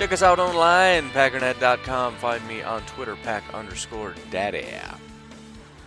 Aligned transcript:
Check 0.00 0.12
us 0.12 0.22
out 0.22 0.38
online, 0.38 1.10
packernet.com. 1.10 2.14
Find 2.14 2.48
me 2.48 2.62
on 2.62 2.80
Twitter, 2.86 3.16
pack 3.16 3.44
underscore 3.52 4.14
daddy. 4.30 4.64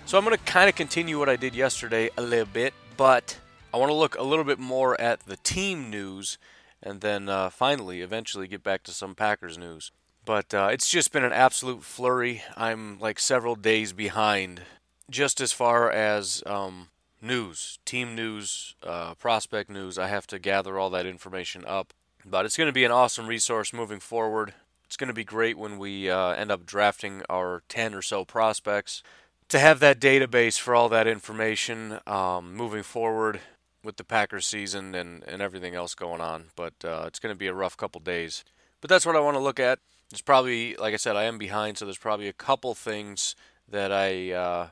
So 0.05 0.19
I'm 0.19 0.23
going 0.23 0.37
to 0.37 0.43
kind 0.43 0.69
of 0.69 0.75
continue 0.75 1.17
what 1.17 1.29
I 1.29 1.35
did 1.35 1.55
yesterday 1.55 2.11
a 2.15 2.21
little 2.21 2.45
bit, 2.45 2.75
but 2.95 3.39
I 3.73 3.77
want 3.77 3.89
to 3.89 3.95
look 3.95 4.15
a 4.15 4.21
little 4.21 4.45
bit 4.45 4.59
more 4.59 5.01
at 5.01 5.21
the 5.21 5.37
team 5.37 5.89
news 5.89 6.37
and 6.83 7.01
then 7.01 7.27
uh, 7.27 7.49
finally, 7.49 8.01
eventually, 8.01 8.47
get 8.47 8.61
back 8.61 8.83
to 8.83 8.91
some 8.91 9.15
Packers 9.15 9.57
news. 9.57 9.91
But 10.25 10.53
uh, 10.53 10.69
it's 10.71 10.91
just 10.91 11.11
been 11.11 11.23
an 11.23 11.33
absolute 11.33 11.83
flurry. 11.83 12.43
I'm 12.55 12.99
like 12.99 13.17
several 13.17 13.55
days 13.55 13.93
behind 13.93 14.61
just 15.09 15.41
as 15.41 15.53
far 15.53 15.89
as 15.89 16.43
um, 16.45 16.89
news, 17.19 17.79
team 17.83 18.13
news, 18.13 18.75
uh, 18.83 19.15
prospect 19.15 19.71
news, 19.71 19.97
I 19.97 20.05
have 20.05 20.27
to 20.27 20.37
gather 20.37 20.77
all 20.77 20.91
that 20.91 21.07
information 21.07 21.65
up. 21.65 21.95
But 22.25 22.45
it's 22.45 22.57
going 22.57 22.67
to 22.67 22.73
be 22.73 22.85
an 22.85 22.91
awesome 22.91 23.27
resource 23.27 23.73
moving 23.73 23.99
forward. 23.99 24.53
It's 24.85 24.97
going 24.97 25.07
to 25.07 25.13
be 25.13 25.23
great 25.23 25.57
when 25.57 25.77
we 25.77 26.09
uh, 26.09 26.29
end 26.29 26.51
up 26.51 26.65
drafting 26.65 27.23
our 27.29 27.63
10 27.67 27.93
or 27.93 28.01
so 28.01 28.23
prospects 28.23 29.03
to 29.49 29.59
have 29.59 29.79
that 29.79 29.99
database 29.99 30.57
for 30.57 30.73
all 30.73 30.89
that 30.89 31.07
information 31.07 31.99
um, 32.07 32.55
moving 32.55 32.83
forward 32.83 33.39
with 33.83 33.97
the 33.97 34.03
Packers 34.03 34.45
season 34.45 34.95
and, 34.95 35.23
and 35.27 35.41
everything 35.41 35.75
else 35.75 35.93
going 35.93 36.21
on. 36.21 36.45
But 36.55 36.73
uh, 36.83 37.03
it's 37.07 37.19
going 37.19 37.33
to 37.33 37.37
be 37.37 37.47
a 37.47 37.53
rough 37.53 37.75
couple 37.75 37.99
days. 38.01 38.43
But 38.81 38.89
that's 38.89 39.05
what 39.05 39.15
I 39.15 39.19
want 39.19 39.35
to 39.35 39.41
look 39.41 39.59
at. 39.59 39.79
There's 40.09 40.21
probably, 40.21 40.75
like 40.75 40.93
I 40.93 40.97
said, 40.97 41.15
I 41.15 41.23
am 41.23 41.37
behind, 41.37 41.77
so 41.77 41.85
there's 41.85 41.97
probably 41.97 42.27
a 42.27 42.33
couple 42.33 42.73
things 42.75 43.35
that 43.67 43.91
I 43.91 44.31
uh, 44.31 44.67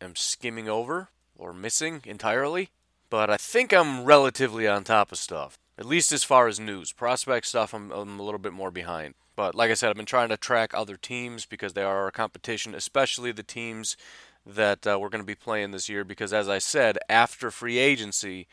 am 0.00 0.16
skimming 0.16 0.68
over 0.68 1.08
or 1.36 1.52
missing 1.52 2.02
entirely. 2.04 2.70
But 3.08 3.30
I 3.30 3.36
think 3.36 3.72
I'm 3.72 4.04
relatively 4.04 4.68
on 4.68 4.84
top 4.84 5.12
of 5.12 5.18
stuff, 5.18 5.58
at 5.80 5.86
least 5.86 6.12
as 6.12 6.22
far 6.22 6.46
as 6.46 6.60
news. 6.60 6.92
Prospect 6.92 7.46
stuff, 7.46 7.74
I'm, 7.74 7.90
I'm 7.90 8.20
a 8.20 8.22
little 8.22 8.38
bit 8.38 8.52
more 8.52 8.70
behind. 8.70 9.14
But 9.34 9.54
like 9.54 9.70
I 9.70 9.74
said, 9.74 9.90
I've 9.90 9.96
been 9.96 10.06
trying 10.06 10.28
to 10.28 10.36
track 10.36 10.72
other 10.74 10.96
teams 10.96 11.46
because 11.46 11.72
they 11.72 11.82
are 11.82 12.06
a 12.06 12.12
competition, 12.12 12.74
especially 12.74 13.32
the 13.32 13.42
teams 13.42 13.96
that 14.44 14.86
uh, 14.86 14.98
we're 15.00 15.08
going 15.08 15.22
to 15.22 15.26
be 15.26 15.34
playing 15.34 15.70
this 15.70 15.88
year. 15.88 16.04
Because 16.04 16.32
as 16.32 16.48
I 16.48 16.58
said, 16.58 16.98
after 17.08 17.50
free 17.50 17.78
agency, 17.78 18.46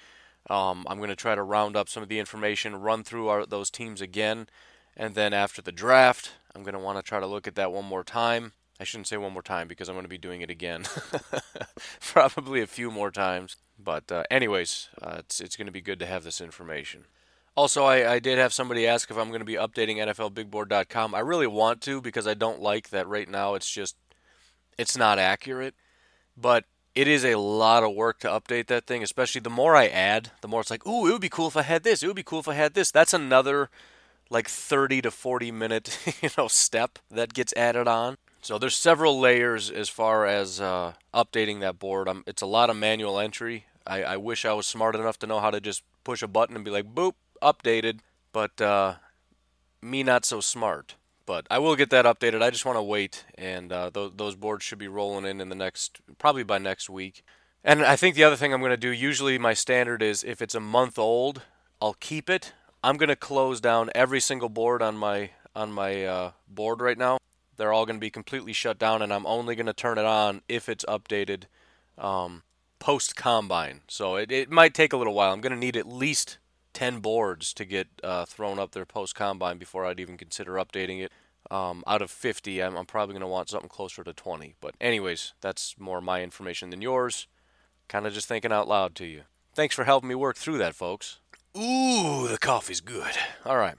um, 0.50 0.86
I'm 0.90 0.98
going 0.98 1.10
to 1.10 1.16
try 1.16 1.36
to 1.36 1.44
round 1.44 1.76
up 1.76 1.90
some 1.90 2.02
of 2.02 2.10
the 2.10 2.20
information, 2.20 2.78
run 2.78 3.04
through 3.04 3.28
our, 3.28 3.46
those 3.46 3.70
teams 3.70 4.00
again, 4.02 4.48
and 4.96 5.14
then 5.14 5.34
after 5.34 5.62
the 5.62 5.74
draft, 5.74 6.32
I'm 6.56 6.64
going 6.64 6.74
to 6.74 6.80
want 6.80 6.98
to 6.98 7.04
try 7.04 7.20
to 7.20 7.28
look 7.28 7.48
at 7.48 7.56
that 7.56 7.72
one 7.74 7.86
more 7.86 8.04
time 8.04 8.54
I 8.80 8.84
shouldn't 8.84 9.08
say 9.08 9.18
one 9.18 9.34
more 9.34 9.42
time 9.42 9.68
because 9.68 9.90
I'm 9.90 9.96
going 9.96 10.06
to 10.06 10.10
be 10.10 10.18
doing 10.18 10.42
it 10.42 10.50
again, 10.50 10.86
probably 12.02 12.62
a 12.62 12.68
few 12.68 12.92
more 12.92 13.10
times. 13.10 13.56
But 13.80 14.12
uh, 14.12 14.24
anyways, 14.32 14.90
uh, 15.02 15.18
it's 15.20 15.40
it's 15.40 15.56
going 15.56 15.68
to 15.68 15.72
be 15.72 15.82
good 15.82 16.00
to 16.00 16.06
have 16.06 16.24
this 16.24 16.42
information. 16.42 17.06
Also, 17.56 17.86
I, 17.86 18.14
I 18.14 18.20
did 18.20 18.38
have 18.38 18.54
somebody 18.54 18.86
ask 18.86 19.10
if 19.10 19.18
I'm 19.18 19.30
going 19.30 19.40
to 19.40 19.46
be 19.46 19.56
updating 19.56 19.98
NFLBigBoard.com. 19.98 21.16
I 21.16 21.20
really 21.20 21.48
want 21.48 21.82
to 21.82 22.02
because 22.02 22.28
I 22.28 22.36
don't 22.36 22.62
like 22.62 22.90
that 22.90 23.08
right 23.08 23.28
now. 23.28 23.56
It's 23.56 23.70
just 23.70 23.96
it's 24.78 24.98
not 24.98 25.20
accurate, 25.20 25.74
but 26.36 26.66
it 26.94 27.08
is 27.08 27.26
a 27.26 27.36
lot 27.36 27.84
of 27.84 27.96
work 27.96 28.20
to 28.20 28.28
update 28.28 28.68
that 28.68 28.86
thing. 28.86 29.04
Especially 29.04 29.42
the 29.42 29.50
more 29.50 29.76
I 29.76 29.88
add, 29.88 30.32
the 30.42 30.48
more 30.48 30.62
it's 30.62 30.72
like, 30.72 30.86
ooh, 30.86 31.08
it 31.08 31.12
would 31.12 31.22
be 31.22 31.30
cool 31.30 31.48
if 31.48 31.58
I 31.58 31.64
had 31.64 31.84
this. 31.84 32.04
It 32.04 32.08
would 32.08 32.16
be 32.16 32.24
cool 32.24 32.40
if 32.40 32.48
I 32.48 32.54
had 32.54 32.74
this. 32.74 32.92
That's 32.92 33.14
another 33.14 33.70
like 34.30 34.48
30 34.48 35.02
to 35.04 35.12
40 35.12 35.52
minute 35.52 35.98
you 36.22 36.30
know 36.38 36.48
step 36.48 37.00
that 37.10 37.34
gets 37.34 37.54
added 37.56 37.88
on 37.88 38.18
so 38.48 38.58
there's 38.58 38.78
several 38.78 39.20
layers 39.20 39.70
as 39.70 39.90
far 39.90 40.26
as 40.26 40.62
uh, 40.62 40.94
updating 41.14 41.60
that 41.60 41.80
board. 41.80 42.08
Um, 42.08 42.24
it's 42.26 42.42
a 42.42 42.46
lot 42.46 42.70
of 42.70 42.78
manual 42.78 43.20
entry. 43.20 43.66
I, 43.86 44.04
I, 44.04 44.16
wish 44.16 44.46
I 44.46 44.54
was 44.54 44.66
smart 44.66 44.96
enough 44.96 45.20
to 45.20 45.28
know 45.28 45.42
how 45.42 45.52
to 45.52 45.60
just 45.60 45.84
push 46.06 46.22
a 46.22 46.30
button 46.30 46.56
and 46.56 46.64
be 46.64 46.72
like, 46.72 46.96
boop, 46.96 47.16
updated. 47.42 48.00
But 48.32 48.62
uh, 48.62 48.94
me 49.82 50.02
not 50.02 50.24
so 50.24 50.40
smart. 50.40 50.96
But 51.26 51.46
I 51.52 51.60
will 51.60 51.76
get 51.76 51.90
that 51.90 52.06
updated. 52.06 52.42
I 52.42 52.50
just 52.50 52.64
want 52.64 52.78
to 52.78 52.84
wait, 52.84 53.26
and 53.38 53.74
uh, 53.74 53.92
th- 53.94 54.14
those 54.16 54.38
boards 54.38 54.64
should 54.64 54.80
be 54.80 54.88
rolling 54.88 55.26
in 55.26 55.42
in 55.42 55.50
the 55.50 55.56
next, 55.56 56.00
probably 56.18 56.44
by 56.44 56.58
next 56.58 56.90
week. 56.90 57.26
And 57.66 57.84
I 57.84 57.98
think 57.98 58.16
the 58.16 58.24
other 58.24 58.38
thing 58.38 58.54
I'm 58.54 58.62
going 58.62 58.70
to 58.70 58.78
do, 58.78 58.92
usually 58.92 59.38
my 59.38 59.54
standard 59.54 60.02
is 60.02 60.24
if 60.24 60.42
it's 60.42 60.56
a 60.56 60.62
month 60.62 60.98
old, 60.98 61.42
I'll 61.82 61.98
keep 62.00 62.30
it. 62.30 62.54
I'm 62.82 62.96
going 62.96 63.10
to 63.10 63.18
close 63.18 63.60
down 63.60 63.90
every 63.94 64.22
single 64.22 64.48
board 64.48 64.82
on 64.82 64.96
my 64.96 65.32
on 65.54 65.74
my 65.74 66.06
uh, 66.06 66.32
board 66.48 66.80
right 66.80 66.98
now 66.98 67.18
they're 67.58 67.74
all 67.74 67.86
going 67.86 67.98
to 67.98 68.02
be 68.02 68.10
completely 68.10 68.54
shut 68.54 68.80
down, 68.80 69.02
and 69.02 69.12
I'm 69.12 69.26
only 69.26 69.56
going 69.56 69.66
to 69.66 69.74
turn 69.74 69.98
it 69.98 70.06
on 70.06 70.42
if 70.48 70.70
it's 70.70 70.86
updated 70.86 71.44
um, 71.98 72.44
post 72.80 73.16
combine. 73.16 73.82
So 73.88 74.16
it, 74.16 74.32
it 74.32 74.50
might 74.50 74.74
take 74.74 74.94
a 74.94 74.98
little 74.98 75.14
while. 75.14 75.34
I'm 75.34 75.42
going 75.42 75.54
to 75.54 75.60
need 75.60 75.76
at 75.76 75.88
least 75.88 76.38
10 76.74 77.00
boards 77.00 77.54
to 77.54 77.66
get 77.66 77.88
uh, 78.04 78.26
thrown 78.26 78.60
up 78.60 78.72
there 78.72 78.86
post 78.86 79.16
combine 79.16 79.58
before 79.58 79.86
I'd 79.86 80.00
even 80.00 80.18
consider 80.18 80.54
updating 80.54 81.02
it. 81.02 81.12
Um, 81.50 81.84
out 81.88 82.02
of 82.02 82.12
50, 82.12 82.62
I'm, 82.62 82.76
I'm 82.76 82.86
probably 82.86 83.14
going 83.14 83.22
to 83.22 83.28
want 83.28 83.50
something 83.50 83.70
closer 83.70 84.04
to 84.04 84.14
20. 84.14 84.56
But, 84.60 84.76
anyways, 84.82 85.34
that's 85.42 85.76
more 85.80 86.02
my 86.02 86.22
information 86.22 86.70
than 86.70 86.82
yours. 86.82 87.28
Kind 87.88 88.06
of 88.06 88.14
just 88.14 88.28
thinking 88.28 88.52
out 88.52 88.68
loud 88.68 88.96
to 88.96 89.06
you. 89.06 89.22
Thanks 89.56 89.74
for 89.74 89.86
helping 89.86 90.10
me 90.10 90.16
work 90.16 90.36
through 90.36 90.58
that, 90.60 90.76
folks. 90.76 91.20
Ooh, 91.58 92.28
the 92.28 92.38
coffee's 92.40 92.82
good. 92.82 93.16
All 93.46 93.58
right. 93.58 93.76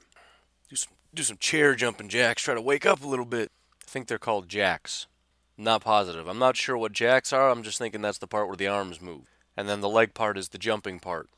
Do 0.69 0.77
some, 0.77 0.93
do 1.15 1.22
some 1.22 1.37
chair 1.37 1.75
jumping 1.75 2.09
jacks, 2.09 2.43
try 2.43 2.55
to 2.55 2.61
wake 2.61 2.87
up 2.87 3.05
a 3.05 3.06
little 3.06 3.25
bit. 3.25 3.53
I 3.88 3.91
think 3.91 4.06
they're 4.06 4.19
called 4.19 4.50
jacks. 4.50 5.06
Not 5.56 5.82
positive. 5.82 6.28
I'm 6.28 6.38
not 6.38 6.59
sure 6.59 6.76
what 6.76 6.93
jacks 6.93 7.32
are. 7.32 7.49
I'm 7.49 7.62
just 7.62 7.78
thinking 7.78 8.03
that's 8.03 8.19
the 8.19 8.26
part 8.26 8.47
where 8.47 8.56
the 8.56 8.66
arms 8.66 9.00
move. 9.00 9.22
And 9.56 9.66
then 9.66 9.81
the 9.81 9.88
leg 9.88 10.12
part 10.12 10.37
is 10.37 10.50
the 10.50 10.59
jumping 10.59 11.00
part. 11.00 11.31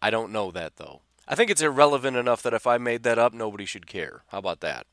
I 0.00 0.10
don't 0.10 0.30
know 0.30 0.52
that 0.52 0.76
though. 0.76 1.00
I 1.26 1.34
think 1.34 1.50
it's 1.50 1.60
irrelevant 1.60 2.16
enough 2.16 2.40
that 2.42 2.54
if 2.54 2.68
I 2.68 2.78
made 2.78 3.02
that 3.02 3.18
up, 3.18 3.34
nobody 3.34 3.64
should 3.64 3.88
care. 3.88 4.22
How 4.28 4.38
about 4.38 4.60
that? 4.60 4.86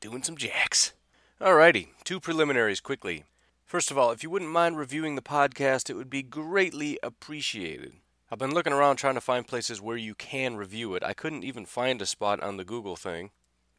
Doing 0.00 0.22
some 0.22 0.36
jacks. 0.36 0.92
Alrighty, 1.40 1.88
two 2.04 2.20
preliminaries 2.20 2.80
quickly. 2.80 3.24
First 3.64 3.90
of 3.90 3.98
all, 3.98 4.12
if 4.12 4.22
you 4.22 4.30
wouldn't 4.30 4.52
mind 4.52 4.78
reviewing 4.78 5.16
the 5.16 5.20
podcast, 5.20 5.90
it 5.90 5.94
would 5.94 6.08
be 6.08 6.22
greatly 6.22 6.96
appreciated. 7.02 7.94
I've 8.30 8.38
been 8.38 8.54
looking 8.54 8.72
around 8.72 8.96
trying 8.96 9.16
to 9.16 9.20
find 9.20 9.44
places 9.44 9.80
where 9.80 9.96
you 9.96 10.14
can 10.14 10.56
review 10.56 10.94
it. 10.94 11.02
I 11.02 11.12
couldn't 11.12 11.42
even 11.42 11.66
find 11.66 12.00
a 12.00 12.06
spot 12.06 12.40
on 12.40 12.56
the 12.56 12.64
Google 12.64 12.94
thing. 12.94 13.30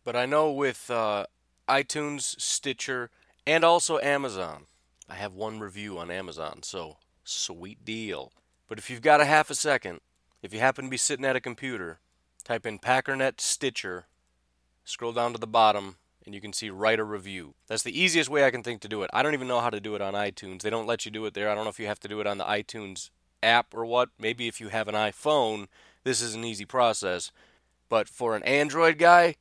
But 0.03 0.17
I 0.17 0.25
know 0.25 0.51
with 0.51 0.91
uh, 0.91 1.25
iTunes, 1.67 2.39
Stitcher, 2.39 3.09
and 3.45 3.63
also 3.63 3.99
Amazon. 3.99 4.65
I 5.09 5.15
have 5.15 5.33
one 5.33 5.59
review 5.59 5.97
on 5.97 6.11
Amazon, 6.11 6.63
so 6.63 6.97
sweet 7.23 7.85
deal. 7.85 8.31
But 8.67 8.77
if 8.77 8.89
you've 8.89 9.01
got 9.01 9.21
a 9.21 9.25
half 9.25 9.49
a 9.49 9.55
second, 9.55 10.01
if 10.41 10.53
you 10.53 10.59
happen 10.59 10.85
to 10.85 10.91
be 10.91 10.97
sitting 10.97 11.25
at 11.25 11.35
a 11.35 11.41
computer, 11.41 11.99
type 12.43 12.65
in 12.65 12.79
Packernet 12.79 13.39
Stitcher, 13.39 14.07
scroll 14.83 15.13
down 15.13 15.33
to 15.33 15.39
the 15.39 15.47
bottom, 15.47 15.97
and 16.25 16.35
you 16.35 16.41
can 16.41 16.51
see 16.51 16.69
write 16.69 16.99
a 16.99 17.03
review. 17.03 17.55
That's 17.67 17.83
the 17.83 17.97
easiest 17.97 18.29
way 18.29 18.45
I 18.45 18.51
can 18.51 18.63
think 18.63 18.81
to 18.81 18.89
do 18.89 19.01
it. 19.03 19.09
I 19.13 19.23
don't 19.23 19.33
even 19.33 19.47
know 19.47 19.61
how 19.61 19.69
to 19.69 19.79
do 19.79 19.95
it 19.95 20.01
on 20.01 20.13
iTunes. 20.13 20.61
They 20.61 20.69
don't 20.69 20.85
let 20.85 21.05
you 21.05 21.11
do 21.11 21.25
it 21.25 21.33
there. 21.33 21.49
I 21.49 21.55
don't 21.55 21.63
know 21.63 21.69
if 21.69 21.79
you 21.79 21.87
have 21.87 22.01
to 22.01 22.07
do 22.09 22.19
it 22.19 22.27
on 22.27 22.37
the 22.37 22.43
iTunes 22.43 23.09
app 23.41 23.73
or 23.73 23.85
what. 23.85 24.09
Maybe 24.19 24.47
if 24.47 24.59
you 24.59 24.67
have 24.67 24.89
an 24.89 24.95
iPhone, 24.95 25.67
this 26.03 26.21
is 26.21 26.35
an 26.35 26.43
easy 26.43 26.65
process. 26.65 27.31
But 27.87 28.09
for 28.09 28.35
an 28.35 28.43
Android 28.43 28.97
guy, 28.97 29.35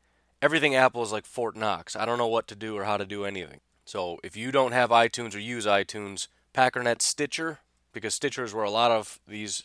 everything 0.47 0.77
Apple 0.77 1.03
is 1.03 1.11
like 1.11 1.27
Fort 1.27 1.57
Knox. 1.57 1.97
I 1.97 2.07
don't 2.07 2.19
know 2.19 2.29
what 2.29 2.47
to 2.47 2.55
do 2.55 2.77
or 2.77 2.85
how 2.85 2.97
to 2.97 3.05
do 3.05 3.25
anything. 3.25 3.59
So 3.85 4.21
if 4.23 4.37
you 4.37 4.53
don't 4.53 4.71
have 4.71 4.91
iTunes 4.91 5.35
or 5.35 5.41
use 5.41 5.67
iTunes, 5.67 6.29
Packernet 6.55 7.03
Stitcher, 7.03 7.59
because 7.93 8.15
Stitcher 8.15 8.45
is 8.45 8.55
where 8.55 8.63
a 8.63 8.71
lot 8.71 8.93
of 8.93 9.19
these 9.27 9.65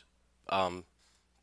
um, 0.49 0.85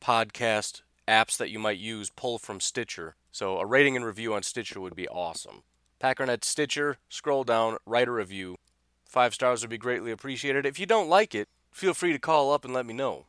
podcast 0.00 0.82
apps 1.06 1.36
that 1.36 1.50
you 1.50 1.60
might 1.60 1.78
use 1.78 2.10
pull 2.10 2.40
from 2.40 2.58
Stitcher. 2.58 3.14
So 3.30 3.60
a 3.60 3.64
rating 3.64 3.94
and 3.94 4.04
review 4.04 4.34
on 4.34 4.42
Stitcher 4.42 4.80
would 4.80 4.96
be 4.96 5.06
awesome. 5.06 5.62
Packernet 6.02 6.42
Stitcher, 6.42 6.96
scroll 7.08 7.44
down, 7.44 7.76
write 7.86 8.08
a 8.08 8.12
review. 8.12 8.56
Five 9.04 9.34
stars 9.34 9.60
would 9.60 9.70
be 9.70 9.78
greatly 9.78 10.10
appreciated. 10.10 10.66
If 10.66 10.80
you 10.80 10.86
don't 10.86 11.08
like 11.08 11.32
it, 11.32 11.46
feel 11.70 11.94
free 11.94 12.10
to 12.10 12.18
call 12.18 12.52
up 12.52 12.64
and 12.64 12.74
let 12.74 12.86
me 12.86 12.92
know. 12.92 13.26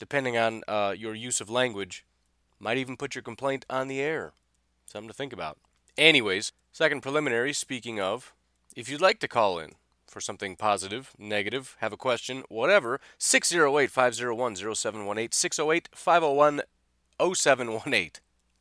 Depending 0.00 0.36
on 0.36 0.64
uh, 0.66 0.92
your 0.98 1.14
use 1.14 1.40
of 1.40 1.48
language, 1.48 2.04
might 2.58 2.78
even 2.78 2.96
put 2.96 3.14
your 3.14 3.22
complaint 3.22 3.64
on 3.70 3.86
the 3.86 4.00
air. 4.00 4.32
Something 4.90 5.08
to 5.08 5.14
think 5.14 5.32
about. 5.32 5.56
Anyways, 5.96 6.50
second 6.72 7.00
preliminary, 7.00 7.52
speaking 7.52 8.00
of, 8.00 8.34
if 8.74 8.88
you'd 8.88 9.00
like 9.00 9.20
to 9.20 9.28
call 9.28 9.56
in 9.60 9.74
for 10.08 10.20
something 10.20 10.56
positive, 10.56 11.12
negative, 11.16 11.76
have 11.78 11.92
a 11.92 11.96
question, 11.96 12.42
whatever, 12.48 13.00
608 13.16 13.88
501 13.88 14.56
0718, 14.56 15.30
608 15.30 15.88
501 15.92 16.62
0718. 17.20 18.10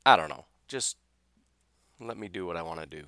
I 0.05 0.15
don't 0.15 0.29
know. 0.29 0.45
Just 0.67 0.97
let 1.99 2.15
me 2.15 2.27
do 2.27 2.45
what 2.45 2.57
I 2.57 2.61
want 2.61 2.79
to 2.81 2.85
do. 2.85 3.05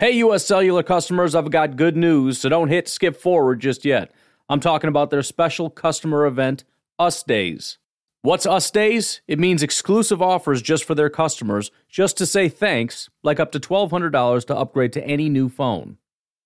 Hey, 0.00 0.10
US 0.16 0.44
Cellular 0.44 0.82
customers, 0.82 1.36
I've 1.36 1.52
got 1.52 1.76
good 1.76 1.96
news, 1.96 2.38
so 2.38 2.48
don't 2.48 2.68
hit 2.68 2.88
skip 2.88 3.16
forward 3.16 3.60
just 3.60 3.84
yet. 3.84 4.10
I'm 4.48 4.58
talking 4.58 4.88
about 4.88 5.10
their 5.10 5.22
special 5.22 5.70
customer 5.70 6.26
event, 6.26 6.64
Us 6.98 7.22
Days. 7.22 7.78
What's 8.22 8.44
Us 8.44 8.70
Days? 8.70 9.22
It 9.26 9.38
means 9.38 9.62
exclusive 9.62 10.20
offers 10.20 10.60
just 10.60 10.84
for 10.84 10.94
their 10.94 11.08
customers, 11.08 11.70
just 11.88 12.18
to 12.18 12.26
say 12.26 12.50
thanks, 12.50 13.08
like 13.22 13.40
up 13.40 13.50
to 13.52 13.60
$1,200 13.60 14.44
to 14.44 14.56
upgrade 14.56 14.92
to 14.92 15.02
any 15.06 15.30
new 15.30 15.48
phone. 15.48 15.96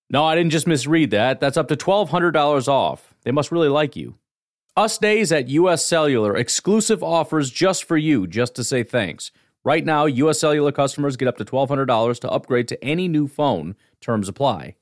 No, 0.09 0.23
I 0.23 0.35
didn't 0.35 0.53
just 0.53 0.67
misread 0.67 1.11
that. 1.11 1.41
That's 1.41 1.57
up 1.57 1.67
to 1.67 1.75
$1,200 1.75 2.67
off. 2.69 3.13
They 3.23 3.31
must 3.31 3.51
really 3.51 3.67
like 3.67 3.97
you. 3.97 4.15
Us 4.77 4.97
Days 4.97 5.33
at 5.33 5.49
US 5.49 5.85
Cellular, 5.85 6.37
exclusive 6.37 7.03
offers 7.03 7.49
just 7.49 7.83
for 7.83 7.97
you, 7.97 8.25
just 8.25 8.55
to 8.55 8.63
say 8.63 8.81
thanks. 8.83 9.31
Right 9.65 9.83
now, 9.83 10.05
US 10.05 10.39
Cellular 10.39 10.71
customers 10.71 11.17
get 11.17 11.27
up 11.27 11.35
to 11.39 11.43
$1,200 11.43 12.19
to 12.21 12.31
upgrade 12.31 12.69
to 12.69 12.81
any 12.81 13.09
new 13.09 13.27
phone. 13.27 13.75
Terms 13.99 14.29
apply. 14.29 14.75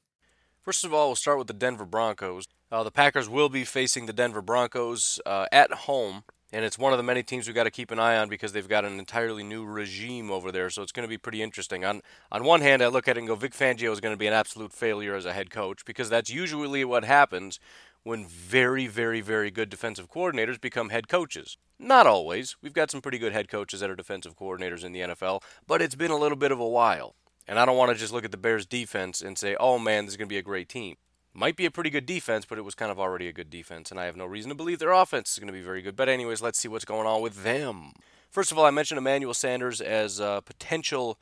First 0.61 0.85
of 0.85 0.93
all, 0.93 1.07
we'll 1.07 1.15
start 1.15 1.39
with 1.39 1.47
the 1.47 1.53
Denver 1.53 1.85
Broncos. 1.85 2.47
Uh, 2.71 2.83
the 2.83 2.91
Packers 2.91 3.27
will 3.27 3.49
be 3.49 3.63
facing 3.63 4.05
the 4.05 4.13
Denver 4.13 4.43
Broncos 4.43 5.19
uh, 5.25 5.47
at 5.51 5.71
home, 5.73 6.23
and 6.53 6.63
it's 6.63 6.77
one 6.77 6.93
of 6.93 6.97
the 6.97 7.03
many 7.03 7.23
teams 7.23 7.47
we've 7.47 7.55
got 7.55 7.63
to 7.63 7.71
keep 7.71 7.89
an 7.89 7.99
eye 7.99 8.15
on 8.15 8.29
because 8.29 8.53
they've 8.53 8.67
got 8.67 8.85
an 8.85 8.99
entirely 8.99 9.43
new 9.43 9.65
regime 9.65 10.29
over 10.29 10.51
there, 10.51 10.69
so 10.69 10.83
it's 10.83 10.91
going 10.91 11.03
to 11.03 11.09
be 11.09 11.17
pretty 11.17 11.41
interesting. 11.41 11.83
On, 11.83 12.01
on 12.31 12.43
one 12.43 12.61
hand, 12.61 12.83
I 12.83 12.87
look 12.87 13.07
at 13.07 13.17
it 13.17 13.21
and 13.21 13.27
go, 13.27 13.33
Vic 13.33 13.53
Fangio 13.53 13.91
is 13.91 13.99
going 13.99 14.13
to 14.13 14.19
be 14.19 14.27
an 14.27 14.33
absolute 14.33 14.71
failure 14.71 15.15
as 15.15 15.25
a 15.25 15.33
head 15.33 15.49
coach 15.49 15.83
because 15.83 16.11
that's 16.11 16.29
usually 16.29 16.85
what 16.85 17.05
happens 17.05 17.59
when 18.03 18.27
very, 18.27 18.85
very, 18.85 19.19
very 19.19 19.49
good 19.49 19.69
defensive 19.69 20.11
coordinators 20.11 20.61
become 20.61 20.89
head 20.89 21.07
coaches. 21.07 21.57
Not 21.79 22.05
always. 22.05 22.55
We've 22.61 22.71
got 22.71 22.91
some 22.91 23.01
pretty 23.01 23.17
good 23.17 23.33
head 23.33 23.49
coaches 23.49 23.79
that 23.79 23.89
are 23.89 23.95
defensive 23.95 24.37
coordinators 24.37 24.83
in 24.83 24.91
the 24.91 25.01
NFL, 25.01 25.41
but 25.65 25.81
it's 25.81 25.95
been 25.95 26.11
a 26.11 26.17
little 26.17 26.37
bit 26.37 26.51
of 26.51 26.59
a 26.59 26.67
while. 26.67 27.15
And 27.47 27.57
I 27.57 27.65
don't 27.65 27.77
want 27.77 27.91
to 27.91 27.97
just 27.97 28.13
look 28.13 28.25
at 28.25 28.31
the 28.31 28.37
Bears' 28.37 28.67
defense 28.67 29.21
and 29.21 29.37
say, 29.37 29.55
oh 29.59 29.79
man, 29.79 30.05
this 30.05 30.13
is 30.13 30.17
going 30.17 30.27
to 30.27 30.33
be 30.33 30.37
a 30.37 30.43
great 30.43 30.69
team. 30.69 30.97
Might 31.35 31.55
be 31.55 31.65
a 31.65 31.71
pretty 31.71 31.89
good 31.89 32.05
defense, 32.05 32.45
but 32.45 32.59
it 32.59 32.63
was 32.63 32.75
kind 32.75 32.91
of 32.91 32.99
already 32.99 33.27
a 33.27 33.33
good 33.33 33.49
defense, 33.49 33.89
and 33.89 33.99
I 33.99 34.05
have 34.05 34.15
no 34.15 34.25
reason 34.25 34.49
to 34.49 34.55
believe 34.55 34.79
their 34.79 34.91
offense 34.91 35.31
is 35.31 35.39
going 35.39 35.47
to 35.47 35.53
be 35.53 35.61
very 35.61 35.81
good. 35.81 35.95
But, 35.95 36.09
anyways, 36.09 36.41
let's 36.41 36.59
see 36.59 36.67
what's 36.67 36.85
going 36.85 37.07
on 37.07 37.21
with 37.21 37.43
them. 37.43 37.93
First 38.29 38.51
of 38.51 38.57
all, 38.57 38.65
I 38.65 38.71
mentioned 38.71 38.97
Emmanuel 38.97 39.33
Sanders 39.33 39.81
as 39.81 40.19
a 40.19 40.43
potential 40.45 41.17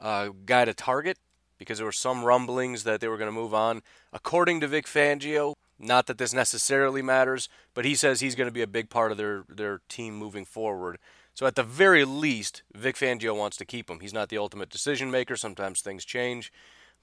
uh, 0.00 0.30
guy 0.44 0.64
to 0.64 0.74
target 0.74 1.18
because 1.58 1.78
there 1.78 1.86
were 1.86 1.92
some 1.92 2.24
rumblings 2.24 2.84
that 2.84 3.00
they 3.00 3.08
were 3.08 3.16
going 3.16 3.28
to 3.28 3.32
move 3.32 3.54
on. 3.54 3.82
According 4.12 4.60
to 4.60 4.68
Vic 4.68 4.86
Fangio, 4.86 5.54
not 5.78 6.06
that 6.06 6.18
this 6.18 6.32
necessarily 6.32 7.02
matters, 7.02 7.48
but 7.74 7.84
he 7.84 7.94
says 7.94 8.20
he's 8.20 8.34
going 8.34 8.48
to 8.48 8.52
be 8.52 8.62
a 8.62 8.66
big 8.66 8.90
part 8.90 9.10
of 9.10 9.18
their, 9.18 9.44
their 9.48 9.80
team 9.88 10.16
moving 10.16 10.44
forward. 10.44 10.98
So 11.34 11.46
at 11.46 11.54
the 11.54 11.62
very 11.62 12.04
least, 12.04 12.62
Vic 12.74 12.96
Fangio 12.96 13.36
wants 13.36 13.56
to 13.58 13.64
keep 13.64 13.90
him. 13.90 14.00
He's 14.00 14.14
not 14.14 14.28
the 14.28 14.38
ultimate 14.38 14.70
decision 14.70 15.10
maker. 15.10 15.36
Sometimes 15.36 15.80
things 15.80 16.04
change, 16.04 16.52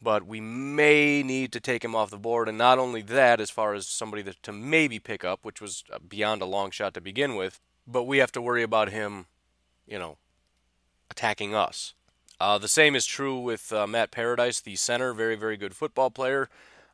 but 0.04 0.28
we 0.28 0.42
may 0.42 1.24
need 1.24 1.52
to 1.54 1.60
take 1.60 1.84
him 1.84 1.96
off 1.96 2.10
the 2.10 2.18
board. 2.18 2.50
And 2.50 2.58
not 2.58 2.78
only 2.78 3.02
that, 3.04 3.40
as 3.40 3.50
far 3.50 3.74
as 3.74 3.88
somebody 3.88 4.24
to 4.42 4.52
maybe 4.52 5.00
pick 5.00 5.24
up, 5.24 5.40
which 5.44 5.62
was 5.62 5.84
uh, 5.92 6.00
beyond 6.08 6.42
a 6.42 6.46
long 6.46 6.72
shot 6.72 6.94
to 6.96 7.02
begin 7.02 7.36
with, 7.36 7.60
but 7.88 8.04
we 8.04 8.18
have 8.18 8.32
to 8.34 8.42
worry 8.42 8.64
about 8.64 8.90
him, 8.90 9.26
you 9.88 9.98
know, 9.98 10.18
attacking 11.10 11.56
us. 11.56 11.94
Uh, 12.40 12.58
the 12.58 12.68
same 12.68 12.96
is 12.96 13.06
true 13.06 13.40
with 13.40 13.72
uh, 13.72 13.88
Matt 13.88 14.12
Paradis, 14.12 14.60
the 14.60 14.76
center, 14.76 15.14
very, 15.14 15.36
very 15.36 15.56
good 15.56 15.76
football 15.76 16.12
player. 16.12 16.50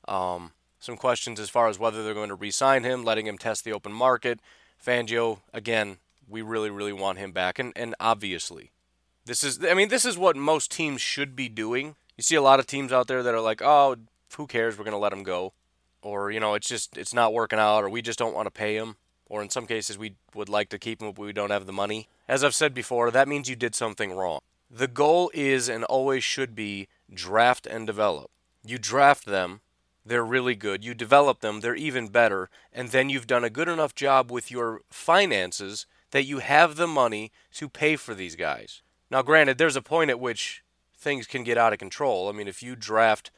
Um, 0.08 0.52
some 0.80 0.96
questions 0.96 1.40
as 1.40 1.50
far 1.50 1.68
as 1.68 1.80
whether 1.80 2.04
they're 2.04 2.14
going 2.14 2.30
to 2.30 2.36
re 2.36 2.52
sign 2.52 2.84
him, 2.84 3.04
letting 3.04 3.28
him 3.28 3.38
test 3.38 3.64
the 3.64 3.74
open 3.74 3.92
market. 3.92 4.40
Fangio, 4.84 5.40
again, 5.54 5.98
we 6.28 6.42
really, 6.42 6.70
really 6.70 6.94
want 6.94 7.18
him 7.18 7.32
back. 7.32 7.60
And, 7.60 7.74
and 7.76 7.96
obviously, 8.00 8.72
this 9.26 9.44
is, 9.44 9.64
I 9.64 9.74
mean, 9.74 9.90
this 9.90 10.06
is 10.06 10.18
what 10.18 10.36
most 10.36 10.72
teams 10.72 11.02
should 11.02 11.36
be 11.36 11.50
doing. 11.50 11.96
You 12.20 12.24
see 12.24 12.36
a 12.36 12.42
lot 12.42 12.60
of 12.60 12.68
teams 12.68 12.92
out 12.92 13.08
there 13.08 13.24
that 13.24 13.34
are 13.34 13.40
like, 13.40 13.62
oh, 13.62 13.96
who 14.36 14.46
cares? 14.46 14.78
We're 14.78 14.84
going 14.84 14.92
to 14.92 14.98
let 14.98 15.14
him 15.14 15.24
go. 15.24 15.54
Or, 16.02 16.30
you 16.30 16.42
know, 16.42 16.54
it's 16.54 16.68
just, 16.68 16.98
it's 16.98 17.14
not 17.14 17.32
working 17.32 17.60
out, 17.60 17.82
or 17.82 17.90
we 17.90 18.02
just 18.02 18.20
don't 18.20 18.36
want 18.36 18.46
to 18.46 18.52
pay 18.52 18.76
him. 18.76 18.98
Or 19.28 19.42
in 19.42 19.50
some 19.50 19.66
cases, 19.66 19.98
we 19.98 20.16
would 20.36 20.50
like 20.50 20.68
to 20.72 20.78
keep 20.78 21.02
him, 21.02 21.14
but 21.14 21.22
we 21.22 21.32
don't 21.32 21.50
have 21.50 21.66
the 21.66 21.72
money. 21.72 22.10
As 22.28 22.44
I've 22.44 22.54
said 22.54 22.74
before, 22.74 23.10
that 23.10 23.30
means 23.30 23.50
you 23.50 23.56
did 23.56 23.74
something 23.74 24.12
wrong. 24.12 24.42
The 24.70 24.90
goal 24.90 25.32
is 25.34 25.70
and 25.70 25.86
always 25.86 26.22
should 26.26 26.56
be 26.56 26.90
draft 27.14 27.66
and 27.66 27.88
develop. 27.88 28.32
You 28.66 28.78
draft 28.80 29.26
them, 29.26 29.62
they're 30.06 30.22
really 30.22 30.56
good. 30.56 30.84
You 30.84 30.94
develop 30.94 31.40
them, 31.40 31.62
they're 31.62 31.74
even 31.74 32.10
better. 32.10 32.50
And 32.74 32.90
then 32.90 33.08
you've 33.10 33.28
done 33.28 33.46
a 33.46 33.50
good 33.50 33.70
enough 33.70 33.96
job 33.96 34.30
with 34.30 34.52
your 34.52 34.82
finances 34.90 35.86
that 36.12 36.26
you 36.26 36.40
have 36.40 36.76
the 36.76 36.86
money 36.86 37.32
to 37.54 37.70
pay 37.70 37.96
for 37.96 38.14
these 38.14 38.36
guys. 38.36 38.82
Now, 39.10 39.22
granted, 39.22 39.58
there's 39.58 39.78
a 39.78 39.82
point 39.82 40.10
at 40.10 40.20
which 40.20 40.64
things 41.00 41.26
can 41.28 41.44
get 41.44 41.58
out 41.58 41.74
of 41.74 41.80
control. 41.80 42.28
I 42.28 42.34
mean, 42.34 42.48
if 42.48 42.62
you 42.62 42.76
draft 42.76 43.32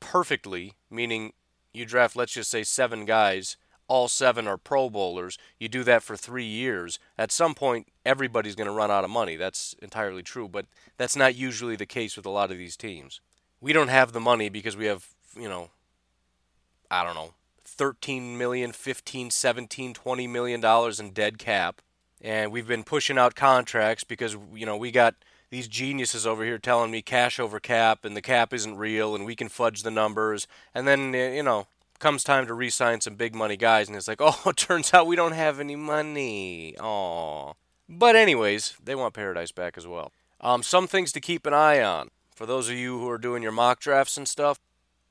perfectly, 0.00 0.74
meaning 0.90 1.32
you 1.72 1.84
draft, 1.84 2.16
let's 2.16 2.32
just 2.32 2.50
say, 2.50 2.62
seven 2.62 3.04
guys, 3.04 3.56
all 3.86 4.08
seven 4.08 4.48
are 4.48 4.56
Pro 4.56 4.88
Bowlers, 4.88 5.36
you 5.58 5.68
do 5.68 5.84
that 5.84 6.02
for 6.02 6.16
three 6.16 6.44
years, 6.44 6.98
at 7.18 7.30
some 7.30 7.54
point, 7.54 7.88
everybody's 8.06 8.54
going 8.54 8.66
to 8.66 8.72
run 8.72 8.90
out 8.90 9.04
of 9.04 9.10
money. 9.10 9.36
That's 9.36 9.74
entirely 9.82 10.22
true, 10.22 10.48
but 10.48 10.66
that's 10.96 11.16
not 11.16 11.34
usually 11.34 11.76
the 11.76 11.86
case 11.86 12.16
with 12.16 12.26
a 12.26 12.30
lot 12.30 12.50
of 12.50 12.58
these 12.58 12.76
teams. 12.76 13.20
We 13.60 13.72
don't 13.72 13.88
have 13.88 14.12
the 14.12 14.20
money 14.20 14.48
because 14.48 14.76
we 14.76 14.86
have, 14.86 15.08
you 15.36 15.48
know, 15.48 15.70
I 16.90 17.04
don't 17.04 17.14
know, 17.14 17.34
13 17.64 18.36
million, 18.38 18.72
15, 18.72 19.30
17, 19.30 19.94
20 19.94 20.26
million 20.26 20.60
dollars 20.60 21.00
in 21.00 21.10
dead 21.10 21.38
cap. 21.38 21.80
And 22.20 22.52
we've 22.52 22.68
been 22.68 22.84
pushing 22.84 23.18
out 23.18 23.34
contracts 23.34 24.04
because 24.04 24.36
you 24.54 24.66
know, 24.66 24.76
we 24.76 24.90
got 24.90 25.14
these 25.52 25.68
geniuses 25.68 26.26
over 26.26 26.44
here 26.44 26.56
telling 26.56 26.90
me 26.90 27.02
cash 27.02 27.38
over 27.38 27.60
cap 27.60 28.06
and 28.06 28.16
the 28.16 28.22
cap 28.22 28.54
isn't 28.54 28.78
real 28.78 29.14
and 29.14 29.26
we 29.26 29.36
can 29.36 29.50
fudge 29.50 29.82
the 29.82 29.90
numbers. 29.90 30.48
And 30.74 30.88
then 30.88 31.12
you 31.12 31.42
know, 31.42 31.66
comes 31.98 32.24
time 32.24 32.46
to 32.46 32.54
re-sign 32.54 33.02
some 33.02 33.16
big 33.16 33.34
money 33.34 33.58
guys 33.58 33.86
and 33.86 33.94
it's 33.94 34.08
like, 34.08 34.20
"Oh, 34.20 34.40
it 34.46 34.56
turns 34.56 34.94
out 34.94 35.06
we 35.06 35.14
don't 35.14 35.32
have 35.32 35.60
any 35.60 35.76
money." 35.76 36.74
Aw. 36.80 37.52
But 37.86 38.16
anyways, 38.16 38.76
they 38.82 38.94
want 38.94 39.12
Paradis 39.12 39.52
back 39.52 39.76
as 39.76 39.86
well. 39.86 40.10
Um, 40.40 40.62
some 40.62 40.86
things 40.86 41.12
to 41.12 41.20
keep 41.20 41.44
an 41.44 41.52
eye 41.52 41.82
on. 41.82 42.08
For 42.34 42.46
those 42.46 42.70
of 42.70 42.76
you 42.76 42.98
who 42.98 43.10
are 43.10 43.18
doing 43.18 43.42
your 43.42 43.52
mock 43.52 43.78
drafts 43.78 44.16
and 44.16 44.26
stuff, 44.26 44.58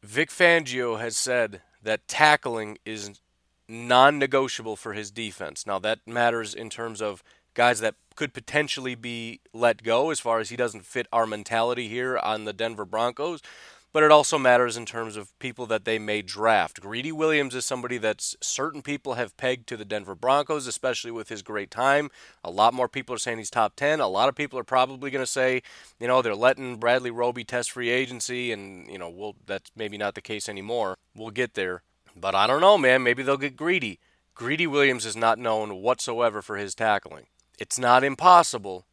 Vic 0.02 0.32
Fangio 0.32 1.00
has 1.00 1.16
said 1.16 1.62
that 1.84 2.08
tackling 2.08 2.80
is 2.84 3.22
non 3.70 4.18
negotiable 4.18 4.76
for 4.76 4.94
his 4.94 5.12
defense. 5.12 5.68
Now, 5.68 5.78
that 5.80 6.00
matters 6.08 6.56
in 6.56 6.72
terms 6.72 7.00
of 7.00 7.22
guys 7.54 7.80
that 7.82 7.94
could 8.16 8.34
potentially 8.34 8.96
be 8.96 9.40
let 9.54 9.84
go 9.84 10.10
as 10.10 10.20
far 10.20 10.40
as 10.40 10.50
he 10.50 10.56
doesn't 10.56 10.86
fit 10.86 11.08
our 11.12 11.26
mentality 11.26 11.88
here 11.88 12.18
on 12.18 12.46
the 12.46 12.54
Denver 12.54 12.86
Broncos 12.86 13.42
but 13.94 14.04
it 14.04 14.12
also 14.12 14.38
matters 14.38 14.78
in 14.78 14.86
terms 14.86 15.18
of 15.18 15.38
people 15.40 15.66
that 15.66 15.86
they 15.86 16.00
may 16.00 16.22
draft. 16.22 16.80
Greedy 16.80 17.12
Williams 17.12 17.54
is 17.54 17.66
somebody 17.66 17.98
that 17.98 18.22
certain 18.42 18.82
people 18.82 19.16
have 19.16 19.36
pegged 19.36 19.68
to 19.68 19.78
the 19.78 19.86
Denver 19.86 20.16
Broncos, 20.16 20.66
especially 20.66 21.12
with 21.12 21.30
his 21.30 21.42
great 21.42 21.70
time. 21.70 22.10
A 22.44 22.50
lot 22.50 22.74
more 22.74 22.88
people 22.88 23.14
are 23.14 23.20
saying 23.20 23.38
he's 23.38 23.50
top 23.50 23.76
10. 23.76 24.00
A 24.00 24.08
lot 24.08 24.30
of 24.30 24.36
people 24.36 24.58
are 24.58 24.64
probably 24.64 25.12
going 25.12 25.24
to 25.24 25.32
say, 25.32 25.62
you 26.00 26.08
know, 26.08 26.22
they're 26.22 26.36
letting 26.36 26.78
Bradley 26.78 27.12
Roby 27.12 27.44
test 27.44 27.72
free 27.72 27.90
agency, 27.90 28.52
and, 28.52 28.90
you 28.90 28.98
know, 28.98 29.10
we'll, 29.10 29.36
that's 29.46 29.72
maybe 29.76 29.98
not 29.98 30.16
the 30.16 30.22
case 30.22 30.48
anymore. 30.48 30.96
We'll 31.16 31.32
get 31.32 31.56
there. 31.56 31.84
But 32.16 32.36
I 32.36 32.48
don't 32.48 32.62
know, 32.62 32.78
man. 32.78 33.04
Maybe 33.04 33.24
they'll 33.24 33.38
get 33.38 33.58
greedy. 33.58 34.00
Greedy 34.36 34.68
Williams 34.68 35.06
is 35.06 35.16
not 35.16 35.38
known 35.38 35.82
whatsoever 35.82 36.42
for 36.42 36.58
his 36.58 36.74
tackling. 36.74 37.26
It's 37.62 37.78
not 37.78 38.04
impossible, 38.04 38.88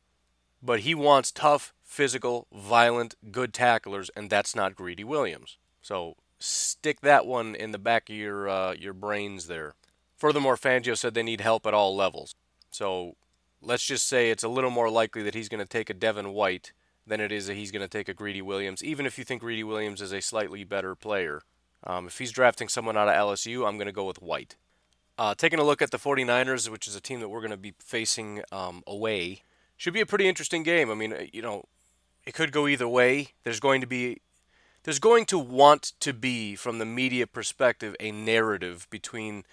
but 0.62 0.80
he 0.80 0.94
wants 0.94 1.32
tough, 1.32 1.72
physical, 1.82 2.46
violent, 2.52 3.14
good 3.30 3.54
tacklers, 3.54 4.10
and 4.14 4.28
that's 4.28 4.54
not 4.54 4.76
Greedy 4.76 5.04
Williams. 5.04 5.56
So 5.80 6.16
stick 6.38 7.00
that 7.00 7.24
one 7.24 7.54
in 7.54 7.72
the 7.72 7.78
back 7.78 8.10
of 8.10 8.16
your 8.16 8.46
uh, 8.46 8.74
your 8.74 8.92
brains 8.92 9.46
there. 9.46 9.74
Furthermore, 10.18 10.58
Fangio 10.58 10.98
said 10.98 11.14
they 11.14 11.22
need 11.22 11.40
help 11.40 11.64
at 11.64 11.72
all 11.72 11.96
levels. 11.96 12.34
So 12.70 13.16
let's 13.62 13.86
just 13.86 14.06
say 14.06 14.30
it's 14.30 14.44
a 14.44 14.48
little 14.50 14.70
more 14.70 14.90
likely 14.90 15.22
that 15.22 15.34
he's 15.34 15.48
going 15.48 15.64
to 15.64 15.66
take 15.66 15.88
a 15.88 15.94
Devin 15.94 16.34
White 16.34 16.74
than 17.06 17.22
it 17.22 17.32
is 17.32 17.46
that 17.46 17.56
he's 17.56 17.70
going 17.70 17.80
to 17.80 17.88
take 17.88 18.10
a 18.10 18.12
Greedy 18.12 18.42
Williams, 18.42 18.84
even 18.84 19.06
if 19.06 19.16
you 19.16 19.24
think 19.24 19.40
Greedy 19.40 19.64
Williams 19.64 20.02
is 20.02 20.12
a 20.12 20.20
slightly 20.20 20.62
better 20.62 20.94
player. 20.94 21.40
Um, 21.84 22.06
if 22.06 22.18
he's 22.18 22.32
drafting 22.32 22.68
someone 22.68 22.98
out 22.98 23.08
of 23.08 23.14
LSU, 23.14 23.66
I'm 23.66 23.78
going 23.78 23.86
to 23.86 23.92
go 23.92 24.04
with 24.04 24.20
White. 24.20 24.56
Uh, 25.18 25.34
taking 25.34 25.58
a 25.58 25.64
look 25.64 25.82
at 25.82 25.90
the 25.90 25.98
49ers, 25.98 26.68
which 26.70 26.86
is 26.86 26.94
a 26.94 27.00
team 27.00 27.18
that 27.18 27.28
we're 27.28 27.40
going 27.40 27.50
to 27.50 27.56
be 27.56 27.74
facing 27.80 28.40
um, 28.52 28.84
away, 28.86 29.42
should 29.76 29.92
be 29.92 30.00
a 30.00 30.06
pretty 30.06 30.28
interesting 30.28 30.62
game. 30.62 30.90
I 30.90 30.94
mean, 30.94 31.12
uh, 31.12 31.24
you 31.32 31.42
know, 31.42 31.64
it 32.24 32.34
could 32.34 32.52
go 32.52 32.68
either 32.68 32.86
way. 32.86 33.28
There's 33.42 33.58
going 33.58 33.80
to 33.80 33.86
be 33.86 34.20
there's 34.84 35.00
going 35.00 35.26
to 35.26 35.38
want 35.38 35.92
to 36.00 36.12
be 36.12 36.54
from 36.54 36.78
the 36.78 36.86
media 36.86 37.26
perspective 37.26 37.96
a 37.98 38.12
narrative 38.12 38.86
between, 38.90 39.44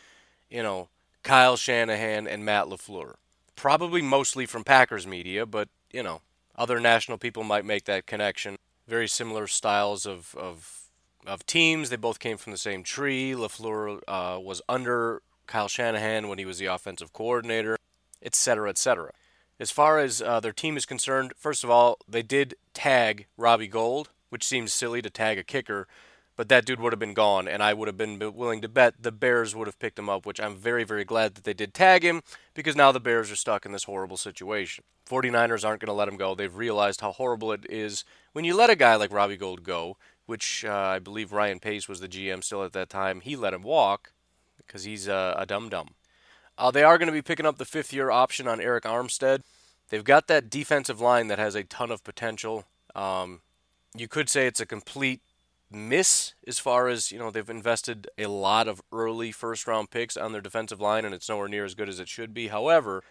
you 0.50 0.62
know, 0.62 0.90
Kyle 1.24 1.58
Shanahan 1.58 2.28
and 2.28 2.46
Matt 2.46 2.68
LaFleur. 2.68 3.16
Probably 3.56 4.02
mostly 4.02 4.46
from 4.46 4.64
Packers 4.64 5.08
media, 5.08 5.46
but, 5.46 5.68
you 5.92 6.04
know, 6.04 6.22
other 6.56 6.80
national 6.80 7.18
people 7.18 7.44
might 7.44 7.66
make 7.66 7.86
that 7.86 8.06
connection. 8.06 8.58
Very 8.88 9.08
similar 9.08 9.48
styles 9.48 10.06
of 10.06 10.36
of, 10.36 10.90
of 11.26 11.46
teams. 11.46 11.90
They 11.90 11.96
both 11.96 12.20
came 12.20 12.38
from 12.38 12.52
the 12.52 12.58
same 12.58 12.84
tree. 12.84 13.32
LaFleur 13.32 14.02
uh, 14.08 14.40
was 14.40 14.62
under 14.70 15.22
Kyle 15.48 15.68
Shanahan 15.68 16.28
when 16.28 16.38
he 16.38 16.46
was 16.46 16.60
the 16.60 16.66
offensive 16.66 17.14
coordinator, 17.14 17.78
etc., 18.22 18.70
etc. 18.70 19.12
As 19.60 19.72
far 19.72 20.00
as 20.00 20.22
uh, 20.22 20.40
their 20.40 20.52
team 20.52 20.76
is 20.76 20.86
concerned, 20.86 21.34
first 21.38 21.64
of 21.64 21.70
all, 21.70 21.98
they 22.08 22.22
did 22.22 22.56
tag 22.74 23.28
Robbie 23.38 23.68
Gould, 23.68 24.10
which 24.30 24.46
seems 24.46 24.74
silly 24.74 25.02
to 25.02 25.10
tag 25.10 25.38
a 25.38 25.44
kicker, 25.44 25.88
but 26.36 26.50
that 26.50 26.66
dude 26.66 26.82
would 26.82 26.92
have 26.92 27.00
been 27.00 27.14
gone, 27.14 27.48
and 27.48 27.64
I 27.64 27.74
would 27.74 27.88
have 27.88 27.98
been 27.98 28.20
willing 28.20 28.62
to 28.62 28.68
bet 28.68 28.96
the 29.02 29.12
Bears 29.12 29.56
would 29.56 29.68
have 29.68 29.80
picked 29.80 29.98
him 29.98 30.10
up, 30.10 30.26
which 30.26 30.42
I'm 30.42 30.58
very, 30.58 30.84
very 30.84 31.06
glad 31.06 31.36
that 31.36 31.46
they 31.46 31.54
did 31.54 31.74
tag 31.74 32.04
him 32.04 32.22
because 32.54 32.76
now 32.76 32.92
the 32.92 33.00
Bears 33.00 33.32
are 33.32 33.38
stuck 33.38 33.66
in 33.66 33.72
this 33.72 33.86
horrible 33.86 34.18
situation. 34.18 34.84
49ers 35.10 35.66
aren't 35.66 35.80
going 35.80 35.88
to 35.88 35.94
let 35.94 36.08
him 36.08 36.18
go. 36.18 36.36
They've 36.36 36.54
realized 36.54 37.00
how 37.00 37.14
horrible 37.14 37.52
it 37.54 37.66
is 37.70 38.04
when 38.34 38.44
you 38.44 38.56
let 38.56 38.70
a 38.70 38.76
guy 38.76 38.96
like 38.96 39.14
Robbie 39.14 39.38
Gould 39.38 39.64
go, 39.64 39.96
which 40.26 40.66
uh, 40.66 40.74
I 40.74 41.00
believe 41.00 41.32
Ryan 41.32 41.60
Pace 41.60 41.88
was 41.88 42.00
the 42.02 42.08
GM 42.08 42.44
still 42.44 42.64
at 42.64 42.74
that 42.74 42.90
time. 42.90 43.22
He 43.22 43.36
let 43.36 43.54
him 43.54 43.62
walk 43.62 44.12
because 44.66 44.84
he's 44.84 45.08
a, 45.08 45.36
a 45.38 45.46
dum 45.46 45.70
dum. 45.70 45.90
Uh, 46.58 46.72
they 46.72 46.84
are 46.84 46.98
going 46.98 47.08
to 47.08 47.14
be 47.14 47.22
picking 47.22 47.46
up 47.46 47.58
the 47.58 47.66
fifth 47.66 47.92
year 47.92 48.12
option 48.12 48.48
on 48.48 48.60
Arik 48.60 48.82
Armstead. 48.82 49.42
They've 49.90 50.04
got 50.04 50.28
that 50.28 50.50
defensive 50.50 51.02
line 51.02 51.28
that 51.28 51.40
has 51.40 51.56
a 51.56 51.64
ton 51.64 51.92
of 51.92 52.04
potential. 52.04 52.66
Um, 52.96 53.42
you 53.96 54.08
could 54.08 54.30
say 54.30 54.48
it's 54.48 54.60
a 54.60 54.66
complete 54.66 55.22
miss 55.72 56.34
as 56.48 56.60
far 56.60 56.88
as 56.88 57.12
you 57.12 57.20
know 57.20 57.32
they've 57.32 57.50
invested 57.50 58.08
a 58.18 58.28
lot 58.28 58.68
of 58.68 58.82
early 58.92 59.32
first 59.32 59.68
round 59.68 59.90
picks 59.90 60.16
on 60.16 60.32
their 60.32 60.42
defensive 60.42 60.80
line 60.80 61.04
and 61.04 61.14
it's 61.14 61.28
nowhere 61.28 61.48
near 61.48 61.66
as 61.66 61.74
good 61.74 61.90
as 61.90 62.00
it 62.00 62.08
should 62.08 62.34
be 62.34 62.48
however 62.50 63.04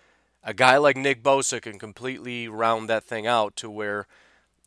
a 0.42 0.54
guy 0.54 0.76
like 0.76 0.96
nick 0.96 1.22
bosa 1.22 1.60
can 1.60 1.78
completely 1.78 2.46
round 2.48 2.88
that 2.88 3.04
thing 3.04 3.26
out 3.26 3.56
to 3.56 3.68
where 3.68 4.06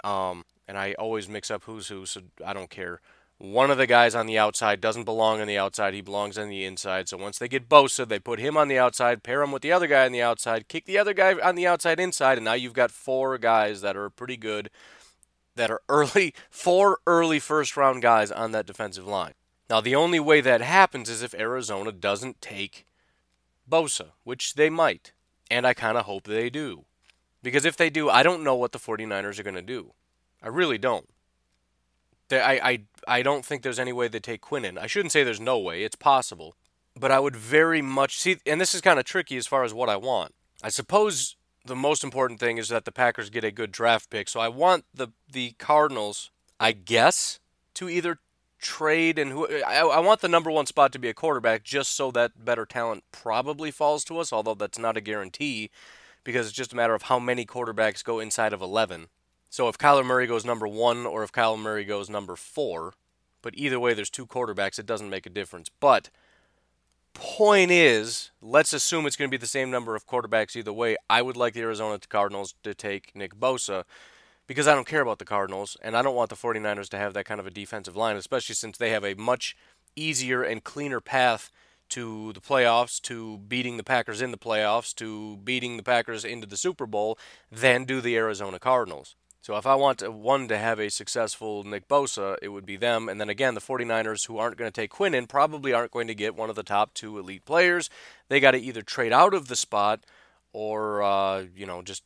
um, 0.03 0.43
and 0.67 0.77
i 0.77 0.93
always 0.93 1.29
mix 1.29 1.49
up 1.49 1.63
who's 1.63 1.87
who 1.87 2.05
so 2.05 2.21
i 2.45 2.53
don't 2.53 2.69
care 2.69 2.99
one 3.39 3.69
of 3.69 3.77
the 3.77 3.87
guys 3.87 4.15
on 4.15 4.25
the 4.25 4.37
outside 4.37 4.81
doesn't 4.81 5.03
belong 5.03 5.39
on 5.39 5.47
the 5.47 5.57
outside 5.57 5.93
he 5.93 6.01
belongs 6.01 6.37
on 6.37 6.49
the 6.49 6.65
inside 6.65 7.07
so 7.07 7.17
once 7.17 7.37
they 7.37 7.47
get 7.47 7.69
bosa 7.69 8.07
they 8.07 8.19
put 8.19 8.39
him 8.39 8.57
on 8.57 8.67
the 8.67 8.79
outside 8.79 9.21
pair 9.21 9.43
him 9.43 9.51
with 9.51 9.61
the 9.61 9.71
other 9.71 9.85
guy 9.85 10.05
on 10.05 10.11
the 10.11 10.21
outside 10.21 10.67
kick 10.67 10.85
the 10.85 10.97
other 10.97 11.13
guy 11.13 11.33
on 11.33 11.55
the 11.55 11.67
outside 11.67 11.99
inside 11.99 12.37
and 12.37 12.45
now 12.45 12.53
you've 12.53 12.73
got 12.73 12.89
four 12.89 13.37
guys 13.37 13.81
that 13.81 13.95
are 13.95 14.09
pretty 14.09 14.37
good 14.37 14.71
that 15.57 15.69
are 15.69 15.81
early, 15.89 16.33
four 16.49 16.99
early 17.05 17.39
first 17.39 17.75
round 17.75 18.01
guys 18.01 18.31
on 18.31 18.51
that 18.53 18.65
defensive 18.65 19.05
line. 19.05 19.33
Now, 19.69 19.81
the 19.81 19.95
only 19.95 20.19
way 20.19 20.39
that 20.39 20.61
happens 20.61 21.09
is 21.09 21.21
if 21.21 21.33
Arizona 21.33 21.91
doesn't 21.91 22.41
take 22.41 22.85
Bosa, 23.69 24.11
which 24.23 24.53
they 24.53 24.69
might. 24.69 25.11
And 25.51 25.67
I 25.67 25.73
kind 25.73 25.97
of 25.97 26.05
hope 26.05 26.23
they 26.23 26.49
do. 26.49 26.85
Because 27.43 27.65
if 27.65 27.75
they 27.75 27.89
do, 27.89 28.09
I 28.09 28.23
don't 28.23 28.43
know 28.43 28.55
what 28.55 28.71
the 28.71 28.79
49ers 28.79 29.39
are 29.39 29.43
going 29.43 29.55
to 29.55 29.61
do. 29.61 29.93
I 30.41 30.47
really 30.47 30.77
don't. 30.77 31.09
They, 32.29 32.41
I, 32.41 32.69
I, 32.69 32.79
I 33.07 33.21
don't 33.21 33.45
think 33.45 33.61
there's 33.61 33.79
any 33.79 33.93
way 33.93 34.07
they 34.07 34.19
take 34.19 34.41
Quinnen. 34.41 34.77
I 34.77 34.87
shouldn't 34.87 35.11
say 35.11 35.23
there's 35.23 35.39
no 35.39 35.57
way, 35.57 35.83
it's 35.83 35.95
possible. 35.95 36.55
But 36.95 37.11
I 37.11 37.19
would 37.19 37.35
very 37.35 37.81
much 37.81 38.17
see, 38.17 38.37
and 38.45 38.59
this 38.59 38.73
is 38.73 38.81
kind 38.81 38.99
of 38.99 39.05
tricky 39.05 39.37
as 39.37 39.47
far 39.47 39.63
as 39.63 39.73
what 39.73 39.89
I 39.89 39.97
want. 39.97 40.33
I 40.63 40.69
suppose 40.69 41.35
the 41.67 41.75
most 41.75 42.03
important 42.03 42.39
thing 42.39 42.57
is 42.57 42.69
that 42.69 42.85
the 42.85 42.91
Packers 42.91 43.29
get 43.29 43.43
a 43.43 43.51
good 43.51 43.71
draft 43.71 44.09
pick. 44.09 44.27
So 44.29 44.39
I 44.39 44.47
want 44.47 44.85
the 44.93 45.09
the 45.31 45.51
Cardinals, 45.59 46.31
I 46.59 46.71
guess, 46.71 47.39
to 47.75 47.87
either 47.87 48.19
trade 48.59 49.19
and 49.19 49.31
who 49.31 49.47
I, 49.63 49.81
I 49.81 49.99
want 49.99 50.21
the 50.21 50.27
number 50.27 50.49
one 50.49 50.65
spot 50.65 50.91
to 50.93 50.99
be 50.99 51.09
a 51.09 51.13
quarterback 51.13 51.63
just 51.63 51.93
so 51.93 52.09
that 52.11 52.43
better 52.43 52.65
talent 52.65 53.03
probably 53.11 53.69
falls 53.69 54.03
to 54.05 54.17
us, 54.17 54.33
although 54.33 54.55
that's 54.55 54.79
not 54.79 54.97
a 54.97 55.01
guarantee 55.01 55.69
because 56.23 56.47
it's 56.47 56.55
just 56.55 56.73
a 56.73 56.75
matter 56.75 56.95
of 56.95 57.03
how 57.03 57.19
many 57.19 57.45
quarterbacks 57.45 58.03
go 58.03 58.19
inside 58.19 58.53
of 58.53 58.61
11. 58.61 59.07
So 59.49 59.67
if 59.67 59.77
Kyler 59.77 60.05
Murray 60.05 60.27
goes 60.27 60.45
number 60.45 60.67
one 60.67 61.05
or 61.05 61.23
if 61.23 61.31
Kyler 61.31 61.59
Murray 61.59 61.85
goes 61.85 62.09
number 62.09 62.35
four, 62.35 62.93
but 63.41 63.53
either 63.55 63.79
way, 63.79 63.93
there's 63.93 64.09
two 64.09 64.25
quarterbacks, 64.25 64.79
it 64.79 64.85
doesn't 64.85 65.09
make 65.09 65.25
a 65.25 65.29
difference. 65.29 65.69
But 65.79 66.09
point 67.13 67.71
is, 67.71 68.31
let's 68.41 68.73
assume 68.73 69.05
it's 69.05 69.15
going 69.15 69.29
to 69.29 69.35
be 69.35 69.39
the 69.39 69.47
same 69.47 69.71
number 69.71 69.95
of 69.95 70.05
quarterbacks 70.05 70.55
either 70.55 70.73
way. 70.73 70.97
I 71.09 71.21
would 71.21 71.37
like 71.37 71.53
the 71.53 71.61
Arizona 71.61 71.99
Cardinals 72.09 72.55
to 72.63 72.73
take 72.73 73.15
Nick 73.15 73.35
Bosa 73.35 73.85
because 74.47 74.67
I 74.67 74.75
don't 74.75 74.87
care 74.87 75.01
about 75.01 75.19
the 75.19 75.25
Cardinals 75.25 75.77
and 75.81 75.95
I 75.95 76.01
don't 76.01 76.15
want 76.15 76.29
the 76.29 76.35
49ers 76.35 76.89
to 76.89 76.97
have 76.97 77.13
that 77.13 77.25
kind 77.25 77.39
of 77.39 77.47
a 77.47 77.51
defensive 77.51 77.95
line, 77.95 78.15
especially 78.15 78.55
since 78.55 78.77
they 78.77 78.89
have 78.91 79.03
a 79.03 79.15
much 79.15 79.55
easier 79.95 80.43
and 80.43 80.63
cleaner 80.63 80.99
path 80.99 81.51
to 81.89 82.33
the 82.33 82.41
playoffs, 82.41 83.01
to 83.01 83.37
beating 83.37 83.77
the 83.77 83.83
Packers 83.83 84.21
in 84.21 84.31
the 84.31 84.37
playoffs, 84.37 84.93
to 84.95 85.37
beating 85.37 85.77
the 85.77 85.83
Packers 85.83 86.25
into 86.25 86.45
the 86.45 86.57
Super 86.57 86.85
Bowl 86.85 87.17
than 87.51 87.85
do 87.85 88.01
the 88.01 88.17
Arizona 88.17 88.59
Cardinals. 88.59 89.15
So 89.47 89.55
if 89.55 89.65
I 89.65 89.75
want 89.75 90.05
one 90.11 90.49
to 90.49 90.57
have 90.57 90.77
a 90.77 90.89
successful 90.89 91.63
Nick 91.63 91.87
Bosa, 91.87 92.35
it 92.41 92.49
would 92.49 92.65
be 92.65 92.75
them. 92.75 93.07
And 93.07 93.17
then 93.17 93.29
again, 93.29 93.53
the 93.53 93.61
49ers, 93.61 94.27
who 94.27 94.39
aren't 94.39 94.57
going 94.57 94.69
to 94.69 94.81
take 94.81 94.91
Quinnen, 94.91 95.25
probably 95.25 95.71
aren't 95.71 95.93
going 95.93 96.07
to 96.07 96.13
get 96.13 96.35
one 96.35 96.49
of 96.49 96.57
the 96.57 96.63
top 96.63 96.93
two 96.93 97.17
elite 97.17 97.45
players. 97.45 97.89
They 98.27 98.41
got 98.41 98.51
to 98.51 98.57
either 98.57 98.81
trade 98.81 99.13
out 99.13 99.33
of 99.33 99.47
the 99.47 99.55
spot 99.55 100.01
or, 100.51 101.01
uh, 101.01 101.45
you 101.55 101.65
know, 101.65 101.81
just 101.81 102.03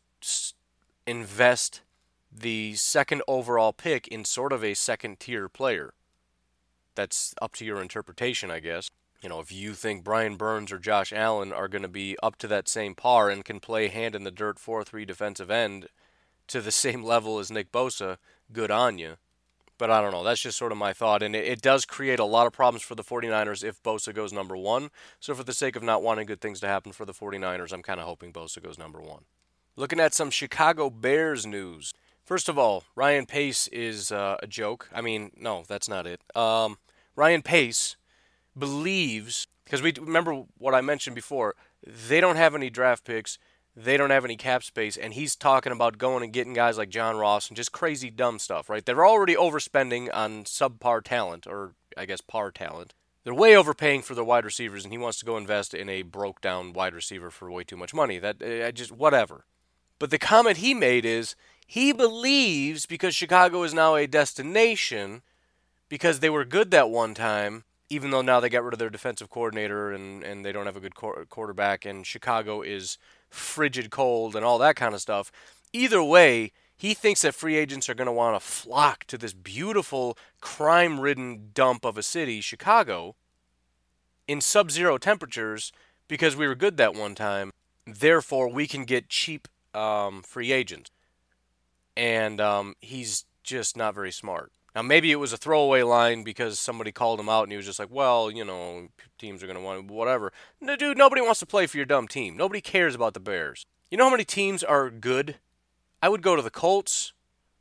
invest 1.07 1.81
the 2.31 2.75
second 2.75 3.23
overall 3.27 3.73
pick 3.73 4.07
in 4.09 4.23
sort 4.23 4.53
of 4.53 4.63
a 4.63 4.75
second 4.75 5.19
tier 5.19 5.49
player. 5.49 5.95
That's 6.93 7.33
up 7.41 7.55
to 7.55 7.65
your 7.65 7.81
interpretation, 7.81 8.51
I 8.51 8.59
guess. 8.59 8.91
You 9.23 9.29
know, 9.29 9.39
if 9.39 9.51
you 9.51 9.73
think 9.73 10.03
Brian 10.03 10.35
Burns 10.35 10.71
or 10.71 10.77
Josh 10.77 11.11
Allen 11.11 11.51
are 11.51 11.67
going 11.67 11.81
to 11.81 11.87
be 11.87 12.15
up 12.21 12.35
to 12.35 12.47
that 12.49 12.69
same 12.69 12.93
par 12.93 13.31
and 13.31 13.43
can 13.43 13.59
play 13.59 13.87
hand 13.87 14.13
in 14.13 14.25
the 14.25 14.29
dirt 14.29 14.59
4 14.59 14.83
3 14.83 15.05
defensive 15.05 15.49
end 15.49 15.87
to 16.47 16.61
the 16.61 16.71
same 16.71 17.03
level 17.03 17.39
as 17.39 17.51
Nick 17.51 17.71
Bosa, 17.71 18.17
good 18.51 18.71
on 18.71 18.97
you. 18.97 19.15
But 19.77 19.89
I 19.89 19.99
don't 19.99 20.11
know. 20.11 20.23
That's 20.23 20.41
just 20.41 20.59
sort 20.59 20.71
of 20.71 20.77
my 20.77 20.93
thought. 20.93 21.23
And 21.23 21.35
it, 21.35 21.47
it, 21.47 21.61
does 21.61 21.85
create 21.85 22.19
a 22.19 22.23
lot 22.25 22.45
of 22.45 22.53
problems 22.53 22.83
for 22.83 22.93
the 22.93 23.03
49ers 23.03 23.63
if 23.63 23.81
Bosa 23.81 24.13
goes 24.13 24.31
number 24.31 24.55
one. 24.55 24.91
So, 25.19 25.33
for 25.33 25.43
the 25.43 25.53
sake 25.53 25.75
of 25.75 25.81
not 25.81 26.03
wanting 26.03 26.27
good 26.27 26.39
things 26.39 26.59
to 26.59 26.67
happen 26.67 26.91
for 26.91 27.03
the 27.03 27.13
49ers, 27.13 27.73
I'm 27.73 27.81
kind 27.81 27.99
of 27.99 28.05
hoping 28.05 28.31
Bosa 28.31 28.61
goes 28.61 28.77
number 28.77 29.01
one. 29.01 29.23
Looking 29.75 29.99
at 29.99 30.13
some 30.13 30.29
Chicago 30.29 30.91
Bears 30.91 31.47
news. 31.47 31.93
First 32.23 32.47
of 32.47 32.59
all, 32.59 32.83
Ryan 32.95 33.25
Pace 33.25 33.67
is 33.69 34.11
uh, 34.11 34.37
a 34.43 34.45
joke. 34.45 34.87
I 34.93 35.01
mean, 35.01 35.31
no, 35.35 35.63
that's 35.67 35.89
not 35.89 36.05
it. 36.05 36.21
Um, 36.35 36.77
Ryan 37.15 37.41
Pace 37.41 37.95
believes, 38.57 39.47
because 39.63 39.81
we 39.81 39.93
remember 39.99 40.43
what 40.57 40.75
I 40.75 40.81
mentioned 40.81 41.15
before, 41.15 41.55
they 41.83 42.21
don't 42.21 42.35
have 42.35 42.53
any 42.53 42.69
draft 42.69 43.03
picks 43.03 43.39
they 43.75 43.95
don't 43.95 44.09
have 44.09 44.25
any 44.25 44.35
cap 44.35 44.63
space, 44.63 44.97
and 44.97 45.13
he's 45.13 45.35
talking 45.35 45.71
about 45.71 45.97
going 45.97 46.23
and 46.23 46.33
getting 46.33 46.53
guys 46.53 46.77
like 46.77 46.89
John 46.89 47.17
Ross 47.17 47.47
and 47.47 47.55
just 47.55 47.71
crazy 47.71 48.09
dumb 48.09 48.39
stuff, 48.39 48.69
right? 48.69 48.85
They're 48.85 49.05
already 49.05 49.35
overspending 49.35 50.09
on 50.13 50.43
subpar 50.43 51.03
talent, 51.03 51.47
or 51.47 51.73
I 51.97 52.05
guess 52.05 52.21
par 52.21 52.51
talent. 52.51 52.93
They're 53.23 53.33
way 53.33 53.55
overpaying 53.55 54.01
for 54.01 54.15
their 54.15 54.23
wide 54.23 54.45
receivers, 54.45 54.83
and 54.83 54.91
he 54.91 54.97
wants 54.97 55.19
to 55.19 55.25
go 55.25 55.37
invest 55.37 55.73
in 55.73 55.89
a 55.89 56.01
broke 56.01 56.41
down 56.41 56.73
wide 56.73 56.93
receiver 56.93 57.29
for 57.29 57.51
way 57.51 57.63
too 57.63 57.77
much 57.77 57.93
money. 57.93 58.19
That 58.19 58.41
eh, 58.41 58.67
I 58.67 58.71
just 58.71 58.91
whatever. 58.91 59.45
But 59.99 60.09
the 60.09 60.17
comment 60.17 60.57
he 60.57 60.73
made 60.73 61.05
is 61.05 61.35
he 61.67 61.93
believes 61.93 62.85
because 62.85 63.15
Chicago 63.15 63.63
is 63.63 63.73
now 63.73 63.95
a 63.95 64.07
destination 64.07 65.21
because 65.87 66.19
they 66.19 66.29
were 66.29 66.43
good 66.43 66.71
that 66.71 66.89
one 66.89 67.13
time, 67.13 67.63
even 67.89 68.09
though 68.09 68.23
now 68.23 68.39
they 68.39 68.49
got 68.49 68.63
rid 68.63 68.73
of 68.73 68.79
their 68.79 68.89
defensive 68.89 69.29
coordinator 69.29 69.91
and, 69.91 70.23
and 70.23 70.43
they 70.43 70.51
don't 70.51 70.65
have 70.65 70.75
a 70.75 70.81
good 70.81 70.95
quarterback, 70.95 71.85
and 71.85 72.07
Chicago 72.07 72.61
is 72.61 72.97
frigid 73.31 73.89
cold 73.89 74.35
and 74.35 74.45
all 74.45 74.59
that 74.59 74.75
kind 74.75 74.93
of 74.93 75.01
stuff. 75.01 75.31
Either 75.73 76.03
way, 76.03 76.51
he 76.77 76.93
thinks 76.93 77.21
that 77.21 77.33
free 77.33 77.55
agents 77.55 77.89
are 77.89 77.93
going 77.95 78.07
to 78.07 78.11
want 78.11 78.35
to 78.35 78.45
flock 78.45 79.05
to 79.05 79.17
this 79.17 79.33
beautiful, 79.33 80.17
crime 80.41 80.99
ridden 80.99 81.49
dump 81.53 81.85
of 81.85 81.97
a 81.97 82.03
city, 82.03 82.41
Chicago, 82.41 83.15
in 84.27 84.41
sub 84.41 84.69
zero 84.69 84.97
temperatures 84.97 85.71
because 86.07 86.35
we 86.35 86.47
were 86.47 86.55
good 86.55 86.77
that 86.77 86.93
one 86.93 87.15
time. 87.15 87.51
Therefore, 87.87 88.47
we 88.47 88.67
can 88.67 88.83
get 88.83 89.09
cheap 89.09 89.47
um, 89.73 90.21
free 90.23 90.51
agents. 90.51 90.91
And 91.95 92.39
um, 92.41 92.75
he's 92.79 93.25
just 93.43 93.77
not 93.77 93.95
very 93.95 94.11
smart. 94.11 94.51
Now, 94.73 94.81
maybe 94.81 95.11
it 95.11 95.17
was 95.17 95.33
a 95.33 95.37
throwaway 95.37 95.81
line 95.81 96.23
because 96.23 96.57
somebody 96.57 96.91
called 96.93 97.19
him 97.19 97.27
out 97.27 97.43
and 97.43 97.51
he 97.51 97.57
was 97.57 97.65
just 97.65 97.79
like, 97.79 97.91
well, 97.91 98.31
you 98.31 98.45
know, 98.45 98.87
teams 99.17 99.43
are 99.43 99.47
going 99.47 99.57
to 99.57 99.63
want 99.63 99.91
whatever. 99.91 100.31
No, 100.61 100.77
dude, 100.77 100.97
nobody 100.97 101.21
wants 101.21 101.41
to 101.41 101.45
play 101.45 101.67
for 101.67 101.77
your 101.77 101.85
dumb 101.85 102.07
team. 102.07 102.37
Nobody 102.37 102.61
cares 102.61 102.95
about 102.95 103.13
the 103.13 103.19
Bears. 103.19 103.65
You 103.89 103.97
know 103.97 104.05
how 104.05 104.11
many 104.11 104.23
teams 104.23 104.63
are 104.63 104.89
good? 104.89 105.35
I 106.01 106.07
would 106.07 106.21
go 106.21 106.37
to 106.37 106.41
the 106.41 106.49
Colts, 106.49 107.11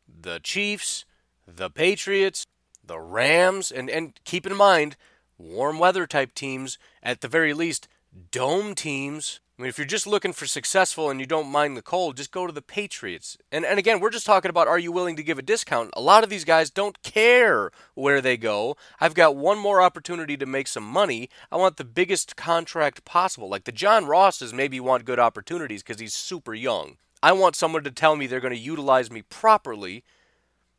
the 0.09 0.38
Chiefs, 0.38 1.05
the 1.47 1.69
Patriots, 1.69 2.47
the 2.85 3.00
Rams, 3.00 3.73
and, 3.73 3.90
and 3.90 4.19
keep 4.25 4.47
in 4.47 4.57
mind, 4.57 4.97
warm 5.37 5.79
weather 5.81 6.07
type 6.07 6.35
teams, 6.35 6.79
at 7.02 7.21
the 7.21 7.29
very 7.29 7.52
least, 7.52 7.88
dome 8.31 8.75
teams 8.75 9.40
I 9.61 9.62
mean, 9.62 9.69
if 9.69 9.76
you're 9.76 9.87
just 9.87 10.07
looking 10.07 10.33
for 10.33 10.47
successful 10.47 11.11
and 11.11 11.21
you 11.21 11.26
don't 11.26 11.52
mind 11.52 11.76
the 11.76 11.83
cold, 11.83 12.17
just 12.17 12.31
go 12.33 12.47
to 12.47 12.52
the 12.52 12.62
Patriots. 12.62 13.37
And 13.52 13.67
and 13.67 13.79
again, 13.79 14.00
we're 14.00 14.09
just 14.09 14.25
talking 14.25 14.49
about 14.49 14.69
are 14.69 14.79
you 14.79 14.90
willing 14.90 15.17
to 15.17 15.23
give 15.23 15.38
a 15.38 15.43
discount? 15.43 15.90
A 15.93 16.00
lot 16.00 16.25
of 16.25 16.31
these 16.31 16.47
guys 16.47 16.71
don't 16.71 17.02
care 17.02 17.71
where 17.93 18.23
they 18.23 18.38
go. 18.38 18.79
I've 19.02 19.12
got 19.12 19.37
one 19.37 19.59
more 19.59 19.83
opportunity 19.83 20.38
to 20.38 20.47
make 20.47 20.67
some 20.67 20.85
money. 20.85 21.29
I 21.52 21.57
want 21.57 21.76
the 21.76 21.85
biggest 21.85 22.37
contract 22.37 23.05
possible. 23.05 23.50
Like 23.50 23.64
the 23.64 23.71
John 23.71 24.07
Rosses 24.07 24.55
maybe 24.55 24.81
want 24.81 25.05
good 25.05 25.19
opportunities 25.19 25.83
because 25.83 26.00
he's 26.00 26.14
super 26.14 26.55
young. 26.55 26.97
I 27.23 27.33
want 27.33 27.55
someone 27.55 27.85
to 27.85 27.90
tell 27.90 28.17
me 28.17 28.26
they're 28.26 28.40
going 28.40 28.55
to 28.55 28.59
utilize 28.59 29.11
me 29.11 29.21
properly, 29.21 30.05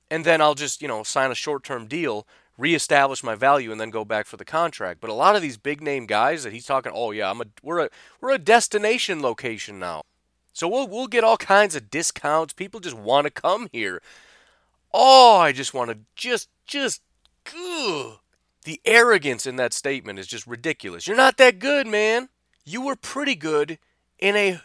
and 0.09 0.25
then 0.25 0.41
I'll 0.41 0.55
just, 0.55 0.81
you 0.81 0.88
know, 0.88 1.03
sign 1.03 1.29
a 1.29 1.35
short-term 1.35 1.85
deal 1.85 2.25
reestablish 2.62 3.24
my 3.24 3.36
value 3.36 3.72
and 3.72 3.82
then 3.82 3.89
go 3.89 4.06
back 4.06 4.27
for 4.27 4.38
the 4.38 4.46
contract. 4.46 5.01
But 5.01 5.10
a 5.10 5.13
lot 5.13 5.36
of 5.36 5.41
these 5.41 5.58
big 5.58 5.82
name 5.82 6.06
guys 6.06 6.44
that 6.44 6.53
he's 6.53 6.65
talking, 6.65 6.91
oh 6.94 7.12
yeah, 7.12 7.30
I'm 7.30 7.41
a 7.41 7.46
we're 7.63 7.80
a 7.80 7.89
we're 8.22 8.32
a 8.32 8.38
destination 8.38 9.22
location 9.22 9.80
now. 9.80 10.03
So 10.53 10.68
we'll 10.68 10.88
we'll 10.88 11.08
get 11.08 11.24
all 11.24 11.38
kinds 11.38 11.75
of 11.75 11.89
discounts. 11.89 12.53
People 12.53 12.80
just 12.80 12.96
want 12.96 13.25
to 13.25 13.32
come 13.32 13.68
here. 13.72 14.01
Oh, 14.94 15.38
I 15.38 15.51
just 15.51 15.74
want 15.74 15.89
to 15.89 15.98
just 16.15 16.50
just 16.65 17.01
ugh. 17.48 18.20
The 18.63 18.80
arrogance 18.86 19.48
in 19.48 19.56
that 19.56 19.74
statement 19.74 20.20
is 20.20 20.27
just 20.27 20.46
ridiculous. 20.46 21.08
You're 21.08 21.18
not 21.18 21.38
that 21.38 21.58
good, 21.58 21.88
man. 21.88 22.30
You 22.63 22.84
were 22.84 22.96
pretty 22.96 23.34
good 23.34 23.80
in 24.20 24.36
a 24.36 24.62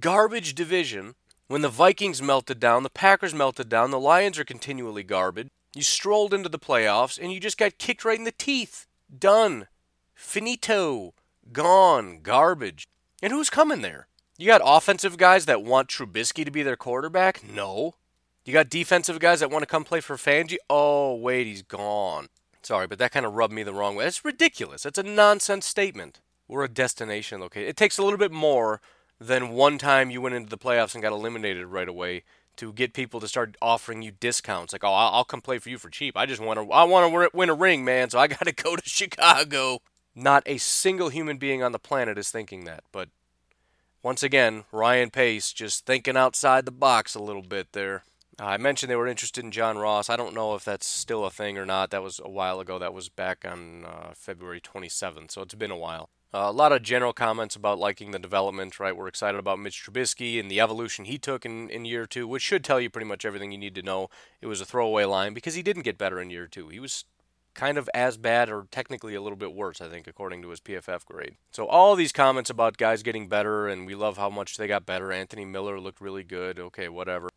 garbage 0.00 0.54
division 0.54 1.14
when 1.46 1.60
the 1.60 1.68
Vikings 1.68 2.22
melted 2.22 2.58
down, 2.58 2.84
the 2.84 2.90
Packers 2.90 3.34
melted 3.34 3.68
down, 3.68 3.90
the 3.90 4.00
Lions 4.00 4.38
are 4.38 4.44
continually 4.44 5.02
garbage. 5.02 5.50
You 5.74 5.82
strolled 5.82 6.32
into 6.32 6.48
the 6.48 6.58
playoffs 6.58 7.18
and 7.20 7.32
you 7.32 7.40
just 7.40 7.58
got 7.58 7.78
kicked 7.78 8.04
right 8.04 8.18
in 8.18 8.24
the 8.24 8.32
teeth. 8.32 8.86
Done. 9.16 9.66
Finito. 10.14 11.14
Gone. 11.52 12.20
Garbage. 12.22 12.88
And 13.22 13.32
who's 13.32 13.50
coming 13.50 13.82
there? 13.82 14.06
You 14.38 14.46
got 14.46 14.62
offensive 14.64 15.16
guys 15.16 15.46
that 15.46 15.62
want 15.62 15.88
Trubisky 15.88 16.44
to 16.44 16.50
be 16.50 16.62
their 16.62 16.76
quarterback? 16.76 17.42
No. 17.48 17.94
You 18.44 18.52
got 18.52 18.68
defensive 18.68 19.18
guys 19.18 19.40
that 19.40 19.50
want 19.50 19.62
to 19.62 19.66
come 19.66 19.84
play 19.84 20.00
for 20.00 20.16
Fangio? 20.16 20.56
Oh, 20.68 21.14
wait, 21.14 21.46
he's 21.46 21.62
gone. 21.62 22.28
Sorry, 22.62 22.86
but 22.86 22.98
that 22.98 23.12
kind 23.12 23.26
of 23.26 23.34
rubbed 23.34 23.54
me 23.54 23.62
the 23.62 23.74
wrong 23.74 23.96
way. 23.96 24.06
It's 24.06 24.24
ridiculous. 24.24 24.84
It's 24.84 24.98
a 24.98 25.02
nonsense 25.02 25.66
statement. 25.66 26.20
We're 26.48 26.64
a 26.64 26.68
destination 26.68 27.40
location. 27.40 27.68
It 27.68 27.76
takes 27.76 27.96
a 27.96 28.02
little 28.02 28.18
bit 28.18 28.32
more 28.32 28.80
than 29.20 29.50
one 29.50 29.78
time 29.78 30.10
you 30.10 30.20
went 30.20 30.34
into 30.34 30.50
the 30.50 30.58
playoffs 30.58 30.94
and 30.94 31.02
got 31.02 31.12
eliminated 31.12 31.66
right 31.66 31.88
away 31.88 32.24
to 32.56 32.72
get 32.72 32.92
people 32.92 33.20
to 33.20 33.28
start 33.28 33.56
offering 33.60 34.02
you 34.02 34.12
discounts. 34.12 34.72
Like, 34.72 34.84
oh, 34.84 34.92
I'll 34.92 35.24
come 35.24 35.40
play 35.40 35.58
for 35.58 35.68
you 35.70 35.78
for 35.78 35.90
cheap. 35.90 36.16
I 36.16 36.26
just 36.26 36.40
want 36.40 36.58
to, 36.58 36.72
I 36.72 36.84
want 36.84 37.12
to 37.12 37.30
win 37.36 37.50
a 37.50 37.54
ring, 37.54 37.84
man. 37.84 38.10
So 38.10 38.18
I 38.18 38.26
got 38.26 38.46
to 38.46 38.52
go 38.52 38.76
to 38.76 38.82
Chicago. 38.88 39.80
Not 40.14 40.44
a 40.46 40.58
single 40.58 41.08
human 41.08 41.38
being 41.38 41.62
on 41.62 41.72
the 41.72 41.78
planet 41.78 42.18
is 42.18 42.30
thinking 42.30 42.64
that. 42.64 42.84
But 42.92 43.08
once 44.02 44.22
again, 44.22 44.64
Ryan 44.70 45.10
Pace 45.10 45.52
just 45.52 45.86
thinking 45.86 46.16
outside 46.16 46.66
the 46.66 46.70
box 46.70 47.14
a 47.14 47.22
little 47.22 47.42
bit 47.42 47.72
there. 47.72 48.04
Uh, 48.38 48.44
I 48.44 48.56
mentioned 48.56 48.90
they 48.90 48.96
were 48.96 49.06
interested 49.06 49.44
in 49.44 49.50
John 49.50 49.78
Ross. 49.78 50.10
I 50.10 50.16
don't 50.16 50.34
know 50.34 50.54
if 50.54 50.64
that's 50.64 50.86
still 50.86 51.24
a 51.24 51.30
thing 51.30 51.56
or 51.56 51.66
not. 51.66 51.90
That 51.90 52.02
was 52.02 52.20
a 52.22 52.28
while 52.28 52.60
ago. 52.60 52.78
That 52.78 52.94
was 52.94 53.08
back 53.08 53.44
on 53.48 53.84
uh, 53.84 54.12
February 54.14 54.60
27th, 54.60 55.30
so 55.30 55.42
it's 55.42 55.54
been 55.54 55.70
a 55.70 55.76
while. 55.76 56.10
Uh, 56.34 56.50
a 56.50 56.52
lot 56.52 56.72
of 56.72 56.82
general 56.82 57.12
comments 57.12 57.54
about 57.54 57.78
liking 57.78 58.10
the 58.10 58.18
development, 58.18 58.80
right? 58.80 58.96
We're 58.96 59.06
excited 59.06 59.38
about 59.38 59.60
Mitch 59.60 59.84
Trubisky 59.84 60.40
and 60.40 60.50
the 60.50 60.60
evolution 60.60 61.04
he 61.04 61.16
took 61.16 61.46
in, 61.46 61.70
in 61.70 61.84
year 61.84 62.06
two, 62.06 62.26
which 62.26 62.42
should 62.42 62.64
tell 62.64 62.80
you 62.80 62.90
pretty 62.90 63.06
much 63.06 63.24
everything 63.24 63.52
you 63.52 63.58
need 63.58 63.76
to 63.76 63.82
know. 63.82 64.10
It 64.40 64.48
was 64.48 64.60
a 64.60 64.64
throwaway 64.64 65.04
line 65.04 65.32
because 65.32 65.54
he 65.54 65.62
didn't 65.62 65.84
get 65.84 65.96
better 65.96 66.20
in 66.20 66.30
year 66.30 66.48
two. 66.48 66.70
He 66.70 66.80
was 66.80 67.04
kind 67.54 67.78
of 67.78 67.88
as 67.94 68.16
bad 68.16 68.50
or 68.50 68.66
technically 68.72 69.14
a 69.14 69.22
little 69.22 69.36
bit 69.36 69.54
worse, 69.54 69.80
I 69.80 69.88
think, 69.88 70.08
according 70.08 70.42
to 70.42 70.48
his 70.48 70.58
PFF 70.58 71.04
grade. 71.04 71.36
So 71.52 71.68
all 71.68 71.94
these 71.94 72.10
comments 72.10 72.50
about 72.50 72.78
guys 72.78 73.04
getting 73.04 73.28
better 73.28 73.68
and 73.68 73.86
we 73.86 73.94
love 73.94 74.16
how 74.16 74.28
much 74.28 74.56
they 74.56 74.66
got 74.66 74.84
better. 74.84 75.12
Anthony 75.12 75.44
Miller 75.44 75.78
looked 75.78 76.00
really 76.00 76.24
good. 76.24 76.58
Okay, 76.58 76.88
whatever. 76.88 77.28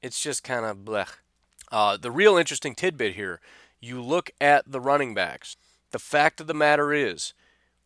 It's 0.00 0.22
just 0.22 0.42
kind 0.42 0.64
of 0.64 0.78
blech. 0.78 1.18
Uh, 1.70 1.98
the 1.98 2.10
real 2.10 2.38
interesting 2.38 2.74
tidbit 2.74 3.16
here 3.16 3.38
you 3.82 4.00
look 4.00 4.30
at 4.40 4.70
the 4.72 4.80
running 4.80 5.12
backs. 5.12 5.58
The 5.90 5.98
fact 5.98 6.40
of 6.40 6.46
the 6.46 6.54
matter 6.54 6.94
is, 6.94 7.34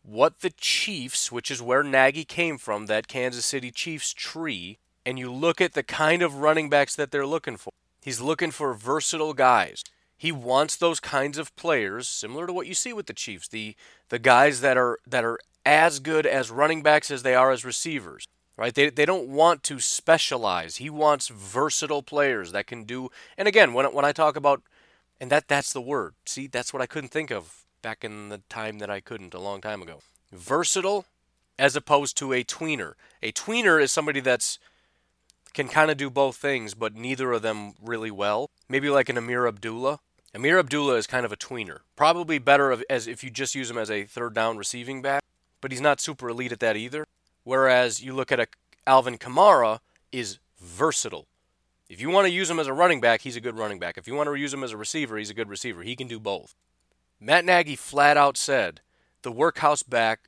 what 0.03 0.41
the 0.41 0.49
Chiefs, 0.49 1.31
which 1.31 1.51
is 1.51 1.61
where 1.61 1.83
Nagy 1.83 2.25
came 2.25 2.57
from, 2.57 2.87
that 2.87 3.07
Kansas 3.07 3.45
City 3.45 3.71
Chiefs 3.71 4.13
tree, 4.13 4.77
and 5.05 5.19
you 5.19 5.31
look 5.31 5.61
at 5.61 5.73
the 5.73 5.83
kind 5.83 6.21
of 6.21 6.35
running 6.35 6.69
backs 6.69 6.95
that 6.95 7.11
they're 7.11 7.25
looking 7.25 7.57
for. 7.57 7.71
He's 8.01 8.21
looking 8.21 8.51
for 8.51 8.73
versatile 8.73 9.33
guys. 9.33 9.83
He 10.17 10.31
wants 10.31 10.75
those 10.75 10.99
kinds 10.99 11.37
of 11.37 11.55
players, 11.55 12.07
similar 12.07 12.47
to 12.47 12.53
what 12.53 12.67
you 12.67 12.73
see 12.73 12.93
with 12.93 13.07
the 13.07 13.13
Chiefs, 13.13 13.47
the 13.47 13.75
the 14.09 14.19
guys 14.19 14.61
that 14.61 14.77
are 14.77 14.99
that 15.07 15.23
are 15.23 15.39
as 15.65 15.99
good 15.99 16.25
as 16.25 16.51
running 16.51 16.81
backs 16.83 17.11
as 17.11 17.23
they 17.23 17.35
are 17.35 17.51
as 17.51 17.65
receivers. 17.65 18.27
Right? 18.57 18.75
They, 18.75 18.89
they 18.89 19.05
don't 19.05 19.29
want 19.29 19.63
to 19.63 19.79
specialize. 19.79 20.75
He 20.75 20.89
wants 20.89 21.29
versatile 21.29 22.03
players 22.03 22.51
that 22.51 22.67
can 22.67 22.83
do 22.83 23.09
and 23.37 23.47
again 23.47 23.73
when 23.73 23.85
when 23.93 24.05
I 24.05 24.11
talk 24.11 24.35
about 24.35 24.61
and 25.19 25.31
that 25.31 25.47
that's 25.47 25.73
the 25.73 25.81
word. 25.81 26.13
See, 26.25 26.47
that's 26.47 26.73
what 26.73 26.81
I 26.81 26.85
couldn't 26.87 27.09
think 27.09 27.31
of 27.31 27.60
back 27.81 28.03
in 28.03 28.29
the 28.29 28.39
time 28.49 28.79
that 28.79 28.89
I 28.89 28.99
couldn't 28.99 29.33
a 29.33 29.39
long 29.39 29.61
time 29.61 29.81
ago. 29.81 29.99
Versatile 30.31 31.05
as 31.59 31.75
opposed 31.75 32.17
to 32.17 32.33
a 32.33 32.43
tweener. 32.43 32.93
A 33.21 33.31
tweener 33.31 33.81
is 33.81 33.91
somebody 33.91 34.19
that's 34.19 34.59
can 35.53 35.67
kind 35.67 35.91
of 35.91 35.97
do 35.97 36.09
both 36.09 36.37
things, 36.37 36.73
but 36.73 36.95
neither 36.95 37.31
of 37.33 37.41
them 37.41 37.73
really 37.81 38.11
well. 38.11 38.49
Maybe 38.69 38.89
like 38.89 39.09
an 39.09 39.17
Ameer 39.17 39.47
Abdullah. 39.47 39.99
Ameer 40.33 40.57
Abdullah 40.59 40.95
is 40.95 41.07
kind 41.07 41.25
of 41.25 41.31
a 41.31 41.37
tweener. 41.37 41.79
Probably 41.95 42.39
better 42.39 42.81
as 42.89 43.07
if 43.07 43.23
you 43.23 43.29
just 43.29 43.53
use 43.53 43.69
him 43.69 43.77
as 43.77 43.91
a 43.91 44.05
third 44.05 44.33
down 44.33 44.57
receiving 44.57 45.01
back, 45.01 45.23
but 45.59 45.71
he's 45.71 45.81
not 45.81 45.99
super 45.99 46.29
elite 46.29 46.53
at 46.53 46.61
that 46.61 46.77
either. 46.77 47.05
Whereas 47.43 48.01
you 48.01 48.13
look 48.13 48.31
at 48.31 48.39
a 48.39 48.47
Alvin 48.87 49.17
Kamara 49.17 49.79
is 50.11 50.39
versatile. 50.59 51.27
If 51.89 52.01
you 52.01 52.09
want 52.09 52.25
to 52.25 52.33
use 52.33 52.49
him 52.49 52.59
as 52.59 52.67
a 52.67 52.73
running 52.73 53.01
back, 53.01 53.21
he's 53.21 53.35
a 53.35 53.41
good 53.41 53.57
running 53.57 53.77
back. 53.77 53.97
If 53.97 54.07
you 54.07 54.15
want 54.15 54.27
to 54.27 54.35
use 54.35 54.53
him 54.53 54.63
as 54.63 54.71
a 54.71 54.77
receiver, 54.77 55.17
he's 55.17 55.29
a 55.29 55.35
good 55.35 55.49
receiver. 55.49 55.83
He 55.83 55.95
can 55.95 56.07
do 56.07 56.19
both. 56.19 56.55
Matt 57.23 57.45
Nagy 57.45 57.75
flat 57.75 58.17
out 58.17 58.35
said 58.35 58.81
the 59.21 59.31
workhouse 59.31 59.83
back 59.83 60.27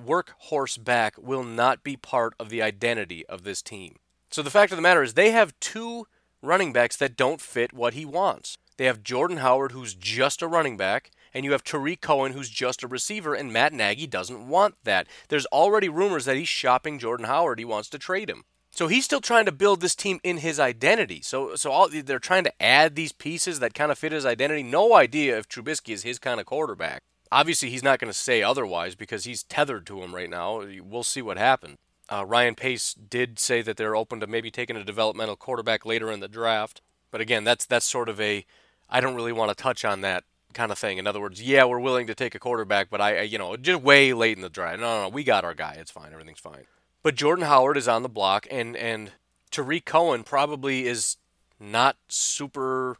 workhorse 0.00 0.82
back 0.82 1.14
will 1.18 1.44
not 1.44 1.84
be 1.84 1.96
part 1.96 2.34
of 2.40 2.48
the 2.48 2.62
identity 2.62 3.26
of 3.26 3.44
this 3.44 3.60
team. 3.60 3.96
So 4.30 4.40
the 4.40 4.50
fact 4.50 4.72
of 4.72 4.76
the 4.76 4.82
matter 4.82 5.02
is 5.02 5.14
they 5.14 5.32
have 5.32 5.58
two 5.60 6.06
running 6.40 6.72
backs 6.72 6.96
that 6.96 7.16
don't 7.16 7.42
fit 7.42 7.74
what 7.74 7.92
he 7.92 8.06
wants. 8.06 8.56
They 8.78 8.86
have 8.86 9.02
Jordan 9.02 9.36
Howard 9.36 9.72
who's 9.72 9.94
just 9.94 10.40
a 10.40 10.48
running 10.48 10.78
back 10.78 11.10
and 11.34 11.44
you 11.44 11.52
have 11.52 11.62
Tarik 11.62 12.00
Cohen 12.00 12.32
who's 12.32 12.48
just 12.48 12.82
a 12.82 12.88
receiver 12.88 13.34
and 13.34 13.52
Matt 13.52 13.74
Nagy 13.74 14.06
doesn't 14.06 14.48
want 14.48 14.76
that. 14.84 15.06
There's 15.28 15.46
already 15.46 15.90
rumors 15.90 16.24
that 16.24 16.36
he's 16.36 16.48
shopping 16.48 16.98
Jordan 16.98 17.26
Howard. 17.26 17.58
He 17.58 17.66
wants 17.66 17.90
to 17.90 17.98
trade 17.98 18.30
him. 18.30 18.44
So 18.74 18.88
he's 18.88 19.04
still 19.04 19.20
trying 19.20 19.46
to 19.46 19.52
build 19.52 19.80
this 19.80 19.94
team 19.94 20.18
in 20.24 20.38
his 20.38 20.58
identity. 20.58 21.20
So 21.22 21.54
so 21.54 21.70
all 21.70 21.88
they're 21.88 22.18
trying 22.18 22.42
to 22.42 22.62
add 22.62 22.96
these 22.96 23.12
pieces 23.12 23.60
that 23.60 23.72
kind 23.72 23.92
of 23.92 23.98
fit 23.98 24.10
his 24.10 24.26
identity. 24.26 24.64
No 24.64 24.94
idea 24.94 25.38
if 25.38 25.48
Trubisky 25.48 25.94
is 25.94 26.02
his 26.02 26.18
kind 26.18 26.40
of 26.40 26.46
quarterback. 26.46 27.02
Obviously, 27.30 27.70
he's 27.70 27.84
not 27.84 28.00
going 28.00 28.12
to 28.12 28.18
say 28.18 28.42
otherwise 28.42 28.96
because 28.96 29.24
he's 29.24 29.44
tethered 29.44 29.86
to 29.86 30.02
him 30.02 30.12
right 30.12 30.28
now. 30.28 30.64
We'll 30.82 31.04
see 31.04 31.22
what 31.22 31.38
happens. 31.38 31.76
Uh, 32.12 32.24
Ryan 32.26 32.56
Pace 32.56 32.94
did 32.94 33.38
say 33.38 33.62
that 33.62 33.76
they're 33.76 33.96
open 33.96 34.18
to 34.20 34.26
maybe 34.26 34.50
taking 34.50 34.76
a 34.76 34.84
developmental 34.84 35.36
quarterback 35.36 35.86
later 35.86 36.10
in 36.10 36.18
the 36.18 36.28
draft. 36.28 36.80
But 37.12 37.20
again, 37.20 37.44
that's 37.44 37.64
that's 37.64 37.86
sort 37.86 38.08
of 38.08 38.20
a 38.20 38.44
I 38.90 39.00
don't 39.00 39.14
really 39.14 39.32
want 39.32 39.56
to 39.56 39.62
touch 39.62 39.84
on 39.84 40.00
that 40.00 40.24
kind 40.52 40.72
of 40.72 40.78
thing. 40.78 40.98
In 40.98 41.06
other 41.06 41.20
words, 41.20 41.40
yeah, 41.40 41.64
we're 41.64 41.78
willing 41.78 42.08
to 42.08 42.14
take 42.14 42.34
a 42.34 42.40
quarterback, 42.40 42.90
but 42.90 43.00
I, 43.00 43.22
you 43.22 43.38
know, 43.38 43.56
just 43.56 43.82
way 43.82 44.12
late 44.12 44.36
in 44.36 44.42
the 44.42 44.48
draft. 44.48 44.80
No, 44.80 44.96
no, 44.96 45.02
no, 45.04 45.08
we 45.10 45.22
got 45.22 45.44
our 45.44 45.54
guy. 45.54 45.76
It's 45.78 45.92
fine. 45.92 46.12
Everything's 46.12 46.40
fine. 46.40 46.64
But 47.04 47.16
Jordan 47.16 47.44
Howard 47.44 47.76
is 47.76 47.86
on 47.86 48.02
the 48.02 48.08
block, 48.08 48.46
and 48.50 48.74
and 48.74 49.12
Tarik 49.50 49.84
Cohen 49.84 50.24
probably 50.24 50.86
is 50.86 51.18
not 51.60 51.96
super 52.08 52.96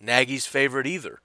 Nagy's 0.00 0.46
favorite 0.46 0.86
either. 0.86 1.20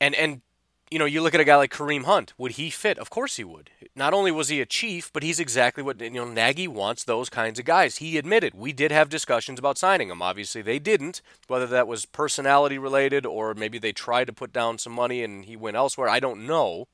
And 0.00 0.14
and 0.16 0.42
you 0.90 0.98
know, 0.98 1.04
you 1.04 1.22
look 1.22 1.32
at 1.32 1.40
a 1.40 1.44
guy 1.44 1.54
like 1.54 1.72
Kareem 1.72 2.02
Hunt. 2.02 2.32
Would 2.36 2.52
he 2.52 2.70
fit? 2.70 2.98
Of 2.98 3.08
course 3.08 3.36
he 3.36 3.44
would. 3.44 3.70
Not 3.94 4.12
only 4.12 4.32
was 4.32 4.48
he 4.48 4.60
a 4.60 4.66
chief, 4.66 5.12
but 5.12 5.22
he's 5.22 5.38
exactly 5.38 5.84
what 5.84 6.00
you 6.00 6.10
know. 6.10 6.24
Nagy 6.24 6.66
wants 6.66 7.04
those 7.04 7.28
kinds 7.28 7.60
of 7.60 7.64
guys. 7.64 7.98
He 7.98 8.18
admitted 8.18 8.54
we 8.54 8.72
did 8.72 8.90
have 8.90 9.08
discussions 9.08 9.60
about 9.60 9.78
signing 9.78 10.10
him. 10.10 10.22
Obviously, 10.22 10.62
they 10.62 10.80
didn't. 10.80 11.22
Whether 11.46 11.68
that 11.68 11.86
was 11.86 12.04
personality 12.04 12.78
related 12.78 13.24
or 13.24 13.54
maybe 13.54 13.78
they 13.78 13.92
tried 13.92 14.26
to 14.26 14.32
put 14.32 14.52
down 14.52 14.78
some 14.78 14.92
money 14.92 15.22
and 15.22 15.44
he 15.44 15.54
went 15.54 15.76
elsewhere, 15.76 16.08
I 16.08 16.18
don't 16.18 16.48
know. 16.48 16.88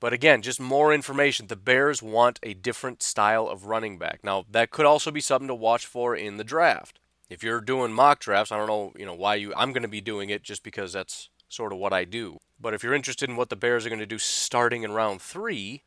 But 0.00 0.14
again, 0.14 0.40
just 0.40 0.58
more 0.58 0.94
information. 0.94 1.46
The 1.46 1.56
Bears 1.56 2.02
want 2.02 2.40
a 2.42 2.54
different 2.54 3.02
style 3.02 3.46
of 3.46 3.66
running 3.66 3.98
back. 3.98 4.20
Now, 4.24 4.46
that 4.50 4.70
could 4.70 4.86
also 4.86 5.10
be 5.10 5.20
something 5.20 5.48
to 5.48 5.54
watch 5.54 5.84
for 5.84 6.16
in 6.16 6.38
the 6.38 6.44
draft. 6.44 6.98
If 7.28 7.44
you're 7.44 7.60
doing 7.60 7.92
mock 7.92 8.18
drafts, 8.18 8.50
I 8.50 8.56
don't 8.56 8.66
know, 8.66 8.92
you 8.96 9.06
know, 9.06 9.14
why 9.14 9.36
you 9.36 9.52
I'm 9.54 9.72
going 9.72 9.82
to 9.82 9.88
be 9.88 10.00
doing 10.00 10.30
it 10.30 10.42
just 10.42 10.64
because 10.64 10.94
that's 10.94 11.28
sort 11.48 11.72
of 11.72 11.78
what 11.78 11.92
I 11.92 12.04
do. 12.04 12.38
But 12.58 12.74
if 12.74 12.82
you're 12.82 12.94
interested 12.94 13.28
in 13.28 13.36
what 13.36 13.50
the 13.50 13.56
Bears 13.56 13.84
are 13.84 13.90
going 13.90 14.00
to 14.00 14.06
do 14.06 14.18
starting 14.18 14.82
in 14.82 14.92
round 14.92 15.20
3, 15.20 15.82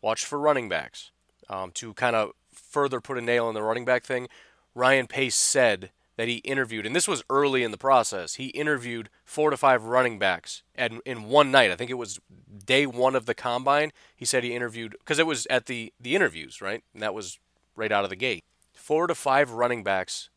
watch 0.00 0.24
for 0.24 0.38
running 0.38 0.68
backs. 0.68 1.10
Um, 1.48 1.70
to 1.72 1.94
kind 1.94 2.16
of 2.16 2.32
further 2.52 3.00
put 3.00 3.18
a 3.18 3.20
nail 3.20 3.48
in 3.48 3.54
the 3.54 3.62
running 3.62 3.84
back 3.84 4.04
thing, 4.04 4.28
Ryan 4.74 5.06
Pace 5.06 5.36
said 5.36 5.90
that 6.16 6.28
he 6.28 6.36
interviewed, 6.36 6.86
and 6.86 6.96
this 6.96 7.08
was 7.08 7.22
early 7.28 7.62
in 7.62 7.70
the 7.70 7.76
process. 7.78 8.34
He 8.34 8.46
interviewed 8.46 9.10
four 9.24 9.50
to 9.50 9.56
five 9.56 9.84
running 9.84 10.18
backs 10.18 10.62
and 10.74 11.00
in 11.04 11.24
one 11.24 11.50
night. 11.50 11.70
I 11.70 11.76
think 11.76 11.90
it 11.90 11.94
was 11.94 12.20
day 12.64 12.86
one 12.86 13.14
of 13.14 13.26
the 13.26 13.34
combine. 13.34 13.92
He 14.14 14.24
said 14.24 14.42
he 14.42 14.54
interviewed 14.54 14.96
because 14.98 15.18
it 15.18 15.26
was 15.26 15.46
at 15.50 15.66
the 15.66 15.92
the 16.00 16.16
interviews, 16.16 16.60
right? 16.60 16.82
And 16.94 17.02
that 17.02 17.14
was 17.14 17.38
right 17.74 17.92
out 17.92 18.04
of 18.04 18.10
the 18.10 18.16
gate. 18.16 18.44
Four 18.72 19.06
to 19.06 19.14
five 19.14 19.50
running 19.50 19.84
backs 19.84 20.30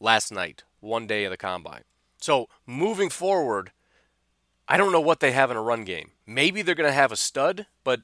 last 0.00 0.32
night, 0.32 0.64
one 0.80 1.06
day 1.06 1.24
of 1.24 1.30
the 1.30 1.36
combine. 1.36 1.82
So 2.20 2.48
moving 2.66 3.10
forward, 3.10 3.72
I 4.66 4.76
don't 4.76 4.92
know 4.92 5.00
what 5.00 5.20
they 5.20 5.32
have 5.32 5.50
in 5.50 5.56
a 5.56 5.62
run 5.62 5.84
game. 5.84 6.12
Maybe 6.26 6.62
they're 6.62 6.74
going 6.74 6.88
to 6.88 6.92
have 6.92 7.12
a 7.12 7.16
stud, 7.16 7.66
but 7.84 8.00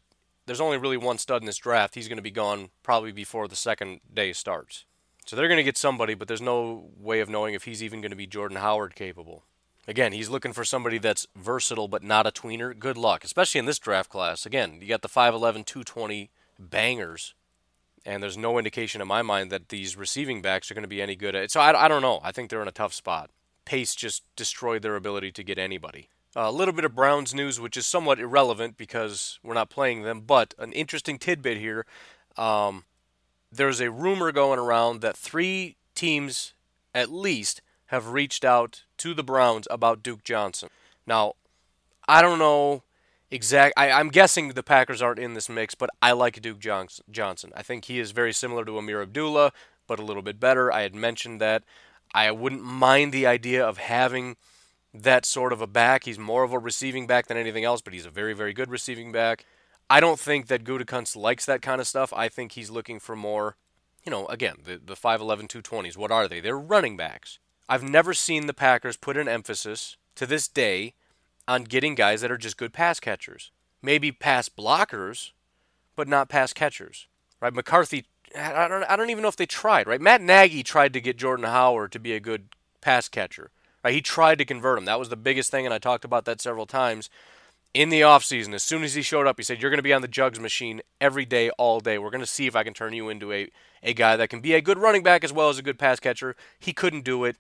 there's 0.47 0.61
only 0.61 0.79
really 0.79 0.97
one 0.97 1.19
stud 1.19 1.43
in 1.43 1.47
this 1.47 1.57
draft. 1.57 1.95
He's 1.95 2.09
going 2.09 2.17
to 2.17 2.23
be 2.23 2.31
gone 2.31 2.71
probably 2.83 3.13
before 3.13 3.49
the 3.49 3.57
second 3.57 4.01
day 4.13 4.33
starts. 4.33 4.85
So 5.25 5.37
they're 5.37 5.49
going 5.49 5.59
to 5.59 5.65
get 5.65 5.79
somebody, 5.79 6.15
but 6.15 6.29
there's 6.29 6.43
no 6.43 6.91
way 6.99 7.21
of 7.21 7.31
knowing 7.31 7.55
if 7.55 7.65
he's 7.65 7.83
even 7.83 8.01
going 8.01 8.11
to 8.11 8.17
be 8.17 8.27
Jordan 8.27 8.59
Howard 8.59 8.95
capable. 8.95 9.45
Again, 9.87 10.13
he's 10.13 10.29
looking 10.31 10.53
for 10.53 10.65
somebody 10.65 10.99
that's 10.99 11.27
versatile 11.37 11.89
but 11.89 12.03
not 12.03 12.27
a 12.27 12.31
tweener. 12.31 12.79
Good 12.79 12.97
luck, 12.97 13.25
especially 13.25 13.59
in 13.59 13.67
this 13.67 13.79
draft 13.79 14.11
class. 14.11 14.47
Again, 14.47 14.79
you 14.81 14.89
got 14.89 15.03
the 15.03 15.09
5'11, 15.09 15.67
220 15.67 16.31
bangers, 16.59 17.35
and 18.05 18.23
there's 18.23 18.37
no 18.37 18.59
indication 18.59 19.01
in 19.01 19.09
my 19.09 19.23
mind 19.23 19.51
that 19.51 19.69
these 19.69 19.97
receiving 19.97 20.43
backs 20.43 20.71
are 20.71 20.75
going 20.75 20.83
to 20.83 20.89
be 20.89 21.03
any 21.03 21.17
good 21.17 21.35
at 21.35 21.45
it. 21.45 21.51
So 21.51 21.61
I, 21.61 21.85
I 21.85 21.89
don't 21.89 22.03
know. 22.03 22.21
I 22.23 22.33
think 22.33 22.51
they're 22.51 22.63
in 22.63 22.69
a 22.69 22.73
tough 22.73 22.95
spot. 22.95 23.31
pace 23.65 23.95
just 23.95 24.23
destroyed 24.37 24.83
their 24.83 24.97
ability 24.97 25.33
to 25.33 25.43
get 25.43 25.59
anybody. 25.59 26.09
A 26.37 26.51
little 26.51 26.75
bit 26.75 26.85
of 26.85 26.95
Browns 26.95 27.33
news, 27.33 27.61
which 27.61 27.77
is 27.77 27.87
somewhat 27.87 28.19
irrelevant 28.19 28.77
because 28.77 29.39
we're 29.43 29.55
not 29.55 29.71
playing 29.71 30.03
them, 30.03 30.23
but 30.23 30.53
an 30.59 30.73
interesting 30.73 31.19
tidbit 31.19 31.59
here. 31.59 31.87
Um, 32.37 32.85
there's 33.57 33.81
a 33.81 33.91
rumor 33.91 34.33
going 34.33 34.59
around 34.59 35.01
that 35.01 35.17
three 35.17 35.77
teams, 35.95 36.53
at 36.95 37.11
least, 37.11 37.63
have 37.87 38.09
reached 38.09 38.45
out 38.45 38.83
to 38.99 39.15
the 39.15 39.23
Browns 39.23 39.69
about 39.71 40.03
Duke 40.03 40.25
Johnson. 40.25 40.69
Now, 41.07 41.35
I 42.09 42.23
don't 42.23 42.39
know 42.39 42.83
exact. 43.31 43.75
I, 43.77 43.89
am 44.01 44.09
guessing 44.09 44.49
the 44.49 44.63
Packers 44.63 45.03
aren't 45.03 45.19
in 45.19 45.35
this 45.35 45.49
mix, 45.49 45.75
but 45.75 45.91
I 46.03 46.13
like 46.13 46.41
Duke 46.41 46.59
Johnson. 46.59 47.53
I 47.55 47.63
think 47.63 47.85
he 47.85 47.99
is 47.99 48.11
very 48.11 48.33
similar 48.33 48.65
to 48.65 48.79
Ameer 48.79 49.03
Abdullah, 49.03 49.53
but 49.87 49.99
a 49.99 50.05
little 50.05 50.23
bit 50.23 50.41
better. 50.41 50.73
I 50.73 50.83
had 50.83 50.95
mentioned 50.95 51.41
that. 51.41 51.65
I 52.15 52.31
wouldn't 52.31 52.63
mind 52.63 53.13
the 53.13 53.27
idea 53.27 53.67
of 53.67 53.79
having 53.79 54.37
that 54.93 55.27
sort 55.27 55.53
of 55.53 55.61
a 55.61 55.67
back. 55.67 56.05
He's 56.05 56.19
more 56.19 56.45
of 56.45 56.53
a 56.53 56.59
receiving 56.59 57.07
back 57.07 57.27
than 57.27 57.37
anything 57.37 57.65
else, 57.65 57.81
but 57.81 57.93
he's 57.93 58.07
a 58.07 58.11
very, 58.11 58.35
very 58.35 58.53
good 58.53 58.71
receiving 58.71 59.11
back. 59.11 59.45
I 59.91 60.01
don't 60.01 60.19
think 60.19 60.47
that 60.47 60.65
Gutekunst 60.65 61.17
likes 61.17 61.47
that 61.47 61.63
kind 61.63 61.81
of 61.81 61.87
stuff. 61.87 62.13
I 62.13 62.29
think 62.29 62.53
he's 62.53 62.71
looking 62.71 62.99
for 62.99 63.15
more, 63.15 63.57
you 64.05 64.11
know, 64.11 64.27
again, 64.27 64.57
the, 64.65 64.81
the 64.85 64.95
5'11, 64.95 65.49
220s. 65.49 65.97
What 65.97 66.11
are 66.11 66.27
they? 66.27 66.41
They're 66.41 66.59
running 66.59 66.97
backs. 66.97 67.39
I've 67.69 67.83
never 67.83 68.15
seen 68.15 68.47
the 68.47 68.55
Packers 68.55 68.97
put 68.97 69.17
an 69.17 69.29
emphasis 69.29 69.97
to 70.17 70.27
this 70.27 70.49
day 70.49 70.95
on 71.47 71.65
getting 71.65 71.95
guys 71.95 72.21
that 72.21 72.31
are 72.31 72.39
just 72.39 72.57
good 72.57 72.73
pass 72.73 73.01
catchers. 73.01 73.51
Maybe 73.83 74.13
pass 74.13 74.49
blockers, 74.49 75.33
but 75.97 76.09
not 76.09 76.29
pass 76.29 76.53
catchers. 76.53 77.07
Right? 77.41 77.53
McCarthy, 77.53 78.07
I 78.37 78.69
don't, 78.69 78.85
I 78.85 78.97
don't 78.97 79.11
even 79.11 79.23
know 79.23 79.29
if 79.29 79.37
they 79.37 79.47
tried, 79.47 79.87
right? 79.87 80.01
Matt 80.01 80.23
Nagy 80.23 80.63
tried 80.63 80.93
to 80.95 81.01
get 81.01 81.19
Jordan 81.19 81.45
Howard 81.45 81.93
to 81.93 81.99
be 81.99 82.15
a 82.15 82.21
good 82.21 82.49
pass 82.81 83.09
catcher. 83.09 83.51
Right? 83.83 83.95
He 83.95 84.01
tried 84.01 84.39
to 84.39 84.45
convert 84.47 84.79
him. 84.79 84.87
That 84.87 84.99
was 84.99 85.11
the 85.11 85.17
biggest 85.17 85.51
thing, 85.51 85.67
and 85.67 85.75
I 85.75 85.79
talked 85.79 86.05
about 86.05 86.25
that 86.25 86.41
several 86.41 86.67
times. 86.67 87.11
In 87.75 87.89
the 87.89 88.03
offseason, 88.03 88.55
as 88.55 88.63
soon 88.63 88.85
as 88.85 88.95
he 88.95 89.03
showed 89.03 89.27
up, 89.27 89.37
he 89.37 89.43
said, 89.43 89.61
You're 89.61 89.71
going 89.71 89.79
to 89.79 89.83
be 89.83 89.93
on 89.93 90.01
the 90.01 90.09
jugs 90.09 90.39
machine 90.39 90.81
every 91.01 91.25
day, 91.25 91.51
all 91.51 91.81
day. 91.81 91.99
We're 91.99 92.11
going 92.11 92.21
to 92.21 92.27
see 92.27 92.47
if 92.47 92.55
I 92.55 92.63
can 92.63 92.73
turn 92.73 92.93
you 92.93 93.09
into 93.09 93.33
a, 93.33 93.51
a 93.83 93.93
guy 93.93 94.17
that 94.17 94.31
can 94.31 94.41
be 94.41 94.55
a 94.55 94.61
good 94.61 94.79
running 94.79 95.03
back 95.03 95.25
as 95.25 95.33
well 95.33 95.49
as 95.49 95.59
a 95.59 95.63
good 95.63 95.79
pass 95.79 95.99
catcher. 95.99 96.37
He 96.61 96.73
couldn't 96.73 97.05
do 97.05 97.25
it, 97.25 97.37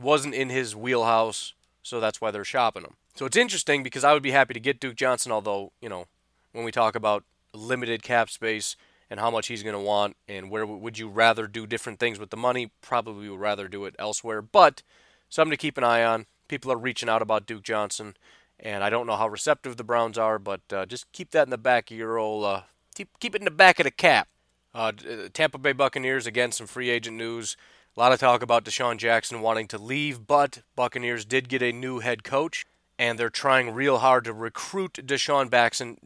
wasn't 0.00 0.34
in 0.34 0.50
his 0.50 0.76
wheelhouse, 0.76 1.54
so 1.82 1.98
that's 1.98 2.20
why 2.20 2.30
they're 2.30 2.44
shopping 2.44 2.84
him. 2.84 2.94
So 3.16 3.26
it's 3.26 3.36
interesting 3.36 3.82
because 3.82 4.04
I 4.04 4.12
would 4.12 4.22
be 4.22 4.30
happy 4.30 4.54
to 4.54 4.60
get 4.60 4.78
Duke 4.78 4.94
Johnson, 4.94 5.32
although, 5.32 5.72
you 5.80 5.88
know, 5.88 6.06
when 6.52 6.64
we 6.64 6.70
talk 6.70 6.94
about 6.94 7.24
limited 7.52 8.04
cap 8.04 8.30
space 8.30 8.76
and 9.10 9.18
how 9.18 9.30
much 9.30 9.48
he's 9.48 9.64
going 9.64 9.74
to 9.74 9.80
want 9.80 10.16
and 10.28 10.48
where 10.48 10.64
would 10.64 10.96
you 10.96 11.08
rather 11.08 11.46
do 11.48 11.66
different 11.66 11.98
things 11.98 12.20
with 12.20 12.30
the 12.30 12.36
money, 12.36 12.70
probably 12.80 13.28
would 13.28 13.40
rather 13.40 13.66
do 13.66 13.84
it 13.84 13.96
elsewhere. 13.98 14.40
But 14.40 14.82
something 15.28 15.50
to 15.50 15.56
keep 15.56 15.76
an 15.76 15.84
eye 15.84 16.04
on. 16.04 16.26
People 16.46 16.70
are 16.70 16.78
reaching 16.78 17.08
out 17.08 17.22
about 17.22 17.46
Duke 17.46 17.62
Johnson, 17.62 18.14
and 18.62 18.84
I 18.84 18.90
don't 18.90 19.06
know 19.06 19.16
how 19.16 19.28
receptive 19.28 19.76
the 19.76 19.84
Browns 19.84 20.16
are, 20.16 20.38
but 20.38 20.60
uh, 20.72 20.86
just 20.86 21.10
keep 21.12 21.32
that 21.32 21.46
in 21.46 21.50
the 21.50 21.58
back 21.58 21.90
of 21.90 21.96
your 21.96 22.16
old, 22.16 22.44
uh, 22.44 22.60
keep, 22.94 23.08
keep 23.18 23.34
it 23.34 23.40
in 23.40 23.44
the 23.44 23.50
back 23.50 23.80
of 23.80 23.84
the 23.84 23.90
cap. 23.90 24.28
Uh, 24.74 24.92
uh, 25.08 25.28
Tampa 25.34 25.58
Bay 25.58 25.72
Buccaneers, 25.72 26.26
again, 26.26 26.52
some 26.52 26.66
free 26.66 26.88
agent 26.88 27.16
news. 27.16 27.56
A 27.96 28.00
lot 28.00 28.12
of 28.12 28.20
talk 28.20 28.40
about 28.40 28.64
DeSean 28.64 28.96
Jackson 28.96 29.42
wanting 29.42 29.66
to 29.68 29.78
leave, 29.78 30.26
but 30.26 30.62
Buccaneers 30.76 31.24
did 31.24 31.48
get 31.48 31.60
a 31.60 31.72
new 31.72 31.98
head 31.98 32.24
coach, 32.24 32.64
and 32.98 33.18
they're 33.18 33.28
trying 33.28 33.74
real 33.74 33.98
hard 33.98 34.24
to 34.24 34.32
recruit 34.32 34.94
DeSean 34.94 35.50
Jackson, 35.50 35.98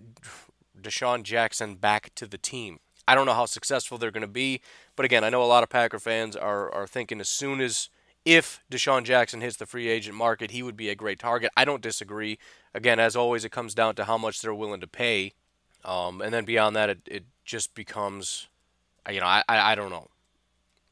DeSean 0.81 1.23
Jackson 1.23 1.77
back 1.77 2.12
to 2.16 2.27
the 2.27 2.38
team. 2.38 2.81
I 3.07 3.14
don't 3.14 3.27
know 3.27 3.35
how 3.35 3.47
successful 3.47 3.99
they're 3.99 4.11
going 4.11 4.23
to 4.23 4.27
be, 4.27 4.62
but 4.97 5.05
again, 5.05 5.23
I 5.23 5.31
know 5.31 5.42
a 5.42 5.45
lot 5.45 5.62
of 5.62 5.69
Packer 5.69 6.01
fans 6.01 6.35
are, 6.35 6.73
are 6.75 6.88
thinking 6.88 7.21
as 7.21 7.29
soon 7.29 7.61
as 7.61 7.88
if 8.26 8.60
DeSean 8.70 9.04
Jackson 9.04 9.40
hits 9.40 9.56
the 9.56 9.66
free 9.66 9.88
agent 9.88 10.16
market, 10.16 10.50
he 10.50 10.62
would 10.62 10.76
be 10.76 10.90
a 10.90 10.96
great 10.96 11.20
target. 11.20 11.52
I 11.56 11.64
don't 11.64 11.80
disagree. 11.80 12.38
Again, 12.74 12.98
as 12.98 13.14
always, 13.14 13.44
it 13.44 13.52
comes 13.52 13.72
down 13.72 13.94
to 13.94 14.04
how 14.04 14.18
much 14.18 14.42
they're 14.42 14.52
willing 14.52 14.80
to 14.80 14.88
pay. 14.88 15.32
Um, 15.84 16.20
and 16.20 16.34
then 16.34 16.44
beyond 16.44 16.74
that, 16.74 16.90
it, 16.90 16.98
it 17.06 17.24
just 17.44 17.76
becomes, 17.76 18.48
you 19.08 19.20
know, 19.20 19.26
I, 19.26 19.44
I, 19.48 19.72
I 19.72 19.74
don't 19.76 19.90
know. 19.90 20.08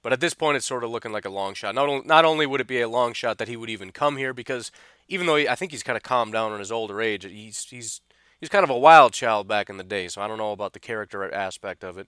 But 0.01 0.13
at 0.13 0.21
this 0.21 0.33
point, 0.33 0.57
it's 0.57 0.65
sort 0.65 0.85
of 0.85 0.91
looking 0.91 1.11
like 1.11 1.25
a 1.25 1.31
long 1.31 1.55
shot. 1.55 1.75
Not, 1.75 2.07
not 2.07 2.25
only 2.25 2.47
would 2.47 2.61
it 2.61 2.69
be 2.69 2.81
a 2.81 2.89
long 2.89 3.13
shot 3.13 3.39
that 3.39 3.49
he 3.49 3.57
would 3.57 3.71
even 3.71 3.91
come 3.91 4.17
here, 4.17 4.33
because 4.33 4.71
even 5.09 5.27
though 5.27 5.37
he, 5.37 5.49
I 5.49 5.57
think 5.57 5.73
he's 5.73 5.83
kind 5.83 5.97
of 5.97 6.05
calmed 6.05 6.35
down 6.35 6.53
in 6.53 6.61
his 6.61 6.71
older 6.71 7.03
age, 7.03 7.25
he's, 7.25 7.65
he's, 7.65 8.01
he's 8.39 8.49
kind 8.49 8.63
of 8.63 8.71
a 8.71 8.79
wild 8.79 9.13
child 9.13 9.49
back 9.49 9.69
in 9.69 9.77
the 9.77 9.83
day, 9.83 10.07
so 10.07 10.23
I 10.23 10.29
don't 10.29 10.39
know 10.39 10.53
about 10.53 10.73
the 10.73 10.79
character 10.79 11.33
aspect 11.35 11.83
of 11.83 11.99
it. 11.99 12.07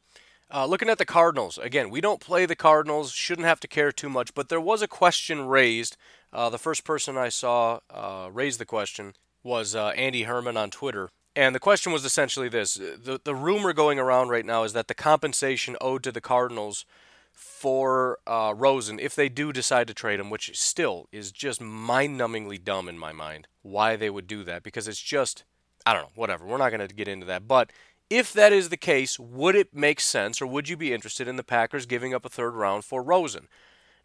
Uh, 0.52 0.64
looking 0.64 0.88
at 0.88 0.98
the 0.98 1.04
Cardinals, 1.04 1.58
again, 1.58 1.90
we 1.90 2.00
don't 2.00 2.20
play 2.20 2.46
the 2.46 2.54
Cardinals, 2.54 3.10
shouldn't 3.10 3.48
have 3.48 3.58
to 3.60 3.68
care 3.68 3.90
too 3.90 4.08
much, 4.08 4.32
but 4.32 4.48
there 4.48 4.60
was 4.60 4.80
a 4.80 4.88
question 4.88 5.46
raised. 5.46 5.96
Uh, 6.32 6.48
the 6.48 6.58
first 6.58 6.84
person 6.84 7.16
I 7.16 7.30
saw 7.30 7.80
uh, 7.90 8.28
raise 8.32 8.58
the 8.58 8.64
question 8.64 9.14
was 9.42 9.74
uh, 9.74 9.88
Andy 9.88 10.22
Herman 10.22 10.56
on 10.56 10.70
Twitter. 10.70 11.08
And 11.34 11.54
the 11.54 11.60
question 11.60 11.92
was 11.92 12.04
essentially 12.04 12.48
this 12.48 12.74
the, 12.74 13.20
the 13.22 13.34
rumor 13.34 13.72
going 13.72 13.98
around 13.98 14.28
right 14.28 14.46
now 14.46 14.62
is 14.62 14.72
that 14.72 14.88
the 14.88 14.94
compensation 14.94 15.76
owed 15.80 16.02
to 16.04 16.12
the 16.12 16.20
Cardinals 16.20 16.86
for 17.32 18.18
uh, 18.26 18.54
Rosen, 18.56 18.98
if 18.98 19.14
they 19.14 19.28
do 19.28 19.52
decide 19.52 19.86
to 19.88 19.94
trade 19.94 20.18
him, 20.18 20.30
which 20.30 20.58
still 20.58 21.06
is 21.12 21.30
just 21.30 21.60
mind 21.60 22.18
numbingly 22.18 22.62
dumb 22.62 22.88
in 22.88 22.98
my 22.98 23.12
mind, 23.12 23.46
why 23.60 23.96
they 23.96 24.08
would 24.08 24.26
do 24.26 24.42
that, 24.44 24.62
because 24.62 24.88
it's 24.88 25.02
just, 25.02 25.44
I 25.84 25.92
don't 25.92 26.04
know, 26.04 26.12
whatever. 26.14 26.46
We're 26.46 26.56
not 26.56 26.70
going 26.70 26.88
to 26.88 26.94
get 26.94 27.08
into 27.08 27.26
that. 27.26 27.46
But 27.46 27.70
if 28.08 28.32
that 28.32 28.52
is 28.52 28.68
the 28.68 28.76
case, 28.76 29.18
would 29.18 29.54
it 29.54 29.74
make 29.74 30.00
sense 30.00 30.40
or 30.40 30.46
would 30.46 30.68
you 30.68 30.76
be 30.76 30.92
interested 30.92 31.26
in 31.26 31.36
the 31.36 31.42
Packers 31.42 31.86
giving 31.86 32.14
up 32.14 32.24
a 32.24 32.28
third 32.28 32.54
round 32.54 32.84
for 32.84 33.02
Rosen? 33.02 33.48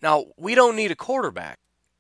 Now, 0.02 0.26
we 0.38 0.56
don't 0.56 0.76
need 0.76 0.92
a 0.92 0.96
quarterback, 0.96 1.60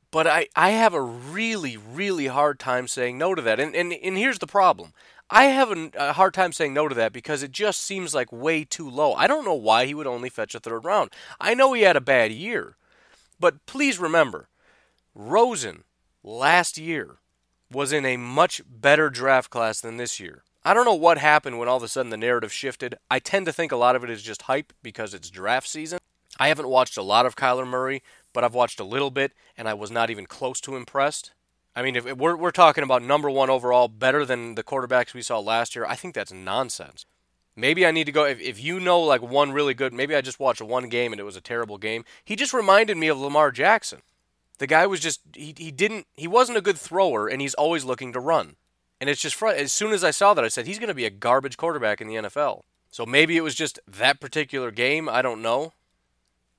but 0.09 0.25
I, 0.25 0.47
I 0.55 0.71
have 0.71 0.93
a 0.93 1.01
really, 1.01 1.77
really 1.77 2.27
hard 2.27 2.59
time 2.59 2.87
saying 2.87 3.17
no 3.17 3.35
to 3.35 3.41
that. 3.43 3.59
And, 3.59 3.75
and, 3.75 3.93
and 3.93 4.17
here's 4.17 4.39
the 4.39 4.47
problem 4.47 4.93
I 5.29 5.45
have 5.45 5.71
a, 5.71 5.91
a 5.97 6.13
hard 6.13 6.33
time 6.33 6.51
saying 6.51 6.73
no 6.73 6.87
to 6.87 6.95
that 6.95 7.13
because 7.13 7.43
it 7.43 7.51
just 7.51 7.81
seems 7.81 8.13
like 8.13 8.31
way 8.31 8.65
too 8.65 8.89
low. 8.89 9.13
I 9.13 9.27
don't 9.27 9.45
know 9.45 9.53
why 9.53 9.85
he 9.85 9.93
would 9.93 10.07
only 10.07 10.29
fetch 10.29 10.55
a 10.55 10.59
third 10.59 10.83
round. 10.83 11.11
I 11.39 11.53
know 11.53 11.73
he 11.73 11.83
had 11.83 11.95
a 11.95 12.01
bad 12.01 12.31
year, 12.31 12.75
but 13.39 13.65
please 13.65 13.99
remember, 13.99 14.49
Rosen 15.15 15.83
last 16.23 16.77
year 16.77 17.17
was 17.71 17.93
in 17.93 18.05
a 18.05 18.17
much 18.17 18.61
better 18.67 19.09
draft 19.09 19.49
class 19.49 19.79
than 19.79 19.97
this 19.97 20.19
year. 20.19 20.43
I 20.63 20.75
don't 20.75 20.85
know 20.85 20.93
what 20.93 21.17
happened 21.17 21.57
when 21.57 21.67
all 21.67 21.77
of 21.77 21.83
a 21.83 21.87
sudden 21.87 22.11
the 22.11 22.17
narrative 22.17 22.53
shifted. 22.53 22.95
I 23.09 23.17
tend 23.17 23.47
to 23.47 23.53
think 23.53 23.71
a 23.71 23.77
lot 23.77 23.95
of 23.95 24.03
it 24.03 24.11
is 24.11 24.21
just 24.21 24.43
hype 24.43 24.73
because 24.83 25.15
it's 25.15 25.31
draft 25.31 25.67
season. 25.67 25.97
I 26.39 26.49
haven't 26.49 26.67
watched 26.67 26.97
a 26.97 27.01
lot 27.01 27.25
of 27.25 27.35
Kyler 27.35 27.67
Murray, 27.67 28.03
but 28.31 28.43
I've 28.43 28.53
watched 28.53 28.79
a 28.79 28.83
little 28.83 29.09
bit, 29.09 29.33
and 29.57 29.67
I 29.67 29.73
was 29.73 29.89
not 29.89 30.11
even 30.11 30.27
close 30.27 30.61
to 30.61 30.75
impressed. 30.75 31.31
I 31.75 31.81
mean, 31.81 31.95
if 31.95 32.05
we're, 32.15 32.35
we're 32.35 32.51
talking 32.51 32.83
about 32.83 33.01
number 33.01 33.29
one 33.29 33.49
overall, 33.49 33.87
better 33.87 34.23
than 34.23 34.53
the 34.53 34.63
quarterbacks 34.63 35.15
we 35.15 35.23
saw 35.23 35.39
last 35.39 35.75
year, 35.75 35.85
I 35.85 35.95
think 35.95 36.13
that's 36.13 36.31
nonsense. 36.31 37.05
Maybe 37.55 37.85
I 37.85 37.91
need 37.91 38.05
to 38.05 38.11
go. 38.11 38.25
If, 38.25 38.39
if 38.39 38.63
you 38.63 38.79
know 38.79 39.01
like 39.01 39.21
one 39.21 39.51
really 39.51 39.73
good, 39.73 39.93
maybe 39.93 40.15
I 40.15 40.21
just 40.21 40.39
watched 40.39 40.61
one 40.61 40.89
game 40.89 41.11
and 41.11 41.19
it 41.19 41.25
was 41.25 41.35
a 41.35 41.41
terrible 41.41 41.77
game. 41.77 42.05
He 42.23 42.35
just 42.35 42.53
reminded 42.53 42.97
me 42.97 43.07
of 43.07 43.19
Lamar 43.19 43.51
Jackson. 43.51 44.01
The 44.59 44.67
guy 44.67 44.85
was 44.85 44.99
just 44.99 45.21
he, 45.35 45.53
he 45.57 45.71
didn't 45.71 46.07
he 46.15 46.27
wasn't 46.27 46.59
a 46.59 46.61
good 46.61 46.77
thrower 46.77 47.27
and 47.27 47.41
he's 47.41 47.55
always 47.55 47.83
looking 47.83 48.13
to 48.13 48.19
run. 48.19 48.55
And 49.01 49.09
it's 49.09 49.19
just 49.19 49.41
as 49.41 49.71
soon 49.71 49.93
as 49.93 50.03
I 50.03 50.11
saw 50.11 50.35
that, 50.35 50.45
I 50.45 50.47
said 50.47 50.67
he's 50.67 50.77
going 50.77 50.87
to 50.87 50.93
be 50.93 51.05
a 51.05 51.09
garbage 51.09 51.57
quarterback 51.57 52.01
in 52.01 52.07
the 52.07 52.15
NFL. 52.15 52.61
So 52.91 53.03
maybe 53.03 53.35
it 53.35 53.41
was 53.41 53.55
just 53.55 53.79
that 53.87 54.19
particular 54.19 54.69
game. 54.69 55.09
I 55.09 55.23
don't 55.23 55.41
know. 55.41 55.73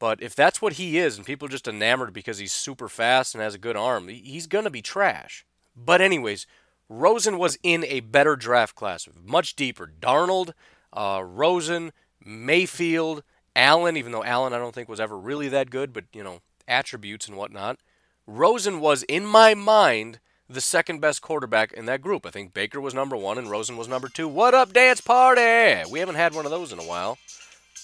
But 0.00 0.20
if 0.20 0.34
that's 0.34 0.60
what 0.60 0.72
he 0.72 0.98
is, 0.98 1.16
and 1.16 1.24
people 1.24 1.46
are 1.46 1.50
just 1.52 1.68
enamored 1.68 2.12
because 2.12 2.38
he's 2.38 2.52
super 2.52 2.88
fast 2.88 3.36
and 3.36 3.42
has 3.44 3.54
a 3.54 3.58
good 3.58 3.76
arm, 3.76 4.08
he's 4.08 4.48
going 4.48 4.64
to 4.64 4.70
be 4.70 4.82
trash. 4.82 5.46
But, 5.76 6.00
anyways, 6.00 6.48
Rosen 6.88 7.38
was 7.38 7.56
in 7.62 7.84
a 7.84 8.00
better 8.00 8.34
draft 8.34 8.74
class, 8.74 9.08
much 9.24 9.54
deeper. 9.54 9.92
Darnold, 10.00 10.52
uh, 10.92 11.22
Rosen, 11.24 11.92
Mayfield, 12.24 13.22
Allen, 13.54 13.96
even 13.96 14.10
though 14.10 14.24
Allen 14.24 14.52
I 14.52 14.58
don't 14.58 14.74
think 14.74 14.88
was 14.88 14.98
ever 14.98 15.16
really 15.16 15.48
that 15.50 15.70
good, 15.70 15.92
but, 15.92 16.06
you 16.12 16.24
know, 16.24 16.40
attributes 16.66 17.28
and 17.28 17.36
whatnot. 17.36 17.78
Rosen 18.26 18.80
was, 18.80 19.04
in 19.04 19.24
my 19.24 19.54
mind, 19.54 20.18
the 20.52 20.60
second 20.60 21.00
best 21.00 21.22
quarterback 21.22 21.72
in 21.72 21.86
that 21.86 22.02
group. 22.02 22.26
I 22.26 22.30
think 22.30 22.52
Baker 22.52 22.80
was 22.80 22.94
number 22.94 23.16
one 23.16 23.38
and 23.38 23.50
Rosen 23.50 23.76
was 23.76 23.88
number 23.88 24.08
two. 24.08 24.28
What 24.28 24.54
up, 24.54 24.72
dance 24.72 25.00
party? 25.00 25.90
We 25.90 25.98
haven't 25.98 26.16
had 26.16 26.34
one 26.34 26.44
of 26.44 26.50
those 26.50 26.72
in 26.72 26.78
a 26.78 26.84
while. 26.84 27.18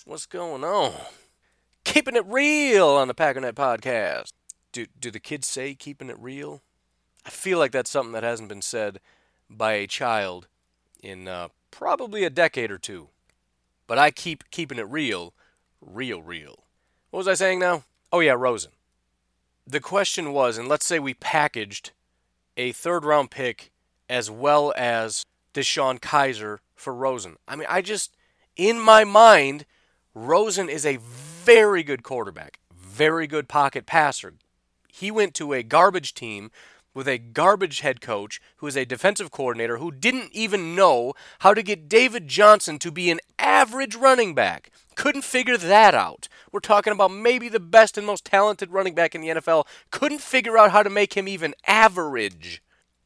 What's 0.05 0.27
going 0.27 0.65
on? 0.65 0.93
Keeping 1.85 2.17
it 2.17 2.27
real 2.27 2.89
on 2.89 3.09
the 3.09 3.15
Packernet 3.15 3.53
podcast. 3.53 4.33
Do, 4.73 4.87
do 5.01 5.11
the 5.11 5.21
kids 5.21 5.47
say 5.47 5.75
keeping 5.75 6.11
it 6.11 6.19
real? 6.19 6.63
I 7.25 7.31
feel 7.31 7.59
like 7.59 7.73
that's 7.73 7.91
something 7.91 8.13
that 8.13 8.23
hasn't 8.23 8.51
been 8.51 8.63
said 8.63 9.01
by 9.49 9.73
a 9.73 9.87
child 9.87 10.47
in 11.03 11.27
uh, 11.27 11.49
probably 11.71 12.25
a 12.25 12.31
decade 12.31 12.71
or 12.71 12.79
two. 12.79 13.09
But 13.87 13.99
I 13.99 14.11
keep 14.11 14.51
keeping 14.51 14.79
it 14.79 14.89
real, 14.89 15.33
real, 15.81 16.21
real. 16.23 16.65
What 17.11 17.19
was 17.19 17.29
I 17.29 17.35
saying 17.35 17.59
now? 17.59 17.85
Oh, 18.13 18.21
yeah, 18.21 18.33
Rosen. 18.33 18.73
The 19.67 19.81
question 19.81 20.33
was, 20.33 20.59
and 20.59 20.69
let's 20.69 20.87
say 20.87 20.99
we 20.99 21.15
packaged 21.15 21.93
a 22.59 22.73
third 22.73 23.05
round 23.05 23.31
pick 23.31 23.71
as 24.11 24.31
well 24.31 24.75
as 24.77 25.25
DeShone 25.55 26.01
Kizer 26.01 26.59
for 26.75 26.93
Rosen. 26.93 27.37
I 27.47 27.57
mean, 27.57 27.67
I 27.71 27.81
just, 27.81 28.17
in 28.57 28.79
my 28.79 29.05
mind, 29.05 29.65
Rosen 30.15 30.69
is 30.69 30.85
a 30.85 30.99
very 30.99 31.83
good 31.83 32.03
quarterback, 32.03 32.59
very 32.75 33.27
good 33.27 33.49
pocket 33.49 33.87
passer, 33.87 34.35
He 34.93 35.11
went 35.11 35.35
to 35.35 35.53
a 35.53 35.63
garbage 35.63 36.13
team 36.13 36.51
with 36.95 37.09
a 37.09 37.19
garbage 37.19 37.81
head 37.81 38.01
coach 38.01 38.41
who 38.57 38.67
is 38.67 38.77
a 38.77 38.85
defensive 38.85 39.31
coordinator 39.31 39.79
who 39.79 39.93
didn't 39.93 40.31
even 40.33 40.75
know 40.75 41.15
how 41.41 41.55
to 41.55 41.63
get 41.63 41.89
David 41.89 42.29
Johnson 42.29 42.79
to 42.81 42.91
be 42.91 43.11
an 43.11 43.21
average 43.39 43.95
running 43.95 44.35
back. 44.35 44.71
Couldn't 44.95 45.23
figure 45.23 45.57
that 45.57 45.95
out. 45.95 46.29
We're 46.51 46.61
talking 46.61 46.93
about 46.93 47.13
maybe 47.13 47.49
the 47.49 47.61
best 47.61 47.97
and 47.97 48.07
most 48.07 48.25
talented 48.25 48.73
running 48.73 48.95
back 48.95 49.15
in 49.15 49.21
the 49.21 49.29
NFL. 49.29 49.67
Couldn't 49.91 50.21
figure 50.21 50.59
out 50.59 50.73
how 50.73 50.83
to 50.83 50.91
make 50.91 51.15
him 51.15 51.29
even 51.29 51.55
average. 51.67 52.63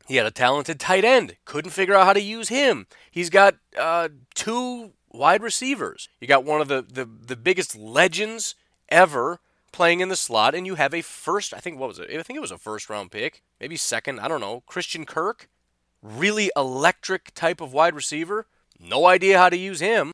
He 0.06 0.16
had 0.16 0.26
a 0.26 0.30
talented 0.30 0.80
tight 0.80 1.04
end. 1.04 1.36
Couldn't 1.44 1.70
figure 1.70 1.94
out 1.94 2.06
how 2.06 2.12
to 2.12 2.20
use 2.20 2.48
him. 2.48 2.86
He's 3.10 3.30
got 3.30 3.56
uh, 3.78 4.08
two 4.34 4.92
wide 5.10 5.42
receivers. 5.42 6.08
You 6.20 6.26
got 6.26 6.44
one 6.44 6.60
of 6.60 6.68
the, 6.68 6.82
the, 6.82 7.04
the 7.04 7.36
biggest 7.36 7.76
legends 7.76 8.54
ever 8.88 9.40
playing 9.72 10.00
in 10.00 10.08
the 10.08 10.16
slot, 10.16 10.54
and 10.54 10.66
you 10.66 10.76
have 10.76 10.94
a 10.94 11.02
first, 11.02 11.52
I 11.54 11.58
think, 11.58 11.78
what 11.78 11.88
was 11.88 11.98
it? 11.98 12.10
I 12.10 12.22
think 12.22 12.36
it 12.36 12.40
was 12.40 12.50
a 12.50 12.58
first 12.58 12.88
round 12.88 13.10
pick, 13.10 13.42
maybe 13.60 13.76
second, 13.76 14.20
I 14.20 14.28
don't 14.28 14.40
know. 14.40 14.62
Christian 14.66 15.04
Kirk, 15.04 15.48
really 16.02 16.50
electric 16.56 17.32
type 17.34 17.60
of 17.60 17.72
wide 17.72 17.94
receiver. 17.94 18.46
No 18.78 19.06
idea 19.06 19.38
how 19.38 19.48
to 19.48 19.56
use 19.56 19.80
him. 19.80 20.12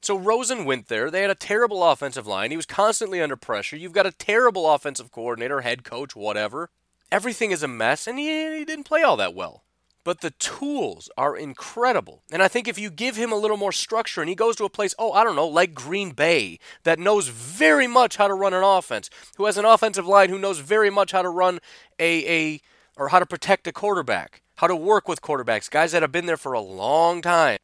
So 0.00 0.18
Rosen 0.18 0.64
went 0.64 0.88
there. 0.88 1.10
They 1.10 1.22
had 1.22 1.30
a 1.30 1.34
terrible 1.34 1.82
offensive 1.82 2.26
line. 2.26 2.50
He 2.50 2.58
was 2.58 2.66
constantly 2.66 3.22
under 3.22 3.36
pressure. 3.36 3.76
You've 3.76 3.92
got 3.92 4.06
a 4.06 4.12
terrible 4.12 4.70
offensive 4.70 5.10
coordinator, 5.10 5.62
head 5.62 5.82
coach, 5.82 6.14
whatever. 6.14 6.70
Everything 7.10 7.52
is 7.52 7.62
a 7.62 7.68
mess, 7.68 8.06
and 8.06 8.18
he, 8.18 8.58
he 8.58 8.64
didn't 8.64 8.84
play 8.84 9.02
all 9.02 9.16
that 9.16 9.34
well. 9.34 9.62
But 10.04 10.20
the 10.20 10.32
tools 10.32 11.10
are 11.16 11.36
incredible. 11.36 12.22
And 12.30 12.42
I 12.42 12.48
think 12.48 12.68
if 12.68 12.78
you 12.78 12.90
give 12.90 13.16
him 13.16 13.32
a 13.32 13.36
little 13.36 13.56
more 13.56 13.72
structure 13.72 14.20
and 14.20 14.28
he 14.28 14.36
goes 14.36 14.54
to 14.56 14.64
a 14.64 14.70
place, 14.70 14.94
oh, 14.98 15.12
I 15.12 15.24
don't 15.24 15.34
know, 15.34 15.48
like 15.48 15.74
Green 15.74 16.10
Bay, 16.10 16.58
that 16.82 16.98
knows 16.98 17.28
very 17.28 17.86
much 17.86 18.16
how 18.16 18.28
to 18.28 18.34
run 18.34 18.52
an 18.52 18.62
offense, 18.62 19.08
who 19.36 19.46
has 19.46 19.56
an 19.56 19.64
offensive 19.64 20.06
line 20.06 20.28
who 20.28 20.38
knows 20.38 20.58
very 20.58 20.90
much 20.90 21.12
how 21.12 21.22
to 21.22 21.30
run 21.30 21.58
a, 21.98 22.26
a 22.28 22.60
or 22.96 23.08
how 23.08 23.18
to 23.18 23.26
protect 23.26 23.66
a 23.66 23.72
quarterback, 23.72 24.42
how 24.56 24.66
to 24.66 24.76
work 24.76 25.08
with 25.08 25.22
quarterbacks, 25.22 25.70
guys 25.70 25.92
that 25.92 26.02
have 26.02 26.12
been 26.12 26.26
there 26.26 26.36
for 26.36 26.52
a 26.52 26.60
long 26.60 27.22
time. 27.22 27.56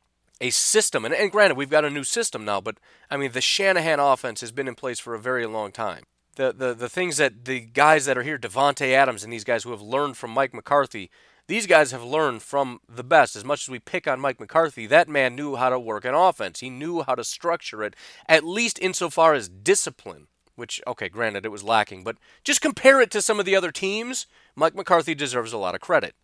A 0.42 0.48
system, 0.48 1.04
and, 1.04 1.12
and 1.12 1.30
granted, 1.30 1.58
we've 1.58 1.68
got 1.68 1.84
a 1.84 1.90
new 1.90 2.02
system 2.02 2.46
now, 2.46 2.62
but 2.62 2.78
I 3.10 3.18
mean, 3.18 3.32
the 3.32 3.42
Shanahan 3.42 4.00
offense 4.00 4.40
has 4.40 4.52
been 4.52 4.68
in 4.68 4.74
place 4.74 4.98
for 4.98 5.14
a 5.14 5.20
very 5.20 5.44
long 5.44 5.70
time 5.70 6.04
the, 6.40 6.52
the, 6.52 6.74
the 6.74 6.88
things 6.88 7.18
that 7.18 7.44
the 7.44 7.60
guys 7.60 8.06
that 8.06 8.16
are 8.16 8.22
here, 8.22 8.38
Davante 8.38 8.92
Adams 8.92 9.22
and 9.22 9.32
these 9.32 9.44
guys 9.44 9.64
who 9.64 9.70
have 9.70 9.82
learned 9.82 10.16
from 10.16 10.30
Mike 10.30 10.54
McCarthy, 10.54 11.10
these 11.50 11.66
guys 11.66 11.90
have 11.90 12.04
learned 12.04 12.42
from 12.42 12.80
the 12.88 13.02
best. 13.02 13.34
As 13.34 13.44
much 13.44 13.64
as 13.64 13.68
we 13.68 13.80
pick 13.80 14.06
on 14.06 14.20
Mike 14.20 14.38
McCarthy, 14.38 14.86
that 14.86 15.08
man 15.08 15.34
knew 15.34 15.56
how 15.56 15.68
to 15.68 15.80
work 15.80 16.04
an 16.04 16.14
offense. 16.14 16.60
He 16.60 16.70
knew 16.70 17.02
how 17.02 17.16
to 17.16 17.24
structure 17.24 17.82
it, 17.82 17.96
at 18.28 18.44
least 18.44 18.78
insofar 18.78 19.34
as 19.34 19.48
discipline, 19.48 20.28
which, 20.54 20.80
okay, 20.86 21.08
granted, 21.08 21.44
it 21.44 21.50
was 21.50 21.64
lacking, 21.64 22.04
but 22.04 22.18
just 22.44 22.60
compare 22.60 23.00
it 23.00 23.10
to 23.10 23.20
some 23.20 23.40
of 23.40 23.46
the 23.46 23.56
other 23.56 23.72
teams. 23.72 24.28
Mike 24.54 24.76
McCarthy 24.76 25.12
deserves 25.12 25.52
a 25.52 25.58
lot 25.58 25.74
of 25.74 25.80
credit. 25.80 26.14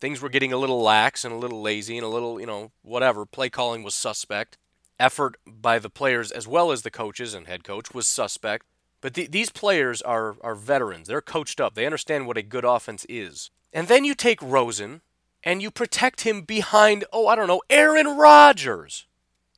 Things 0.00 0.22
were 0.22 0.30
getting 0.30 0.54
a 0.54 0.56
little 0.56 0.80
lax 0.80 1.22
and 1.22 1.34
a 1.34 1.38
little 1.38 1.60
lazy 1.60 1.98
and 1.98 2.06
a 2.06 2.08
little, 2.08 2.40
you 2.40 2.46
know, 2.46 2.72
whatever. 2.80 3.26
Play 3.26 3.50
calling 3.50 3.82
was 3.82 3.94
suspect. 3.94 4.56
Effort 4.98 5.36
by 5.46 5.78
the 5.78 5.90
players 5.90 6.32
as 6.32 6.48
well 6.48 6.72
as 6.72 6.80
the 6.80 6.90
coaches 6.90 7.34
and 7.34 7.46
head 7.46 7.62
coach 7.62 7.92
was 7.92 8.08
suspect. 8.08 8.64
But 9.02 9.12
the, 9.12 9.26
these 9.26 9.50
players 9.50 10.00
are, 10.00 10.36
are 10.40 10.54
veterans. 10.54 11.08
They're 11.08 11.20
coached 11.20 11.60
up. 11.60 11.74
They 11.74 11.84
understand 11.84 12.26
what 12.26 12.38
a 12.38 12.42
good 12.42 12.64
offense 12.64 13.04
is. 13.06 13.50
And 13.72 13.88
then 13.88 14.04
you 14.04 14.14
take 14.14 14.42
Rosen 14.42 15.02
and 15.42 15.62
you 15.62 15.70
protect 15.70 16.22
him 16.22 16.42
behind, 16.42 17.04
oh, 17.12 17.26
I 17.26 17.36
don't 17.36 17.48
know, 17.48 17.62
Aaron 17.70 18.16
Rodgers, 18.16 19.06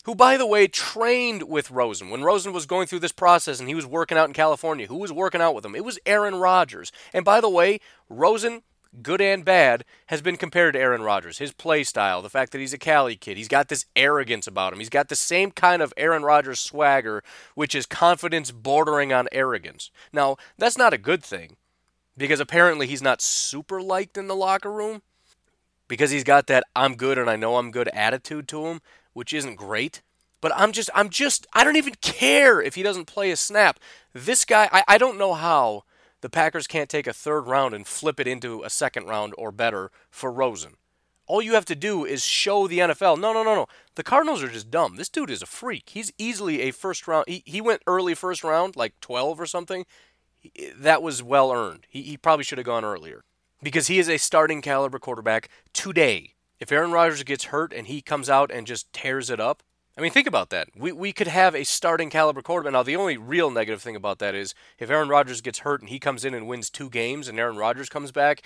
who, 0.05 0.15
by 0.15 0.37
the 0.37 0.47
way, 0.47 0.67
trained 0.67 1.45
with 1.45 1.71
Rosen. 1.71 2.11
When 2.11 2.23
Rosen 2.23 2.53
was 2.53 2.67
going 2.67 2.87
through 2.87 3.01
this 3.01 3.13
process 3.13 3.59
and 3.59 3.69
he 3.69 3.75
was 3.75 3.87
working 3.87 4.19
out 4.19 4.29
in 4.29 4.35
California, 4.35 4.87
who 4.87 4.99
was 4.99 5.13
working 5.13 5.41
out 5.41 5.55
with 5.55 5.65
him? 5.65 5.75
It 5.75 5.85
was 5.85 5.99
Aaron 6.07 6.37
Rodgers. 6.37 6.93
And 7.13 7.25
by 7.25 7.41
the 7.41 7.49
way, 7.49 7.81
Rosen, 8.09 8.63
good 9.01 9.21
and 9.21 9.45
bad, 9.45 9.85
has 10.07 10.21
been 10.21 10.37
compared 10.37 10.75
to 10.75 10.81
Aaron 10.81 11.03
Rodgers. 11.03 11.39
His 11.39 11.53
play 11.53 11.83
style, 11.83 12.21
the 12.21 12.31
fact 12.31 12.53
that 12.53 12.59
he's 12.59 12.75
a 12.75 12.79
Cali 12.79 13.17
kid, 13.17 13.37
he's 13.37 13.49
got 13.49 13.69
this 13.69 13.87
arrogance 13.97 14.47
about 14.47 14.73
him. 14.73 14.81
He's 14.81 14.89
got 14.89 15.09
the 15.09 15.17
same 15.17 15.51
kind 15.51 15.81
of 15.81 15.95
Aaron 15.97 16.23
Rodgers 16.23 16.61
swagger, 16.61 17.23
which 17.55 17.75
is 17.75 17.87
confidence 17.87 18.51
bordering 18.51 19.13
on 19.13 19.29
arrogance. 19.33 19.91
Now, 20.13 20.37
that's 20.59 20.79
not 20.79 20.93
a 20.93 20.99
good 20.99 21.25
thing 21.25 21.57
because 22.17 22.41
apparently 22.41 22.87
he's 22.87 23.03
not 23.03 23.21
super 23.21 23.81
liked 23.81 24.17
in 24.17 24.29
the 24.29 24.37
locker 24.37 24.71
room 24.71 25.03
because 25.89 26.11
he's 26.11 26.25
got 26.25 26.47
that 26.47 26.65
I'm 26.75 26.95
good 26.95 27.19
and 27.19 27.29
I 27.29 27.37
know 27.37 27.57
I'm 27.57 27.71
good 27.71 27.89
attitude 27.89 28.49
to 28.49 28.67
him, 28.67 28.81
which 29.13 29.33
isn't 29.33 29.57
great. 29.57 30.03
But 30.41 30.53
I'm 30.57 30.73
just, 30.73 30.91
I'm 30.95 31.09
just, 31.09 31.47
I 31.53 31.65
don't 31.65 31.77
even 31.77 31.95
care 32.01 32.61
if 32.61 32.75
he 32.75 32.83
doesn't 32.83 33.05
play 33.05 33.31
a 33.31 33.37
snap. 33.37 33.79
This 34.13 34.45
guy, 34.45 34.69
I, 34.73 34.83
I 34.89 34.99
don't 34.99 35.19
know 35.19 35.35
how 35.35 35.85
the 36.21 36.29
Packers 36.29 36.67
can't 36.67 36.89
take 36.89 37.07
a 37.07 37.13
third 37.13 37.43
round 37.43 37.75
and 37.75 37.87
flip 37.87 38.19
it 38.19 38.27
into 38.27 38.63
a 38.63 38.71
second 38.71 39.07
round 39.07 39.35
or 39.39 39.53
better 39.53 39.91
for 40.11 40.33
Rosen. 40.33 40.75
All 41.27 41.41
you 41.41 41.55
have 41.55 41.65
to 41.67 41.77
do 41.77 42.05
is 42.05 42.25
show 42.25 42.67
the 42.67 42.81
NFL. 42.81 43.21
No, 43.21 43.33
no, 43.33 43.45
no, 43.45 43.55
no. 43.55 43.67
The 43.95 44.03
Cardinals 44.03 44.43
are 44.43 44.49
just 44.49 44.71
dumb. 44.71 44.97
This 44.97 45.09
dude 45.09 45.31
is 45.31 45.43
a 45.43 45.47
freak. 45.47 45.91
He's 45.91 46.13
easily 46.19 46.63
a 46.63 46.73
first 46.73 47.07
round. 47.07 47.27
He, 47.29 47.45
he 47.47 47.61
went 47.61 47.83
early 47.87 48.15
first 48.15 48.43
round, 48.43 48.75
like 48.75 48.99
12 49.01 49.41
or 49.41 49.47
something 49.47 49.85
that 50.77 51.03
was 51.03 51.23
well 51.23 51.53
earned. 51.53 51.87
He, 51.89 52.03
he 52.03 52.17
probably 52.17 52.45
should 52.45 52.59
have 52.59 52.67
gone 52.67 52.85
earlier 52.85 53.25
because 53.63 53.87
he 53.87 53.99
is 53.99 54.09
a 54.09 54.19
starting 54.19 54.63
caliber 54.63 54.99
quarterback 54.99 55.49
today. 55.73 56.35
If 56.59 56.71
Aaron 56.71 56.93
Rodgers 56.93 57.23
gets 57.25 57.45
hurt 57.47 57.73
and 57.73 57.87
he 57.87 58.01
comes 58.01 58.31
out 58.31 58.51
and 58.51 58.67
just 58.67 58.93
tears 58.93 59.31
it 59.31 59.41
up, 59.41 59.63
I 59.97 60.01
mean, 60.01 60.11
think 60.11 60.27
about 60.27 60.51
that. 60.51 60.69
We, 60.77 60.93
we 60.93 61.13
could 61.13 61.27
have 61.27 61.55
a 61.55 61.65
starting 61.65 62.09
caliber 62.09 62.41
quarterback. 62.41 62.73
Now, 62.73 62.83
the 62.83 62.97
only 62.97 63.17
real 63.17 63.51
negative 63.51 63.83
thing 63.83 63.97
about 63.97 64.21
that 64.21 64.35
is 64.35 64.55
if 64.79 64.91
Aaron 64.91 65.09
Rodgers 65.09 65.41
gets 65.41 65.61
hurt 65.61 65.81
and 65.81 65.91
he 65.91 65.99
comes 65.99 66.25
in 66.25 66.35
and 66.35 66.47
wins 66.47 66.71
two 66.71 66.89
games 66.89 67.29
and 67.29 67.39
Aaron 67.39 67.57
Rodgers 67.57 67.89
comes 67.89 68.11
back, 68.11 68.43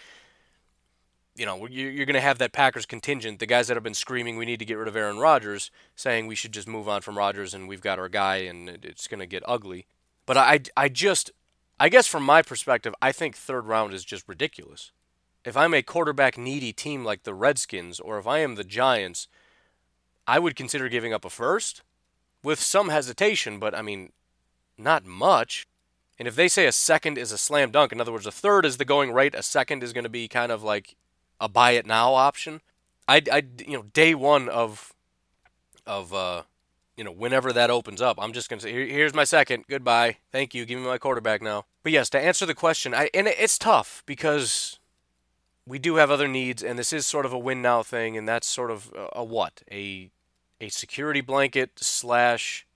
you 1.36 1.46
know, 1.46 1.66
you're 1.66 2.06
going 2.06 2.14
to 2.14 2.20
have 2.20 2.38
that 2.38 2.52
Packers 2.52 2.86
contingent, 2.86 3.38
the 3.38 3.46
guys 3.46 3.68
that 3.68 3.76
have 3.76 3.84
been 3.84 3.94
screaming, 3.94 4.38
we 4.38 4.46
need 4.46 4.58
to 4.58 4.64
get 4.64 4.78
rid 4.78 4.88
of 4.88 4.96
Aaron 4.96 5.18
Rodgers, 5.18 5.70
saying 5.94 6.26
we 6.26 6.34
should 6.34 6.52
just 6.52 6.66
move 6.66 6.88
on 6.88 7.02
from 7.02 7.18
Rodgers 7.18 7.54
and 7.54 7.68
we've 7.68 7.82
got 7.82 7.98
our 7.98 8.08
guy 8.08 8.36
and 8.36 8.68
it's 8.68 9.06
going 9.06 9.20
to 9.20 9.26
get 9.26 9.42
ugly. 9.46 9.86
But 10.24 10.38
I, 10.38 10.60
I 10.76 10.88
just, 10.88 11.30
I 11.78 11.88
guess 11.88 12.06
from 12.06 12.22
my 12.22 12.42
perspective, 12.42 12.94
I 13.02 13.12
think 13.12 13.36
third 13.36 13.66
round 13.66 13.92
is 13.92 14.04
just 14.04 14.26
ridiculous. 14.28 14.92
If 15.44 15.56
I'm 15.56 15.74
a 15.74 15.82
quarterback 15.82 16.38
needy 16.38 16.72
team 16.72 17.04
like 17.04 17.24
the 17.24 17.34
Redskins, 17.34 18.00
or 18.00 18.18
if 18.18 18.26
I 18.26 18.38
am 18.38 18.54
the 18.54 18.64
Giants, 18.64 19.28
I 20.26 20.38
would 20.38 20.56
consider 20.56 20.88
giving 20.88 21.12
up 21.12 21.24
a 21.24 21.30
first 21.30 21.82
with 22.42 22.60
some 22.60 22.88
hesitation, 22.88 23.58
but 23.58 23.74
I 23.74 23.82
mean, 23.82 24.12
not 24.78 25.04
much. 25.04 25.66
And 26.18 26.26
if 26.26 26.34
they 26.34 26.48
say 26.48 26.66
a 26.66 26.72
second 26.72 27.18
is 27.18 27.30
a 27.30 27.38
slam 27.38 27.70
dunk, 27.70 27.92
in 27.92 28.00
other 28.00 28.12
words, 28.12 28.26
a 28.26 28.32
third 28.32 28.64
is 28.64 28.78
the 28.78 28.84
going 28.84 29.12
rate, 29.12 29.34
a 29.34 29.42
second 29.42 29.82
is 29.82 29.92
going 29.92 30.04
to 30.04 30.10
be 30.10 30.28
kind 30.28 30.50
of 30.50 30.62
like 30.62 30.96
a 31.40 31.48
buy 31.48 31.72
it 31.72 31.86
now 31.86 32.14
option. 32.14 32.62
I, 33.06 33.22
I, 33.30 33.42
you 33.58 33.76
know, 33.76 33.82
day 33.82 34.14
one 34.14 34.48
of, 34.48 34.94
of, 35.86 36.14
uh, 36.14 36.42
you 36.96 37.04
know, 37.04 37.12
whenever 37.12 37.52
that 37.52 37.70
opens 37.70 38.00
up, 38.00 38.18
I'm 38.20 38.32
just 38.32 38.48
going 38.48 38.58
to 38.58 38.62
say, 38.64 38.72
Here, 38.72 38.86
here's 38.86 39.14
my 39.14 39.24
second. 39.24 39.64
Goodbye. 39.68 40.18
Thank 40.32 40.54
you. 40.54 40.64
Give 40.64 40.78
me 40.78 40.86
my 40.86 40.98
quarterback 40.98 41.42
now. 41.42 41.64
But 41.82 41.92
yes, 41.92 42.08
to 42.10 42.18
answer 42.18 42.46
the 42.46 42.54
question, 42.54 42.94
I, 42.94 43.10
and 43.12 43.26
it's 43.28 43.58
tough 43.58 44.02
because 44.06 44.78
we 45.66 45.78
do 45.78 45.96
have 45.96 46.10
other 46.10 46.28
needs, 46.28 46.62
and 46.62 46.78
this 46.78 46.92
is 46.92 47.06
sort 47.06 47.26
of 47.26 47.32
a 47.32 47.38
win 47.38 47.60
now 47.60 47.82
thing, 47.82 48.16
and 48.16 48.26
that's 48.26 48.46
sort 48.46 48.70
of 48.70 48.92
a, 48.96 49.20
a 49.20 49.24
what? 49.24 49.62
A, 49.70 50.10
a 50.60 50.68
security 50.68 51.20
blanket 51.20 51.72
slash. 51.76 52.66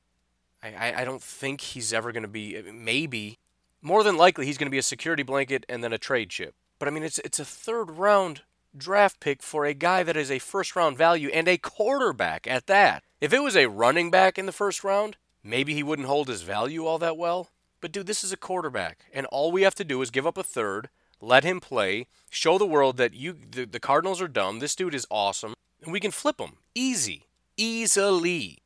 I, 0.62 0.92
I 0.94 1.04
don't 1.04 1.22
think 1.22 1.62
he's 1.62 1.90
ever 1.90 2.12
going 2.12 2.22
to 2.22 2.28
be, 2.28 2.61
maybe, 2.70 3.38
more 3.80 4.04
than 4.04 4.18
likely, 4.18 4.44
he's 4.44 4.59
going 4.59 4.66
to 4.66 4.70
be 4.70 4.78
a 4.78 4.83
security 4.83 5.22
blanket 5.22 5.64
and 5.70 5.83
then 5.83 5.92
a 5.92 5.98
trade 5.98 6.28
chip. 6.28 6.54
But 6.78 6.87
I 6.87 6.90
mean, 6.90 7.02
it's 7.02 7.18
it's 7.20 7.38
a 7.38 7.44
third 7.46 7.92
round 7.92 8.42
draft 8.76 9.20
pick 9.20 9.42
for 9.42 9.64
a 9.64 9.74
guy 9.74 10.02
that 10.02 10.16
is 10.16 10.30
a 10.30 10.38
first 10.38 10.76
round 10.76 10.98
value 10.98 11.28
and 11.30 11.48
a 11.48 11.59
quarterback 11.59 12.46
at 12.46 12.66
that. 12.66 13.04
If 13.20 13.35
it 13.35 13.42
was 13.42 13.56
a 13.56 13.66
running 13.66 14.11
back 14.11 14.38
in 14.38 14.46
the 14.46 14.52
first 14.52 14.83
round, 14.83 15.16
maybe 15.44 15.74
he 15.74 15.83
wouldn't 15.83 16.09
hold 16.09 16.28
his 16.28 16.42
value 16.42 16.87
all 16.87 16.98
that 16.98 17.18
well. 17.18 17.48
But 17.80 17.92
dude, 17.92 18.06
this 18.06 18.24
is 18.24 18.33
a 18.33 18.37
quarterback, 18.37 19.06
and 19.12 19.26
all 19.26 19.52
we 19.52 19.62
have 19.62 19.74
to 19.76 19.85
do 19.85 20.00
is 20.02 20.11
give 20.11 20.26
up 20.26 20.37
a 20.37 20.42
third, 20.42 20.88
let 21.20 21.44
him 21.44 21.61
play, 21.61 22.06
show 22.30 22.59
the 22.59 22.66
world 22.66 22.96
that 22.96 23.14
you 23.14 23.35
the, 23.50 23.64
the 23.64 23.80
Cardinals 23.80 24.20
are 24.20 24.28
dumb. 24.28 24.59
This 24.59 24.74
dude 24.74 24.94
is 24.94 25.06
awesome, 25.11 25.54
and 25.83 25.92
we 25.92 26.00
can 26.00 26.11
flip 26.11 26.40
him 26.40 26.56
easy, 26.74 27.26
easily. 27.56 28.59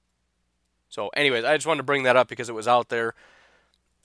So, 0.89 1.09
anyways, 1.09 1.45
I 1.45 1.57
just 1.57 1.67
wanted 1.67 1.79
to 1.79 1.85
bring 1.85 2.05
that 2.05 2.17
up 2.17 2.29
because 2.29 2.49
it 2.49 2.55
was 2.55 2.69
out 2.69 2.89
there. 2.89 3.15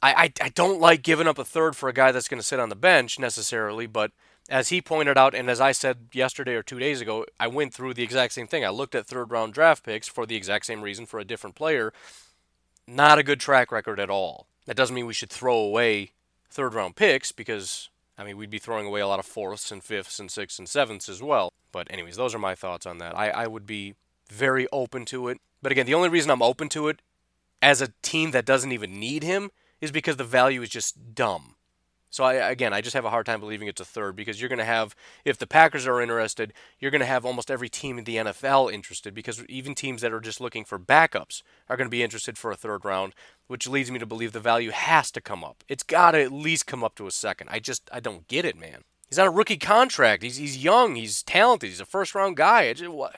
I, 0.01 0.13
I, 0.13 0.45
I 0.45 0.49
don't 0.49 0.79
like 0.79 1.03
giving 1.03 1.27
up 1.27 1.37
a 1.37 1.45
third 1.45 1.75
for 1.75 1.89
a 1.89 1.93
guy 1.93 2.11
that's 2.11 2.27
going 2.27 2.39
to 2.39 2.45
sit 2.45 2.59
on 2.59 2.69
the 2.69 2.75
bench 2.75 3.19
necessarily, 3.19 3.85
but 3.85 4.11
as 4.49 4.69
he 4.69 4.81
pointed 4.81 5.17
out, 5.17 5.33
and 5.33 5.49
as 5.49 5.61
I 5.61 5.71
said 5.71 6.07
yesterday 6.11 6.55
or 6.55 6.63
two 6.63 6.79
days 6.79 7.01
ago, 7.01 7.25
I 7.39 7.47
went 7.47 7.73
through 7.73 7.93
the 7.93 8.03
exact 8.03 8.33
same 8.33 8.47
thing. 8.47 8.65
I 8.65 8.69
looked 8.69 8.95
at 8.95 9.05
third 9.05 9.31
round 9.31 9.53
draft 9.53 9.83
picks 9.83 10.07
for 10.07 10.25
the 10.25 10.35
exact 10.35 10.65
same 10.65 10.81
reason 10.81 11.05
for 11.05 11.19
a 11.19 11.25
different 11.25 11.55
player. 11.55 11.93
Not 12.87 13.19
a 13.19 13.23
good 13.23 13.39
track 13.39 13.71
record 13.71 13.99
at 13.99 14.09
all. 14.09 14.47
That 14.65 14.75
doesn't 14.75 14.95
mean 14.95 15.05
we 15.05 15.13
should 15.13 15.29
throw 15.29 15.57
away 15.57 16.11
third 16.49 16.73
round 16.73 16.95
picks 16.95 17.31
because, 17.31 17.89
I 18.17 18.23
mean, 18.23 18.37
we'd 18.37 18.49
be 18.49 18.59
throwing 18.59 18.87
away 18.87 19.01
a 19.01 19.07
lot 19.07 19.19
of 19.19 19.25
fourths 19.25 19.71
and 19.71 19.83
fifths 19.83 20.19
and 20.19 20.31
sixths 20.31 20.59
and 20.59 20.67
sevenths 20.67 21.07
as 21.07 21.21
well. 21.21 21.53
But, 21.71 21.87
anyways, 21.91 22.15
those 22.15 22.33
are 22.33 22.39
my 22.39 22.55
thoughts 22.55 22.85
on 22.85 22.97
that. 22.97 23.15
I, 23.15 23.29
I 23.29 23.47
would 23.47 23.67
be 23.67 23.95
very 24.29 24.67
open 24.71 25.05
to 25.05 25.27
it. 25.27 25.39
But 25.61 25.71
again, 25.71 25.85
the 25.85 25.93
only 25.93 26.09
reason 26.09 26.31
I'm 26.31 26.41
open 26.41 26.69
to 26.69 26.87
it 26.87 27.01
as 27.61 27.81
a 27.81 27.93
team 28.01 28.31
that 28.31 28.45
doesn't 28.45 28.71
even 28.71 28.99
need 28.99 29.23
him 29.23 29.51
is 29.81 29.91
because 29.91 30.17
the 30.17 30.23
value 30.23 30.61
is 30.61 30.69
just 30.69 31.13
dumb. 31.13 31.55
So 32.09 32.23
I, 32.23 32.33
again, 32.33 32.73
I 32.73 32.81
just 32.81 32.95
have 32.95 33.05
a 33.05 33.09
hard 33.09 33.25
time 33.25 33.39
believing 33.39 33.67
it's 33.67 33.81
a 33.81 33.85
third 33.85 34.15
because 34.15 34.39
you're 34.39 34.49
going 34.49 34.59
to 34.59 34.65
have, 34.65 34.95
if 35.25 35.37
the 35.37 35.45
Packers 35.45 35.85
are 35.85 36.01
interested, 36.01 36.53
you're 36.79 36.91
going 36.91 37.01
to 37.01 37.05
have 37.05 37.25
almost 37.25 37.51
every 37.51 37.69
team 37.69 37.97
in 37.97 38.03
the 38.03 38.15
NFL 38.17 38.73
interested 38.73 39.13
because 39.13 39.45
even 39.45 39.75
teams 39.75 40.01
that 40.01 40.13
are 40.13 40.19
just 40.19 40.41
looking 40.41 40.65
for 40.65 40.79
backups 40.79 41.43
are 41.69 41.77
going 41.77 41.87
to 41.87 41.91
be 41.91 42.03
interested 42.03 42.37
for 42.37 42.51
a 42.51 42.55
third 42.55 42.83
round, 42.83 43.13
which 43.47 43.67
leads 43.67 43.91
me 43.91 43.99
to 43.99 44.05
believe 44.05 44.31
the 44.31 44.39
value 44.39 44.71
has 44.71 45.11
to 45.11 45.21
come 45.21 45.43
up. 45.43 45.63
It's 45.67 45.83
got 45.83 46.11
to 46.11 46.21
at 46.21 46.31
least 46.31 46.65
come 46.65 46.83
up 46.83 46.95
to 46.95 47.07
a 47.07 47.11
second. 47.11 47.49
I 47.51 47.59
just, 47.59 47.89
I 47.93 47.99
don't 47.99 48.27
get 48.27 48.45
it, 48.45 48.57
man. 48.57 48.83
He's 49.07 49.19
on 49.19 49.27
a 49.27 49.31
rookie 49.31 49.57
contract. 49.57 50.23
He's, 50.23 50.37
he's 50.37 50.63
young. 50.63 50.95
He's 50.95 51.23
talented. 51.23 51.69
He's 51.69 51.79
a 51.79 51.85
first 51.85 52.15
round 52.15 52.37
guy. 52.37 52.71
Just, 52.73 52.91
what? 52.91 53.17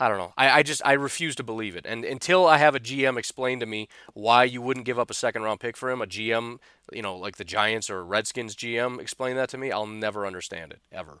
I 0.00 0.08
don't 0.08 0.18
know. 0.18 0.32
I, 0.36 0.58
I 0.58 0.62
just 0.62 0.80
I 0.84 0.92
refuse 0.92 1.34
to 1.36 1.42
believe 1.42 1.74
it. 1.74 1.84
And 1.84 2.04
until 2.04 2.46
I 2.46 2.58
have 2.58 2.74
a 2.74 2.80
GM 2.80 3.18
explain 3.18 3.58
to 3.60 3.66
me 3.66 3.88
why 4.14 4.44
you 4.44 4.62
wouldn't 4.62 4.86
give 4.86 4.98
up 4.98 5.10
a 5.10 5.14
second 5.14 5.42
round 5.42 5.60
pick 5.60 5.76
for 5.76 5.90
him, 5.90 6.00
a 6.00 6.06
GM, 6.06 6.58
you 6.92 7.02
know, 7.02 7.16
like 7.16 7.36
the 7.36 7.44
Giants 7.44 7.90
or 7.90 8.04
Redskins 8.04 8.54
GM 8.54 9.00
explain 9.00 9.34
that 9.36 9.48
to 9.50 9.58
me, 9.58 9.72
I'll 9.72 9.86
never 9.86 10.24
understand 10.26 10.72
it 10.72 10.80
ever. 10.92 11.20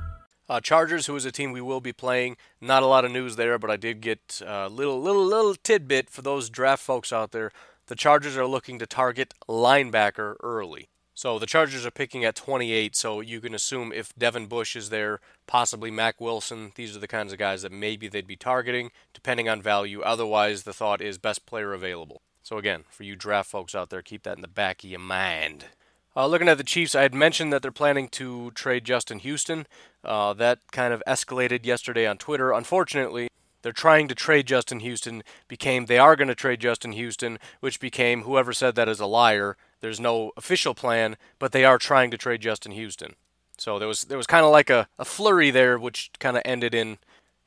Uh, 0.51 0.59
Chargers, 0.59 1.05
who 1.05 1.15
is 1.15 1.23
a 1.23 1.31
team 1.31 1.53
we 1.53 1.61
will 1.61 1.79
be 1.79 1.93
playing. 1.93 2.35
Not 2.59 2.83
a 2.83 2.85
lot 2.85 3.05
of 3.05 3.11
news 3.13 3.37
there, 3.37 3.57
but 3.57 3.71
I 3.71 3.77
did 3.77 4.01
get 4.01 4.41
a 4.45 4.67
little, 4.67 5.01
little, 5.01 5.25
little 5.25 5.55
tidbit 5.55 6.09
for 6.09 6.21
those 6.21 6.49
draft 6.49 6.83
folks 6.83 7.13
out 7.13 7.31
there. 7.31 7.53
The 7.85 7.95
Chargers 7.95 8.35
are 8.35 8.45
looking 8.45 8.77
to 8.79 8.85
target 8.85 9.33
linebacker 9.47 10.35
early. 10.43 10.89
So 11.13 11.39
the 11.39 11.45
Chargers 11.45 11.85
are 11.85 11.91
picking 11.91 12.25
at 12.25 12.35
28, 12.35 12.97
so 12.97 13.21
you 13.21 13.39
can 13.39 13.55
assume 13.55 13.93
if 13.93 14.13
Devin 14.17 14.47
Bush 14.47 14.75
is 14.75 14.89
there, 14.89 15.21
possibly 15.47 15.89
Mack 15.89 16.19
Wilson, 16.19 16.73
these 16.75 16.97
are 16.97 16.99
the 16.99 17.07
kinds 17.07 17.31
of 17.31 17.39
guys 17.39 17.61
that 17.61 17.71
maybe 17.71 18.09
they'd 18.09 18.27
be 18.27 18.35
targeting, 18.35 18.91
depending 19.13 19.47
on 19.47 19.61
value. 19.61 20.01
Otherwise, 20.01 20.63
the 20.63 20.73
thought 20.73 20.99
is 20.99 21.17
best 21.17 21.45
player 21.45 21.71
available. 21.71 22.23
So 22.43 22.57
again, 22.57 22.83
for 22.89 23.03
you 23.03 23.15
draft 23.15 23.49
folks 23.49 23.73
out 23.73 23.89
there, 23.89 24.01
keep 24.01 24.23
that 24.23 24.35
in 24.35 24.41
the 24.41 24.49
back 24.49 24.83
of 24.83 24.89
your 24.89 24.99
mind. 24.99 25.67
Uh, 26.15 26.27
looking 26.27 26.49
at 26.49 26.57
the 26.57 26.63
Chiefs, 26.63 26.93
I 26.93 27.03
had 27.03 27.13
mentioned 27.13 27.53
that 27.53 27.61
they're 27.61 27.71
planning 27.71 28.09
to 28.09 28.51
trade 28.51 28.83
Justin 28.83 29.19
Houston. 29.19 29.65
Uh, 30.03 30.33
that 30.33 30.59
kind 30.71 30.93
of 30.93 31.01
escalated 31.07 31.65
yesterday 31.65 32.05
on 32.05 32.17
Twitter. 32.17 32.51
Unfortunately, 32.51 33.29
they're 33.61 33.71
trying 33.71 34.07
to 34.09 34.15
trade 34.15 34.47
Justin 34.47 34.81
Houston 34.81 35.23
became 35.47 35.85
they 35.85 35.99
are 35.99 36.15
going 36.15 36.27
to 36.27 36.35
trade 36.35 36.59
Justin 36.59 36.91
Houston, 36.93 37.39
which 37.61 37.79
became 37.79 38.23
whoever 38.23 38.51
said 38.51 38.75
that 38.75 38.89
is 38.89 38.99
a 38.99 39.05
liar. 39.05 39.55
There's 39.79 39.99
no 39.99 40.31
official 40.35 40.73
plan, 40.73 41.15
but 41.39 41.53
they 41.53 41.63
are 41.63 41.77
trying 41.77 42.11
to 42.11 42.17
trade 42.17 42.41
Justin 42.41 42.73
Houston. 42.73 43.15
So 43.57 43.79
there 43.79 43.87
was 43.87 44.01
there 44.03 44.17
was 44.17 44.27
kind 44.27 44.43
of 44.43 44.51
like 44.51 44.69
a, 44.69 44.87
a 44.99 45.05
flurry 45.05 45.51
there, 45.51 45.77
which 45.77 46.11
kind 46.19 46.35
of 46.35 46.41
ended 46.43 46.73
in, 46.73 46.97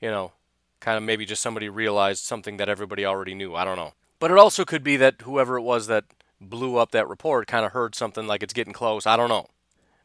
you 0.00 0.10
know, 0.10 0.32
kind 0.80 0.96
of 0.96 1.02
maybe 1.02 1.26
just 1.26 1.42
somebody 1.42 1.68
realized 1.68 2.24
something 2.24 2.56
that 2.56 2.68
everybody 2.68 3.04
already 3.04 3.34
knew. 3.34 3.54
I 3.54 3.64
don't 3.64 3.76
know. 3.76 3.92
But 4.20 4.30
it 4.30 4.38
also 4.38 4.64
could 4.64 4.84
be 4.84 4.96
that 4.96 5.22
whoever 5.22 5.58
it 5.58 5.62
was 5.62 5.86
that 5.88 6.04
blew 6.48 6.76
up 6.76 6.92
that 6.92 7.08
report 7.08 7.46
kind 7.46 7.64
of 7.64 7.72
heard 7.72 7.94
something 7.94 8.26
like 8.26 8.42
it's 8.42 8.52
getting 8.52 8.72
close. 8.72 9.06
I 9.06 9.16
don't 9.16 9.28
know. 9.28 9.48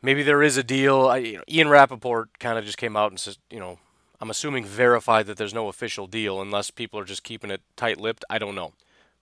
Maybe 0.01 0.23
there 0.23 0.41
is 0.41 0.57
a 0.57 0.63
deal. 0.63 1.07
I, 1.07 1.17
you 1.17 1.37
know, 1.37 1.43
Ian 1.49 1.69
Rapoport 1.69 2.39
kind 2.39 2.57
of 2.57 2.65
just 2.65 2.77
came 2.77 2.95
out 2.95 3.11
and 3.11 3.19
says, 3.19 3.37
you 3.49 3.59
know, 3.59 3.79
I'm 4.21 4.29
assuming 4.29 4.65
verified 4.65 5.27
that 5.27 5.37
there's 5.37 5.53
no 5.53 5.67
official 5.67 6.07
deal 6.07 6.41
unless 6.41 6.71
people 6.71 6.99
are 6.99 7.05
just 7.05 7.23
keeping 7.23 7.51
it 7.51 7.61
tight-lipped. 7.75 8.25
I 8.29 8.37
don't 8.37 8.55
know. 8.55 8.73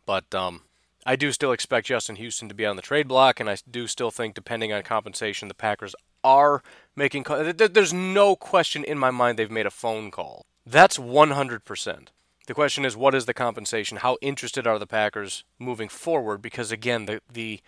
But 0.05 0.33
um, 0.33 0.61
I 1.05 1.15
do 1.15 1.31
still 1.31 1.51
expect 1.51 1.87
Justin 1.87 2.15
Houston 2.17 2.49
to 2.49 2.55
be 2.55 2.65
on 2.65 2.75
the 2.75 2.81
trade 2.81 3.07
block, 3.07 3.39
and 3.39 3.49
I 3.49 3.57
do 3.69 3.87
still 3.87 4.11
think, 4.11 4.35
depending 4.35 4.73
on 4.73 4.83
compensation, 4.83 5.47
the 5.47 5.53
Packers 5.53 5.95
are 6.23 6.61
making. 6.95 7.23
There's 7.23 7.93
no 7.93 8.35
question 8.35 8.83
in 8.83 8.97
my 8.97 9.11
mind 9.11 9.39
they've 9.39 9.49
made 9.49 9.65
a 9.65 9.71
phone 9.71 10.11
call. 10.11 10.45
That's 10.65 10.97
100%. 10.97 12.07
The 12.47 12.53
question 12.53 12.85
is, 12.85 12.95
what 12.95 13.13
is 13.13 13.25
the 13.25 13.33
compensation? 13.33 13.97
How 13.97 14.17
interested 14.21 14.65
are 14.65 14.79
the 14.79 14.87
Packers 14.87 15.43
moving 15.59 15.89
forward? 15.89 16.41
Because 16.41 16.71
again, 16.71 17.05
the 17.05 17.21
the 17.31 17.61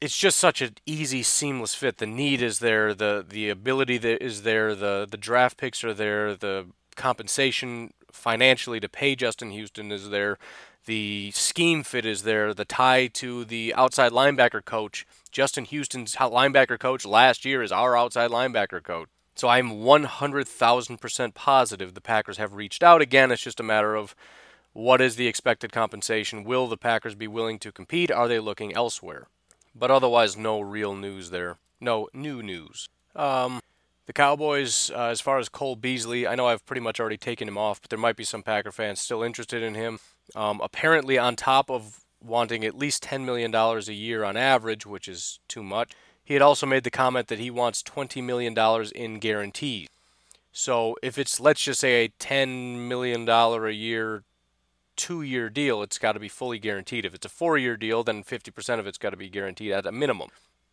it's 0.00 0.18
just 0.18 0.38
such 0.38 0.60
an 0.62 0.74
easy, 0.86 1.22
seamless 1.22 1.74
fit. 1.74 1.98
The 1.98 2.06
need 2.06 2.42
is 2.42 2.58
there, 2.58 2.92
the 2.92 3.24
the 3.26 3.48
ability 3.48 3.98
that 3.98 4.22
is 4.22 4.42
there, 4.42 4.74
the 4.74 5.06
the 5.08 5.16
draft 5.16 5.56
picks 5.56 5.84
are 5.84 5.94
there, 5.94 6.34
the 6.34 6.66
compensation 6.96 7.92
financially 8.10 8.80
to 8.80 8.88
pay 8.88 9.14
Justin 9.14 9.52
Houston 9.52 9.92
is 9.92 10.10
there, 10.10 10.38
the 10.86 11.30
scheme 11.32 11.84
fit 11.84 12.04
is 12.04 12.24
there, 12.24 12.52
the 12.52 12.64
tie 12.64 13.06
to 13.06 13.44
the 13.44 13.72
outside 13.74 14.10
linebacker 14.10 14.64
coach. 14.64 15.06
Justin 15.30 15.64
Houston's 15.66 16.16
linebacker 16.16 16.80
coach 16.80 17.04
last 17.06 17.44
year 17.44 17.62
is 17.62 17.70
our 17.70 17.96
outside 17.96 18.30
linebacker 18.30 18.82
coach. 18.82 19.08
So 19.38 19.46
I'm 19.46 19.70
100,000% 19.70 21.34
positive 21.34 21.94
the 21.94 22.00
Packers 22.00 22.38
have 22.38 22.54
reached 22.54 22.82
out. 22.82 23.00
Again, 23.00 23.30
it's 23.30 23.40
just 23.40 23.60
a 23.60 23.62
matter 23.62 23.94
of 23.94 24.16
what 24.72 25.00
is 25.00 25.14
the 25.14 25.28
expected 25.28 25.70
compensation? 25.70 26.42
Will 26.42 26.66
the 26.66 26.76
Packers 26.76 27.14
be 27.14 27.28
willing 27.28 27.60
to 27.60 27.70
compete? 27.70 28.10
Are 28.10 28.26
they 28.26 28.40
looking 28.40 28.74
elsewhere? 28.74 29.28
But 29.76 29.92
otherwise, 29.92 30.36
no 30.36 30.60
real 30.60 30.96
news 30.96 31.30
there. 31.30 31.58
No 31.80 32.08
new 32.12 32.42
news. 32.42 32.88
Um, 33.14 33.60
the 34.06 34.12
Cowboys, 34.12 34.90
uh, 34.90 35.04
as 35.04 35.20
far 35.20 35.38
as 35.38 35.48
Cole 35.48 35.76
Beasley, 35.76 36.26
I 36.26 36.34
know 36.34 36.48
I've 36.48 36.66
pretty 36.66 36.80
much 36.80 36.98
already 36.98 37.16
taken 37.16 37.46
him 37.46 37.56
off, 37.56 37.80
but 37.80 37.90
there 37.90 37.98
might 37.98 38.16
be 38.16 38.24
some 38.24 38.42
Packer 38.42 38.72
fans 38.72 39.00
still 39.00 39.22
interested 39.22 39.62
in 39.62 39.76
him. 39.76 40.00
Um, 40.34 40.60
apparently, 40.60 41.16
on 41.16 41.36
top 41.36 41.70
of 41.70 42.00
wanting 42.20 42.64
at 42.64 42.76
least 42.76 43.04
$10 43.04 43.24
million 43.24 43.54
a 43.54 43.92
year 43.92 44.24
on 44.24 44.36
average, 44.36 44.84
which 44.84 45.06
is 45.06 45.38
too 45.46 45.62
much, 45.62 45.92
he 46.28 46.34
had 46.34 46.42
also 46.42 46.66
made 46.66 46.84
the 46.84 46.90
comment 46.90 47.28
that 47.28 47.38
he 47.38 47.50
wants 47.50 47.82
$20 47.82 48.22
million 48.22 48.54
in 48.94 49.18
guarantees. 49.18 49.88
So 50.52 50.94
if 51.02 51.16
it's, 51.16 51.40
let's 51.40 51.62
just 51.62 51.80
say, 51.80 52.04
a 52.04 52.08
$10 52.20 52.86
million 52.86 53.26
a 53.26 53.70
year, 53.70 54.24
two 54.94 55.22
year 55.22 55.48
deal, 55.48 55.82
it's 55.82 55.96
got 55.96 56.12
to 56.12 56.20
be 56.20 56.28
fully 56.28 56.58
guaranteed. 56.58 57.06
If 57.06 57.14
it's 57.14 57.24
a 57.24 57.30
four 57.30 57.56
year 57.56 57.78
deal, 57.78 58.04
then 58.04 58.22
50% 58.22 58.78
of 58.78 58.86
it's 58.86 58.98
got 58.98 59.08
to 59.08 59.16
be 59.16 59.30
guaranteed 59.30 59.72
at 59.72 59.86
a 59.86 59.90
minimum. 59.90 60.28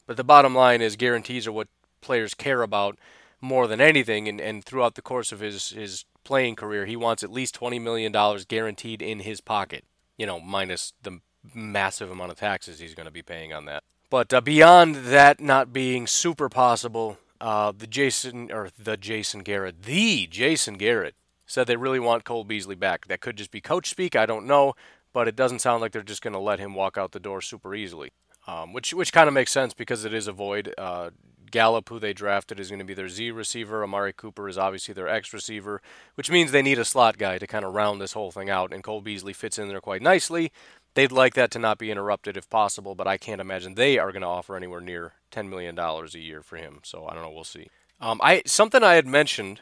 But 0.06 0.18
the 0.18 0.26
bottom 0.26 0.54
line 0.54 0.82
is 0.82 0.98
guarantees 0.98 1.48
are 1.48 1.54
what 1.54 1.70
players 2.02 2.34
care 2.34 2.62
about 2.62 3.00
more 3.40 3.66
than 3.66 3.80
anything. 3.80 4.28
And, 4.28 4.42
and 4.42 4.62
throughout 4.62 4.96
the 4.96 5.02
course 5.02 5.32
of 5.32 5.40
his, 5.40 5.70
his 5.70 6.04
playing 6.26 6.58
career, 6.58 6.86
he 6.86 6.98
wants 6.98 7.24
at 7.24 7.32
least 7.32 7.58
$20 7.58 7.82
million 7.82 8.12
guaranteed 8.50 9.02
in 9.02 9.20
his 9.20 9.40
pocket, 9.40 9.86
you 10.18 10.26
know, 10.26 10.38
minus 10.38 10.92
the 11.02 11.22
massive 11.54 12.12
amount 12.12 12.34
of 12.34 12.38
taxes 12.38 12.80
he's 12.80 12.94
going 12.94 13.08
to 13.08 13.10
be 13.10 13.22
paying 13.22 13.54
on 13.54 13.64
that. 13.68 13.84
But 14.10 14.34
uh, 14.34 14.42
beyond 14.42 14.96
that 14.96 15.40
not 15.40 15.74
being 15.74 16.08
super 16.08 16.50
possible, 16.50 17.18
uh, 17.42 17.72
the 17.78 17.88
Jason 17.88 18.52
or 18.52 18.70
the 18.78 18.98
Jason 18.98 19.42
Garrett, 19.42 19.84
the 19.84 20.28
Jason 20.28 20.76
Garrett 20.76 21.16
said 21.46 21.68
they 21.68 21.76
really 21.76 22.00
want 22.00 22.24
Cole 22.24 22.44
Beasley 22.44 22.76
back. 22.76 23.08
That 23.08 23.22
could 23.22 23.36
just 23.36 23.52
be 23.52 23.62
coach 23.62 23.90
speak. 23.90 24.16
I 24.16 24.26
don't 24.26 24.46
know, 24.46 24.74
but 25.14 25.28
it 25.28 25.36
doesn't 25.36 25.60
sound 25.60 25.82
like 25.82 25.92
they're 25.92 26.02
just 26.04 26.22
going 26.22 26.34
to 26.34 26.40
let 26.40 26.60
him 26.60 26.74
walk 26.74 26.98
out 26.98 27.12
the 27.12 27.20
door 27.20 27.42
super 27.42 27.76
easily. 27.76 28.12
Um, 28.48 28.74
which 28.74 28.94
which 28.94 29.12
kind 29.12 29.28
of 29.28 29.34
makes 29.34 29.52
sense 29.52 29.74
because 29.74 30.06
it 30.06 30.14
is 30.14 30.28
a 30.28 30.32
void. 30.32 30.74
Uh, 30.78 31.10
Gallup, 31.52 31.90
who 31.90 32.00
they 32.00 32.14
drafted, 32.14 32.60
is 32.60 32.70
going 32.70 32.80
to 32.80 32.86
be 32.86 32.94
their 32.94 33.10
Z 33.10 33.32
receiver. 33.32 33.84
Amari 33.84 34.14
Cooper 34.14 34.50
is 34.50 34.58
obviously 34.58 34.94
their 34.94 35.08
X 35.08 35.34
receiver, 35.34 35.82
which 36.16 36.30
means 36.30 36.52
they 36.52 36.62
need 36.62 36.80
a 36.80 36.86
slot 36.86 37.18
guy 37.18 37.38
to 37.38 37.48
kind 37.48 37.64
of 37.66 37.74
round 37.74 38.02
this 38.02 38.14
whole 38.14 38.32
thing 38.32 38.50
out. 38.50 38.74
And 38.74 38.84
Cole 38.84 39.02
Beasley 39.02 39.34
fits 39.34 39.58
in 39.58 39.70
there 39.70 39.82
quite 39.82 40.02
nicely. 40.02 40.52
They'd 40.96 41.12
like 41.12 41.34
that 41.36 41.52
to 41.52 41.60
not 41.60 41.78
be 41.78 41.92
interrupted 41.92 42.38
if 42.38 42.50
possible, 42.50 42.96
but 42.96 43.08
I 43.08 43.18
can't 43.18 43.42
imagine 43.42 43.76
they 43.76 44.00
are 44.00 44.12
going 44.12 44.22
to 44.22 44.28
offer 44.28 44.56
anywhere 44.56 44.82
near 44.82 45.14
$10 45.32 45.50
million 45.50 45.78
a 45.78 46.18
year 46.18 46.42
for 46.42 46.56
him. 46.56 46.80
So 46.84 47.06
I 47.08 47.14
don't 47.14 47.22
know. 47.22 47.32
We'll 47.32 47.44
see. 47.44 47.68
Um, 48.02 48.20
I 48.24 48.42
something 48.46 48.84
I 48.84 48.96
had 48.96 49.06
mentioned 49.06 49.62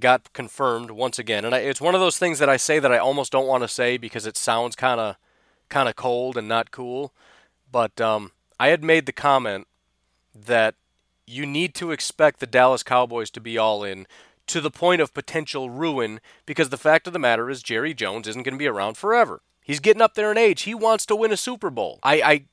got 0.00 0.32
confirmed 0.32 0.90
once 0.90 1.18
again, 1.18 1.44
and 1.44 1.54
I, 1.54 1.58
it's 1.58 1.80
one 1.80 1.94
of 1.94 2.00
those 2.00 2.18
things 2.18 2.38
that 2.38 2.48
I 2.48 2.56
say 2.56 2.78
that 2.78 2.92
I 2.92 2.98
almost 2.98 3.32
don't 3.32 3.46
want 3.46 3.62
to 3.62 3.68
say 3.68 3.96
because 3.96 4.26
it 4.26 4.36
sounds 4.36 4.76
kind 4.76 5.00
of 5.00 5.16
kind 5.68 5.88
of 5.88 5.96
cold 5.96 6.36
and 6.36 6.48
not 6.48 6.70
cool. 6.70 7.12
But 7.70 8.00
um, 8.00 8.32
I 8.58 8.68
had 8.68 8.84
made 8.84 9.06
the 9.06 9.12
comment 9.12 9.66
that 10.34 10.74
you 11.26 11.46
need 11.46 11.74
to 11.76 11.90
expect 11.90 12.40
the 12.40 12.46
Dallas 12.46 12.82
Cowboys 12.82 13.30
to 13.30 13.40
be 13.40 13.58
all 13.58 13.82
in 13.84 14.06
to 14.46 14.60
the 14.60 14.70
point 14.70 15.00
of 15.00 15.14
potential 15.14 15.70
ruin 15.70 16.20
because 16.46 16.68
the 16.68 16.76
fact 16.76 17.06
of 17.06 17.12
the 17.12 17.18
matter 17.18 17.48
is 17.48 17.62
Jerry 17.62 17.94
Jones 17.94 18.28
isn't 18.28 18.42
going 18.42 18.54
to 18.54 18.58
be 18.58 18.66
around 18.66 18.96
forever. 18.96 19.40
He's 19.64 19.80
getting 19.80 20.02
up 20.02 20.14
there 20.14 20.30
in 20.30 20.36
age. 20.36 20.62
He 20.62 20.74
wants 20.74 21.06
to 21.06 21.16
win 21.16 21.32
a 21.32 21.38
Super 21.38 21.70
Bowl. 21.70 21.98
I, 22.02 22.20
I, 22.22 22.44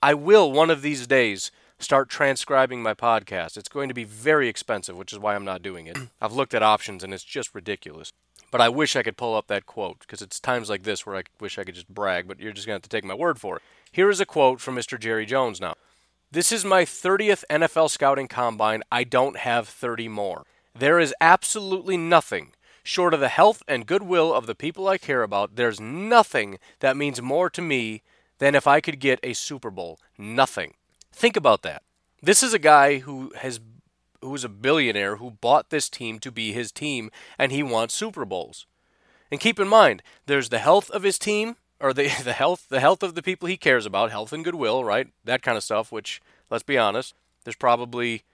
I 0.00 0.14
will 0.14 0.52
one 0.52 0.70
of 0.70 0.82
these 0.82 1.06
days 1.06 1.50
start 1.80 2.08
transcribing 2.08 2.80
my 2.80 2.94
podcast. 2.94 3.56
It's 3.56 3.68
going 3.68 3.88
to 3.88 3.94
be 3.94 4.04
very 4.04 4.48
expensive, 4.48 4.96
which 4.96 5.12
is 5.12 5.18
why 5.18 5.34
I'm 5.34 5.44
not 5.44 5.62
doing 5.62 5.88
it. 5.88 5.98
I've 6.22 6.32
looked 6.32 6.54
at 6.54 6.62
options 6.62 7.02
and 7.02 7.12
it's 7.12 7.24
just 7.24 7.56
ridiculous. 7.56 8.12
But 8.52 8.60
I 8.60 8.68
wish 8.68 8.94
I 8.94 9.02
could 9.02 9.16
pull 9.16 9.34
up 9.34 9.48
that 9.48 9.66
quote 9.66 9.98
because 9.98 10.22
it's 10.22 10.38
times 10.38 10.70
like 10.70 10.84
this 10.84 11.04
where 11.04 11.16
I 11.16 11.24
wish 11.40 11.58
I 11.58 11.64
could 11.64 11.74
just 11.74 11.88
brag, 11.88 12.28
but 12.28 12.38
you're 12.38 12.52
just 12.52 12.68
going 12.68 12.74
to 12.74 12.76
have 12.76 12.88
to 12.88 12.88
take 12.88 13.04
my 13.04 13.14
word 13.14 13.40
for 13.40 13.56
it. 13.56 13.62
Here 13.90 14.08
is 14.08 14.20
a 14.20 14.26
quote 14.26 14.60
from 14.60 14.76
Mr. 14.76 14.98
Jerry 14.98 15.26
Jones 15.26 15.60
now. 15.60 15.74
This 16.30 16.52
is 16.52 16.64
my 16.64 16.84
30th 16.84 17.42
NFL 17.50 17.90
scouting 17.90 18.28
combine. 18.28 18.84
I 18.92 19.02
don't 19.02 19.38
have 19.38 19.68
30 19.68 20.06
more. 20.06 20.44
There 20.72 21.00
is 21.00 21.12
absolutely 21.20 21.96
nothing 21.96 22.52
short 22.84 23.14
of 23.14 23.20
the 23.20 23.28
health 23.28 23.62
and 23.66 23.86
goodwill 23.86 24.32
of 24.32 24.46
the 24.46 24.54
people 24.54 24.86
I 24.86 24.98
care 24.98 25.24
about. 25.24 25.56
There's 25.56 25.80
nothing 25.80 26.58
that 26.78 26.96
means 26.96 27.20
more 27.20 27.50
to 27.50 27.62
me 27.62 28.02
than 28.38 28.54
if 28.54 28.66
I 28.66 28.80
could 28.80 29.00
get 29.00 29.18
a 29.22 29.32
Super 29.32 29.70
Bowl. 29.70 29.98
Nothing. 30.16 30.74
Think 31.12 31.36
about 31.36 31.62
that. 31.62 31.82
This 32.22 32.42
is 32.42 32.54
a 32.54 32.58
guy 32.58 32.98
who 32.98 33.32
has 33.38 33.60
who's 34.20 34.44
a 34.44 34.48
billionaire 34.48 35.16
who 35.16 35.30
bought 35.30 35.68
this 35.68 35.90
team 35.90 36.18
to 36.18 36.32
be 36.32 36.52
his 36.52 36.72
team 36.72 37.10
and 37.38 37.52
he 37.52 37.62
wants 37.62 37.94
Super 37.94 38.24
Bowls. 38.24 38.66
And 39.30 39.40
keep 39.40 39.58
in 39.58 39.68
mind, 39.68 40.02
there's 40.26 40.48
the 40.48 40.58
health 40.58 40.90
of 40.90 41.02
his 41.02 41.18
team 41.18 41.56
or 41.80 41.92
the 41.92 42.04
the 42.22 42.32
health 42.32 42.66
the 42.68 42.80
health 42.80 43.02
of 43.02 43.14
the 43.14 43.22
people 43.22 43.48
he 43.48 43.56
cares 43.56 43.86
about, 43.86 44.10
health 44.10 44.32
and 44.32 44.44
goodwill, 44.44 44.84
right? 44.84 45.08
That 45.24 45.42
kind 45.42 45.56
of 45.56 45.64
stuff, 45.64 45.90
which 45.90 46.20
let's 46.50 46.62
be 46.62 46.78
honest, 46.78 47.14
there's 47.44 47.56
probably 47.56 48.24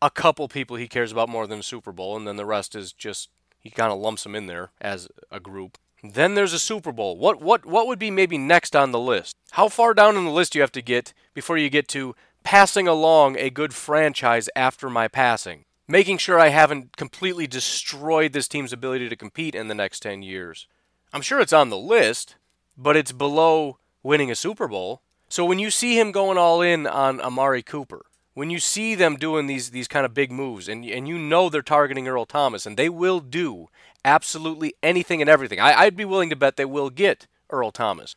a 0.00 0.10
couple 0.10 0.48
people 0.48 0.76
he 0.76 0.88
cares 0.88 1.12
about 1.12 1.28
more 1.28 1.46
than 1.46 1.60
a 1.60 1.64
Super 1.64 1.92
Bowl 1.92 2.16
and 2.16 2.26
then 2.26 2.36
the 2.36 2.46
rest 2.46 2.74
is 2.74 2.92
just 2.92 3.28
he 3.62 3.70
kind 3.70 3.92
of 3.92 3.98
lumps 3.98 4.24
them 4.24 4.34
in 4.34 4.46
there 4.46 4.70
as 4.80 5.08
a 5.30 5.40
group. 5.40 5.78
Then 6.02 6.34
there's 6.34 6.52
a 6.52 6.58
Super 6.58 6.90
Bowl. 6.90 7.16
What 7.16 7.40
what 7.40 7.64
what 7.64 7.86
would 7.86 7.98
be 7.98 8.10
maybe 8.10 8.36
next 8.36 8.74
on 8.74 8.90
the 8.90 8.98
list? 8.98 9.36
How 9.52 9.68
far 9.68 9.94
down 9.94 10.16
on 10.16 10.24
the 10.24 10.30
list 10.32 10.52
do 10.52 10.58
you 10.58 10.62
have 10.62 10.72
to 10.72 10.82
get 10.82 11.14
before 11.32 11.56
you 11.56 11.70
get 11.70 11.86
to 11.88 12.16
passing 12.42 12.88
along 12.88 13.36
a 13.38 13.50
good 13.50 13.72
franchise 13.72 14.48
after 14.56 14.90
my 14.90 15.06
passing? 15.06 15.64
Making 15.86 16.18
sure 16.18 16.40
I 16.40 16.48
haven't 16.48 16.96
completely 16.96 17.46
destroyed 17.46 18.32
this 18.32 18.48
team's 18.48 18.72
ability 18.72 19.08
to 19.08 19.16
compete 19.16 19.54
in 19.54 19.68
the 19.68 19.74
next 19.74 20.00
10 20.00 20.22
years. 20.22 20.66
I'm 21.12 21.22
sure 21.22 21.40
it's 21.40 21.52
on 21.52 21.70
the 21.70 21.78
list, 21.78 22.36
but 22.76 22.96
it's 22.96 23.12
below 23.12 23.78
winning 24.02 24.30
a 24.30 24.34
Super 24.34 24.66
Bowl. 24.66 25.02
So 25.28 25.44
when 25.44 25.58
you 25.58 25.70
see 25.70 25.98
him 25.98 26.10
going 26.12 26.38
all 26.38 26.62
in 26.62 26.86
on 26.86 27.20
Amari 27.20 27.62
Cooper, 27.62 28.06
when 28.34 28.50
you 28.50 28.58
see 28.58 28.94
them 28.94 29.16
doing 29.16 29.46
these 29.46 29.70
these 29.70 29.88
kind 29.88 30.06
of 30.06 30.14
big 30.14 30.32
moves 30.32 30.68
and 30.68 30.84
and 30.84 31.08
you 31.08 31.18
know 31.18 31.48
they're 31.48 31.62
targeting 31.62 32.08
Earl 32.08 32.26
Thomas 32.26 32.66
and 32.66 32.76
they 32.76 32.88
will 32.88 33.20
do 33.20 33.68
absolutely 34.04 34.74
anything 34.82 35.20
and 35.20 35.30
everything. 35.30 35.60
I, 35.60 35.74
I'd 35.74 35.96
be 35.96 36.04
willing 36.04 36.30
to 36.30 36.36
bet 36.36 36.56
they 36.56 36.64
will 36.64 36.90
get 36.90 37.26
Earl 37.50 37.70
Thomas. 37.70 38.16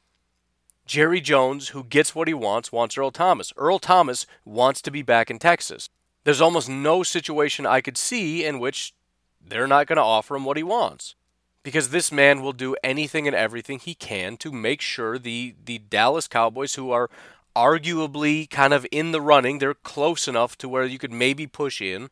Jerry 0.86 1.20
Jones, 1.20 1.70
who 1.70 1.84
gets 1.84 2.14
what 2.14 2.28
he 2.28 2.34
wants, 2.34 2.72
wants 2.72 2.98
Earl 2.98 3.12
Thomas. 3.12 3.52
Earl 3.58 3.80
Thomas 3.80 4.28
wants 4.46 4.82
to 4.84 4.92
be 4.92 5.02
back 5.02 5.32
in 5.32 5.40
Texas. 5.40 5.90
There's 6.24 6.42
almost 6.42 6.70
no 6.70 7.04
situation 7.04 7.66
I 7.66 7.82
could 7.82 7.98
see 7.98 8.46
in 8.46 8.60
which 8.60 8.94
they're 9.44 9.68
not 9.68 9.88
going 9.88 9.98
to 9.98 10.04
offer 10.04 10.36
him 10.36 10.46
what 10.46 10.58
he 10.58 10.64
wants. 10.64 11.16
Because 11.64 11.90
this 11.90 12.12
man 12.12 12.44
will 12.44 12.54
do 12.54 12.76
anything 12.84 13.26
and 13.26 13.36
everything 13.36 13.80
he 13.80 13.96
can 13.96 14.38
to 14.38 14.52
make 14.52 14.82
sure 14.82 15.18
the, 15.18 15.56
the 15.66 15.80
Dallas 15.80 16.28
Cowboys, 16.28 16.76
who 16.76 16.92
are 16.92 17.10
arguably 17.56 18.50
kind 18.50 18.74
of 18.74 18.86
in 18.92 19.12
the 19.12 19.22
running. 19.22 19.60
They're 19.60 19.74
close 19.74 20.28
enough 20.28 20.58
to 20.60 20.70
where 20.70 20.86
you 20.86 20.98
could 20.98 21.12
maybe 21.12 21.48
push 21.48 21.82
in. 21.82 22.10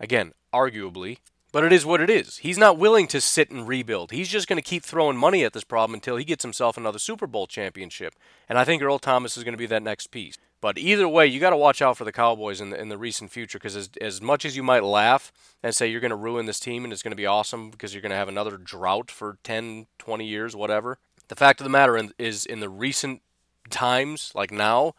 Again, 0.00 0.32
arguably. 0.52 1.18
But 1.52 1.64
it 1.64 1.72
is 1.72 1.84
what 1.84 2.00
it 2.00 2.08
is. 2.08 2.38
He's 2.38 2.58
not 2.58 2.78
willing 2.78 3.08
to 3.08 3.20
sit 3.20 3.50
and 3.50 3.66
rebuild. 3.66 4.12
He's 4.12 4.28
just 4.28 4.46
going 4.46 4.56
to 4.56 4.62
keep 4.62 4.84
throwing 4.84 5.16
money 5.16 5.44
at 5.44 5.52
this 5.52 5.64
problem 5.64 5.94
until 5.94 6.16
he 6.16 6.24
gets 6.24 6.44
himself 6.44 6.76
another 6.76 7.00
Super 7.00 7.26
Bowl 7.26 7.48
championship. 7.48 8.14
And 8.48 8.56
I 8.56 8.64
think 8.64 8.82
Earl 8.82 9.00
Thomas 9.00 9.36
is 9.36 9.42
going 9.42 9.54
to 9.54 9.58
be 9.58 9.66
that 9.66 9.82
next 9.82 10.08
piece. 10.08 10.36
But 10.60 10.78
either 10.78 11.08
way, 11.08 11.26
you 11.26 11.40
got 11.40 11.50
to 11.50 11.56
watch 11.56 11.82
out 11.82 11.96
for 11.96 12.04
the 12.04 12.12
Cowboys 12.12 12.60
in 12.60 12.70
the, 12.70 12.80
in 12.80 12.88
the 12.88 12.98
recent 12.98 13.32
future 13.32 13.58
because 13.58 13.74
as, 13.74 13.90
as 14.00 14.20
much 14.20 14.44
as 14.44 14.56
you 14.56 14.62
might 14.62 14.84
laugh 14.84 15.32
and 15.62 15.74
say 15.74 15.88
you're 15.88 16.00
going 16.00 16.10
to 16.10 16.16
ruin 16.16 16.46
this 16.46 16.60
team 16.60 16.84
and 16.84 16.92
it's 16.92 17.02
going 17.02 17.12
to 17.12 17.16
be 17.16 17.26
awesome 17.26 17.70
because 17.70 17.94
you're 17.94 18.02
going 18.02 18.10
to 18.10 18.16
have 18.16 18.28
another 18.28 18.56
drought 18.56 19.10
for 19.10 19.38
10, 19.42 19.86
20 19.98 20.24
years, 20.24 20.54
whatever, 20.54 20.98
the 21.28 21.36
fact 21.36 21.60
of 21.60 21.64
the 21.64 21.70
matter 21.70 22.00
is 22.18 22.44
in 22.44 22.60
the 22.60 22.68
recent 22.68 23.22
times, 23.70 24.32
like 24.34 24.50
now, 24.50 24.94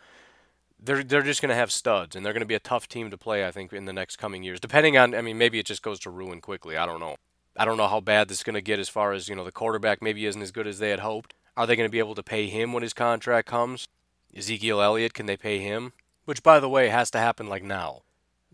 they're 0.82 1.03
they're 1.03 1.22
just 1.22 1.41
going 1.41 1.49
to 1.49 1.55
have 1.55 1.72
studs, 1.72 2.15
and 2.15 2.26
they're 2.26 2.34
going 2.34 2.41
to 2.41 2.47
be 2.47 2.55
a 2.55 2.59
tough 2.59 2.88
team 2.88 3.11
to 3.11 3.17
play. 3.17 3.45
I 3.45 3.51
think 3.51 3.72
in 3.72 3.86
the 3.86 3.93
next 3.93 4.15
coming 4.17 4.43
years, 4.43 4.59
depending 4.59 4.97
on. 4.97 5.13
I 5.13 5.22
mean, 5.22 5.38
maybe 5.38 5.59
it 5.59 5.65
just 5.65 5.84
goes 5.84 5.99
to 6.01 6.09
ruin 6.09 6.41
quickly. 6.41 6.76
I 6.76 6.86
don't 6.86 6.99
know. 6.99 7.15
I 7.55 7.65
don't 7.65 7.78
know 7.78 7.88
how 7.88 7.99
bad 7.99 8.28
this 8.28 8.38
is 8.38 8.43
going 8.43 8.55
to 8.55 8.61
get 8.61 8.80
as 8.80 8.89
far 8.89 9.13
as 9.13 9.30
you 9.30 9.36
know 9.36 9.43
the 9.43 9.51
quarterback 9.51 10.01
maybe 10.01 10.26
isn't 10.26 10.41
as 10.41 10.51
good 10.51 10.67
as 10.67 10.80
they 10.80 10.89
had 10.89 10.99
hoped. 10.99 11.34
Are 11.55 11.67
they 11.67 11.76
going 11.76 11.88
to 11.88 11.91
be 11.91 11.99
able 11.99 12.15
to 12.15 12.24
pay 12.24 12.47
him 12.47 12.74
when 12.74 12.84
his 12.84 12.93
contract 12.93 13.47
comes? 13.47 13.88
Ezekiel 14.36 14.82
Elliott, 14.82 15.13
can 15.13 15.26
they 15.26 15.36
pay 15.36 15.59
him? 15.59 15.91
Which, 16.24 16.43
by 16.43 16.59
the 16.59 16.69
way, 16.69 16.88
has 16.88 17.11
to 17.11 17.19
happen 17.19 17.49
like 17.49 17.63
now. 17.63 18.01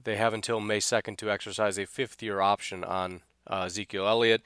They 0.03 0.15
have 0.15 0.33
until 0.33 0.59
May 0.59 0.79
2nd 0.79 1.17
to 1.17 1.29
exercise 1.29 1.77
a 1.77 1.85
fifth 1.85 2.23
year 2.23 2.41
option 2.41 2.83
on 2.83 3.21
uh, 3.45 3.63
Ezekiel 3.65 4.07
Elliott, 4.07 4.41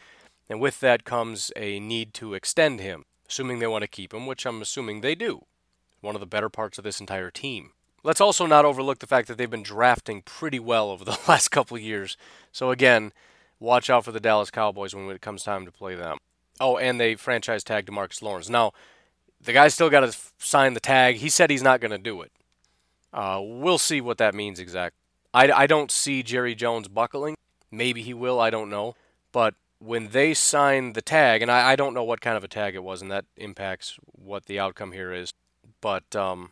and 0.49 0.59
with 0.59 0.81
that 0.81 1.05
comes 1.05 1.51
a 1.55 1.79
need 1.79 2.13
to 2.15 2.33
extend 2.33 2.81
him, 2.81 3.05
assuming 3.29 3.59
they 3.59 3.67
want 3.67 3.83
to 3.83 3.87
keep 3.87 4.13
him, 4.13 4.27
which 4.27 4.45
I'm 4.45 4.61
assuming 4.61 4.99
they 4.99 5.15
do 5.15 5.45
one 6.01 6.15
of 6.15 6.21
the 6.21 6.27
better 6.27 6.49
parts 6.49 6.77
of 6.77 6.83
this 6.83 6.99
entire 6.99 7.31
team. 7.31 7.71
Let's 8.03 8.21
also 8.21 8.45
not 8.45 8.65
overlook 8.65 8.99
the 8.99 9.07
fact 9.07 9.27
that 9.27 9.37
they've 9.37 9.49
been 9.49 9.63
drafting 9.63 10.23
pretty 10.23 10.59
well 10.59 10.89
over 10.89 11.05
the 11.05 11.19
last 11.27 11.49
couple 11.49 11.77
years. 11.77 12.17
So 12.51 12.71
again, 12.71 13.13
watch 13.59 13.89
out 13.89 14.05
for 14.05 14.11
the 14.11 14.19
Dallas 14.19 14.51
Cowboys 14.51 14.95
when 14.95 15.09
it 15.09 15.21
comes 15.21 15.43
time 15.43 15.65
to 15.65 15.71
play 15.71 15.95
them. 15.95 16.17
Oh, 16.59 16.77
and 16.77 16.99
they 16.99 17.15
franchise 17.15 17.63
tagged 17.63 17.89
DeMarcus 17.89 18.21
Lawrence. 18.21 18.49
Now, 18.49 18.73
the 19.43 19.53
guy's 19.53 19.73
still 19.73 19.89
got 19.89 20.01
to 20.01 20.15
sign 20.37 20.73
the 20.73 20.79
tag. 20.79 21.17
He 21.17 21.29
said 21.29 21.49
he's 21.49 21.63
not 21.63 21.79
going 21.79 21.91
to 21.91 21.97
do 21.97 22.21
it. 22.21 22.31
Uh, 23.13 23.39
we'll 23.41 23.77
see 23.77 24.01
what 24.01 24.17
that 24.17 24.35
means 24.35 24.59
exactly. 24.59 24.97
I, 25.33 25.51
I 25.51 25.67
don't 25.67 25.91
see 25.91 26.23
Jerry 26.23 26.55
Jones 26.55 26.87
buckling. 26.87 27.35
Maybe 27.71 28.01
he 28.01 28.13
will. 28.13 28.39
I 28.39 28.49
don't 28.49 28.69
know. 28.69 28.95
But 29.31 29.55
when 29.79 30.09
they 30.09 30.33
sign 30.33 30.93
the 30.93 31.01
tag, 31.01 31.41
and 31.41 31.49
I, 31.49 31.71
I 31.71 31.75
don't 31.75 31.93
know 31.93 32.03
what 32.03 32.21
kind 32.21 32.37
of 32.37 32.43
a 32.43 32.47
tag 32.47 32.75
it 32.75 32.83
was, 32.83 33.01
and 33.01 33.11
that 33.11 33.25
impacts 33.37 33.97
what 34.05 34.45
the 34.45 34.59
outcome 34.59 34.91
here 34.91 35.11
is. 35.11 35.31
But 35.81 36.15
um, 36.15 36.51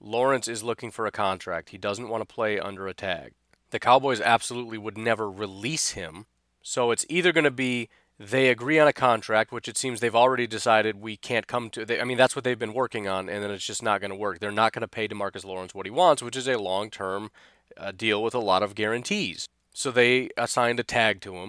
Lawrence 0.00 0.48
is 0.48 0.62
looking 0.62 0.90
for 0.90 1.06
a 1.06 1.12
contract. 1.12 1.70
He 1.70 1.78
doesn't 1.78 2.08
want 2.08 2.26
to 2.26 2.34
play 2.34 2.58
under 2.58 2.88
a 2.88 2.94
tag. 2.94 3.34
The 3.70 3.78
Cowboys 3.78 4.20
absolutely 4.20 4.78
would 4.78 4.98
never 4.98 5.30
release 5.30 5.90
him. 5.90 6.26
So 6.62 6.90
it's 6.90 7.06
either 7.08 7.32
going 7.32 7.44
to 7.44 7.50
be 7.50 7.88
they 8.18 8.48
agree 8.48 8.78
on 8.78 8.86
a 8.86 8.92
contract, 8.92 9.52
which 9.52 9.68
it 9.68 9.76
seems 9.76 10.00
they've 10.00 10.14
already 10.14 10.46
decided 10.46 11.00
we 11.00 11.16
can't 11.16 11.46
come 11.46 11.70
to. 11.70 11.84
They, 11.84 12.00
I 12.00 12.04
mean, 12.04 12.18
that's 12.18 12.36
what 12.36 12.44
they've 12.44 12.58
been 12.58 12.74
working 12.74 13.08
on, 13.08 13.28
and 13.28 13.42
then 13.42 13.50
it's 13.50 13.66
just 13.66 13.82
not 13.82 14.00
going 14.00 14.10
to 14.10 14.16
work. 14.16 14.38
They're 14.38 14.52
not 14.52 14.72
going 14.72 14.82
to 14.82 14.88
pay 14.88 15.08
DeMarcus 15.08 15.44
Lawrence 15.44 15.74
what 15.74 15.86
he 15.86 15.90
wants, 15.90 16.22
which 16.22 16.36
is 16.36 16.46
a 16.46 16.58
long 16.58 16.90
term 16.90 17.30
uh, 17.76 17.90
deal 17.90 18.22
with 18.22 18.34
a 18.34 18.38
lot 18.38 18.62
of 18.62 18.74
guarantees. 18.74 19.48
So 19.74 19.90
they 19.90 20.30
assigned 20.36 20.78
a 20.78 20.84
tag 20.84 21.20
to 21.22 21.34
him. 21.34 21.48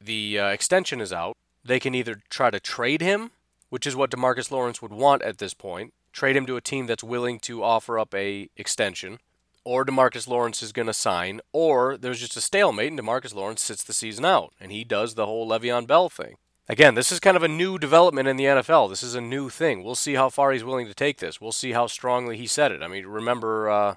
The 0.00 0.38
uh, 0.38 0.48
extension 0.48 1.00
is 1.00 1.12
out. 1.12 1.36
They 1.64 1.78
can 1.78 1.94
either 1.94 2.20
try 2.28 2.50
to 2.50 2.60
trade 2.60 3.00
him, 3.00 3.30
which 3.70 3.86
is 3.86 3.94
what 3.94 4.10
DeMarcus 4.10 4.50
Lawrence 4.50 4.82
would 4.82 4.92
want 4.92 5.22
at 5.22 5.38
this 5.38 5.54
point, 5.54 5.94
trade 6.12 6.36
him 6.36 6.46
to 6.46 6.56
a 6.56 6.60
team 6.60 6.86
that's 6.86 7.04
willing 7.04 7.38
to 7.40 7.62
offer 7.62 7.98
up 7.98 8.14
a 8.14 8.48
extension, 8.56 9.18
or 9.64 9.84
DeMarcus 9.84 10.28
Lawrence 10.28 10.62
is 10.62 10.72
going 10.72 10.86
to 10.86 10.94
sign, 10.94 11.40
or 11.52 11.96
there's 11.96 12.20
just 12.20 12.36
a 12.36 12.40
stalemate 12.40 12.90
and 12.90 13.00
DeMarcus 13.00 13.34
Lawrence 13.34 13.62
sits 13.62 13.82
the 13.82 13.92
season 13.92 14.24
out 14.24 14.52
and 14.60 14.72
he 14.72 14.84
does 14.84 15.14
the 15.14 15.26
whole 15.26 15.48
Le'Veon 15.48 15.86
Bell 15.86 16.08
thing. 16.08 16.36
Again, 16.68 16.94
this 16.94 17.10
is 17.10 17.20
kind 17.20 17.36
of 17.36 17.42
a 17.42 17.48
new 17.48 17.78
development 17.78 18.28
in 18.28 18.36
the 18.36 18.44
NFL. 18.44 18.88
This 18.88 19.02
is 19.02 19.14
a 19.14 19.20
new 19.20 19.48
thing. 19.48 19.82
We'll 19.82 19.94
see 19.94 20.14
how 20.14 20.28
far 20.28 20.52
he's 20.52 20.64
willing 20.64 20.86
to 20.86 20.94
take 20.94 21.18
this. 21.18 21.40
We'll 21.40 21.52
see 21.52 21.72
how 21.72 21.86
strongly 21.86 22.36
he 22.36 22.46
said 22.46 22.70
it. 22.70 22.82
I 22.82 22.88
mean, 22.88 23.06
remember 23.06 23.68
uh, 23.68 23.94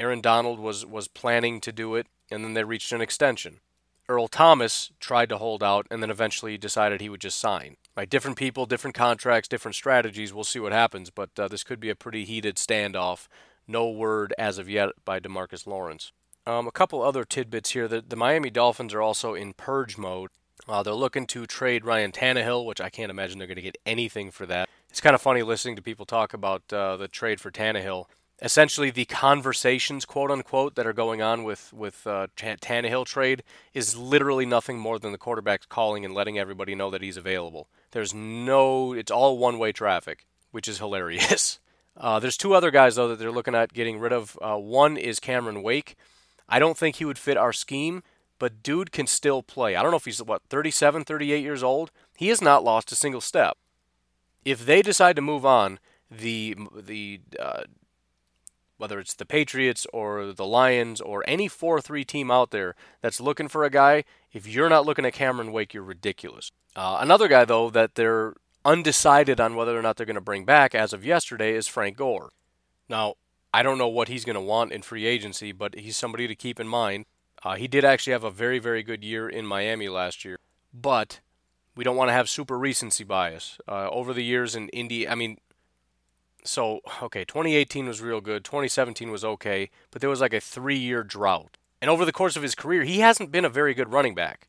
Aaron 0.00 0.20
Donald 0.20 0.58
was 0.58 0.84
was 0.84 1.06
planning 1.06 1.60
to 1.60 1.72
do 1.72 1.94
it, 1.94 2.06
and 2.30 2.44
then 2.44 2.54
they 2.54 2.64
reached 2.64 2.92
an 2.92 3.00
extension. 3.00 3.60
Earl 4.08 4.26
Thomas 4.26 4.90
tried 5.00 5.28
to 5.28 5.38
hold 5.38 5.62
out 5.62 5.86
and 5.90 6.02
then 6.02 6.10
eventually 6.10 6.58
decided 6.58 7.00
he 7.00 7.08
would 7.08 7.20
just 7.20 7.38
sign. 7.38 7.76
Different 8.04 8.36
people, 8.36 8.66
different 8.66 8.94
contracts, 8.94 9.48
different 9.48 9.74
strategies. 9.74 10.32
We'll 10.32 10.44
see 10.44 10.60
what 10.60 10.72
happens, 10.72 11.10
but 11.10 11.30
uh, 11.38 11.48
this 11.48 11.64
could 11.64 11.80
be 11.80 11.90
a 11.90 11.96
pretty 11.96 12.24
heated 12.24 12.56
standoff. 12.56 13.28
No 13.66 13.88
word 13.88 14.34
as 14.38 14.58
of 14.58 14.68
yet 14.68 14.90
by 15.04 15.20
DeMarcus 15.20 15.66
Lawrence. 15.66 16.12
Um, 16.46 16.66
a 16.66 16.72
couple 16.72 17.02
other 17.02 17.24
tidbits 17.24 17.70
here. 17.70 17.88
The, 17.88 18.00
the 18.00 18.16
Miami 18.16 18.50
Dolphins 18.50 18.94
are 18.94 19.02
also 19.02 19.34
in 19.34 19.52
purge 19.52 19.98
mode. 19.98 20.30
Uh, 20.66 20.82
they're 20.82 20.94
looking 20.94 21.26
to 21.26 21.46
trade 21.46 21.84
Ryan 21.84 22.10
Tannehill, 22.10 22.64
which 22.64 22.80
I 22.80 22.90
can't 22.90 23.10
imagine 23.10 23.38
they're 23.38 23.46
going 23.46 23.56
to 23.56 23.62
get 23.62 23.78
anything 23.84 24.30
for 24.30 24.46
that. 24.46 24.68
It's 24.88 25.00
kind 25.00 25.14
of 25.14 25.20
funny 25.20 25.42
listening 25.42 25.76
to 25.76 25.82
people 25.82 26.06
talk 26.06 26.32
about 26.32 26.72
uh, 26.72 26.96
the 26.96 27.08
trade 27.08 27.40
for 27.40 27.50
Tannehill 27.50 28.06
essentially 28.40 28.90
the 28.90 29.04
conversations, 29.04 30.04
quote 30.04 30.30
unquote, 30.30 30.74
that 30.76 30.86
are 30.86 30.92
going 30.92 31.20
on 31.22 31.44
with 31.44 31.72
with 31.72 32.06
uh, 32.06 32.28
Tannehill 32.36 33.06
trade 33.06 33.42
is 33.74 33.96
literally 33.96 34.46
nothing 34.46 34.78
more 34.78 34.98
than 34.98 35.12
the 35.12 35.18
quarterback 35.18 35.68
calling 35.68 36.04
and 36.04 36.14
letting 36.14 36.38
everybody 36.38 36.74
know 36.74 36.90
that 36.90 37.02
he's 37.02 37.16
available. 37.16 37.68
There's 37.92 38.14
no, 38.14 38.92
it's 38.92 39.10
all 39.10 39.38
one 39.38 39.58
way 39.58 39.72
traffic, 39.72 40.26
which 40.50 40.68
is 40.68 40.78
hilarious. 40.78 41.58
Uh, 42.00 42.20
there's 42.20 42.36
two 42.36 42.54
other 42.54 42.70
guys 42.70 42.94
though 42.94 43.08
that 43.08 43.18
they're 43.18 43.32
looking 43.32 43.56
at 43.56 43.72
getting 43.72 43.98
rid 43.98 44.12
of. 44.12 44.38
Uh, 44.40 44.56
one 44.56 44.96
is 44.96 45.18
Cameron 45.18 45.64
Wake. 45.64 45.96
I 46.48 46.60
don't 46.60 46.78
think 46.78 46.94
he 46.94 47.04
would 47.04 47.18
fit 47.18 47.36
our 47.36 47.52
scheme, 47.52 48.04
but 48.38 48.62
dude 48.62 48.92
can 48.92 49.08
still 49.08 49.42
play. 49.42 49.74
I 49.74 49.82
don't 49.82 49.90
know 49.90 49.96
if 49.96 50.04
he's 50.04 50.22
what 50.22 50.42
37, 50.48 51.04
38 51.04 51.42
years 51.42 51.62
old. 51.62 51.90
He 52.16 52.28
has 52.28 52.40
not 52.40 52.62
lost 52.62 52.92
a 52.92 52.94
single 52.94 53.20
step. 53.20 53.58
If 54.44 54.64
they 54.64 54.80
decide 54.80 55.16
to 55.16 55.22
move 55.22 55.44
on, 55.44 55.80
the 56.10 56.56
the 56.74 57.20
uh, 57.38 57.64
whether 58.76 59.00
it's 59.00 59.14
the 59.14 59.26
Patriots 59.26 59.86
or 59.92 60.32
the 60.32 60.46
Lions 60.46 61.00
or 61.00 61.24
any 61.26 61.48
4 61.48 61.80
3 61.80 62.04
team 62.04 62.30
out 62.30 62.50
there 62.52 62.74
that's 63.02 63.20
looking 63.20 63.48
for 63.48 63.64
a 63.64 63.70
guy, 63.70 64.04
if 64.32 64.46
you're 64.46 64.68
not 64.68 64.86
looking 64.86 65.04
at 65.04 65.12
Cameron 65.12 65.52
Wake, 65.52 65.74
you're 65.74 65.82
ridiculous. 65.82 66.50
Uh, 66.76 66.98
another 67.00 67.28
guy, 67.28 67.44
though, 67.44 67.70
that 67.70 67.94
they're 67.94 68.34
undecided 68.64 69.40
on 69.40 69.56
whether 69.56 69.78
or 69.78 69.82
not 69.82 69.96
they're 69.96 70.06
going 70.06 70.14
to 70.14 70.20
bring 70.20 70.44
back 70.44 70.74
as 70.74 70.92
of 70.92 71.04
yesterday 71.04 71.54
is 71.54 71.66
Frank 71.66 71.96
Gore. 71.96 72.30
Now, 72.88 73.14
I 73.52 73.62
don't 73.62 73.78
know 73.78 73.88
what 73.88 74.08
he's 74.08 74.24
going 74.24 74.34
to 74.34 74.40
want 74.40 74.72
in 74.72 74.82
free 74.82 75.06
agency, 75.06 75.52
but 75.52 75.74
he's 75.74 75.96
somebody 75.96 76.28
to 76.28 76.34
keep 76.34 76.60
in 76.60 76.68
mind. 76.68 77.06
Uh, 77.42 77.56
he 77.56 77.68
did 77.68 77.84
actually 77.84 78.12
have 78.12 78.24
a 78.24 78.30
very, 78.30 78.58
very 78.58 78.82
good 78.82 79.04
year 79.04 79.28
in 79.28 79.46
Miami 79.46 79.88
last 79.88 80.24
year, 80.24 80.38
but 80.72 81.20
we 81.76 81.84
don't 81.84 81.96
want 81.96 82.08
to 82.08 82.12
have 82.12 82.28
super 82.28 82.58
recency 82.58 83.04
bias. 83.04 83.58
Uh, 83.68 83.88
over 83.90 84.12
the 84.12 84.24
years 84.24 84.56
in 84.56 84.68
Indy, 84.70 85.08
I 85.08 85.14
mean, 85.14 85.38
so, 86.44 86.80
okay, 87.02 87.24
2018 87.24 87.86
was 87.86 88.00
real 88.00 88.20
good, 88.20 88.44
2017 88.44 89.10
was 89.10 89.24
okay, 89.24 89.70
but 89.90 90.00
there 90.00 90.10
was 90.10 90.20
like 90.20 90.32
a 90.32 90.40
three 90.40 90.78
year 90.78 91.02
drought. 91.02 91.57
And 91.80 91.90
over 91.90 92.04
the 92.04 92.12
course 92.12 92.36
of 92.36 92.42
his 92.42 92.54
career, 92.54 92.84
he 92.84 93.00
hasn't 93.00 93.30
been 93.30 93.44
a 93.44 93.50
very 93.50 93.74
good 93.74 93.92
running 93.92 94.14
back. 94.14 94.48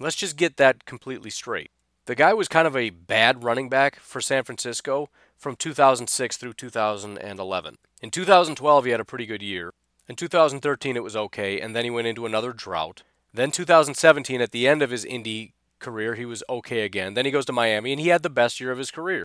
Let's 0.00 0.16
just 0.16 0.36
get 0.36 0.56
that 0.56 0.84
completely 0.84 1.30
straight. 1.30 1.70
The 2.06 2.14
guy 2.14 2.34
was 2.34 2.48
kind 2.48 2.66
of 2.66 2.76
a 2.76 2.90
bad 2.90 3.44
running 3.44 3.68
back 3.68 4.00
for 4.00 4.20
San 4.20 4.44
Francisco 4.44 5.08
from 5.36 5.56
2006 5.56 6.36
through 6.36 6.52
2011. 6.54 7.78
In 8.02 8.10
2012, 8.10 8.84
he 8.84 8.90
had 8.90 9.00
a 9.00 9.04
pretty 9.04 9.26
good 9.26 9.42
year. 9.42 9.72
In 10.08 10.16
2013, 10.16 10.96
it 10.96 11.02
was 11.02 11.16
okay, 11.16 11.60
and 11.60 11.74
then 11.74 11.84
he 11.84 11.90
went 11.90 12.06
into 12.06 12.26
another 12.26 12.52
drought. 12.52 13.02
Then 13.32 13.50
2017, 13.50 14.40
at 14.40 14.52
the 14.52 14.68
end 14.68 14.82
of 14.82 14.90
his 14.90 15.04
Indy 15.04 15.54
career, 15.78 16.14
he 16.14 16.26
was 16.26 16.42
okay 16.48 16.82
again. 16.82 17.14
Then 17.14 17.24
he 17.24 17.30
goes 17.30 17.46
to 17.46 17.52
Miami, 17.52 17.92
and 17.92 18.00
he 18.00 18.08
had 18.08 18.22
the 18.22 18.30
best 18.30 18.60
year 18.60 18.70
of 18.70 18.78
his 18.78 18.90
career. 18.90 19.24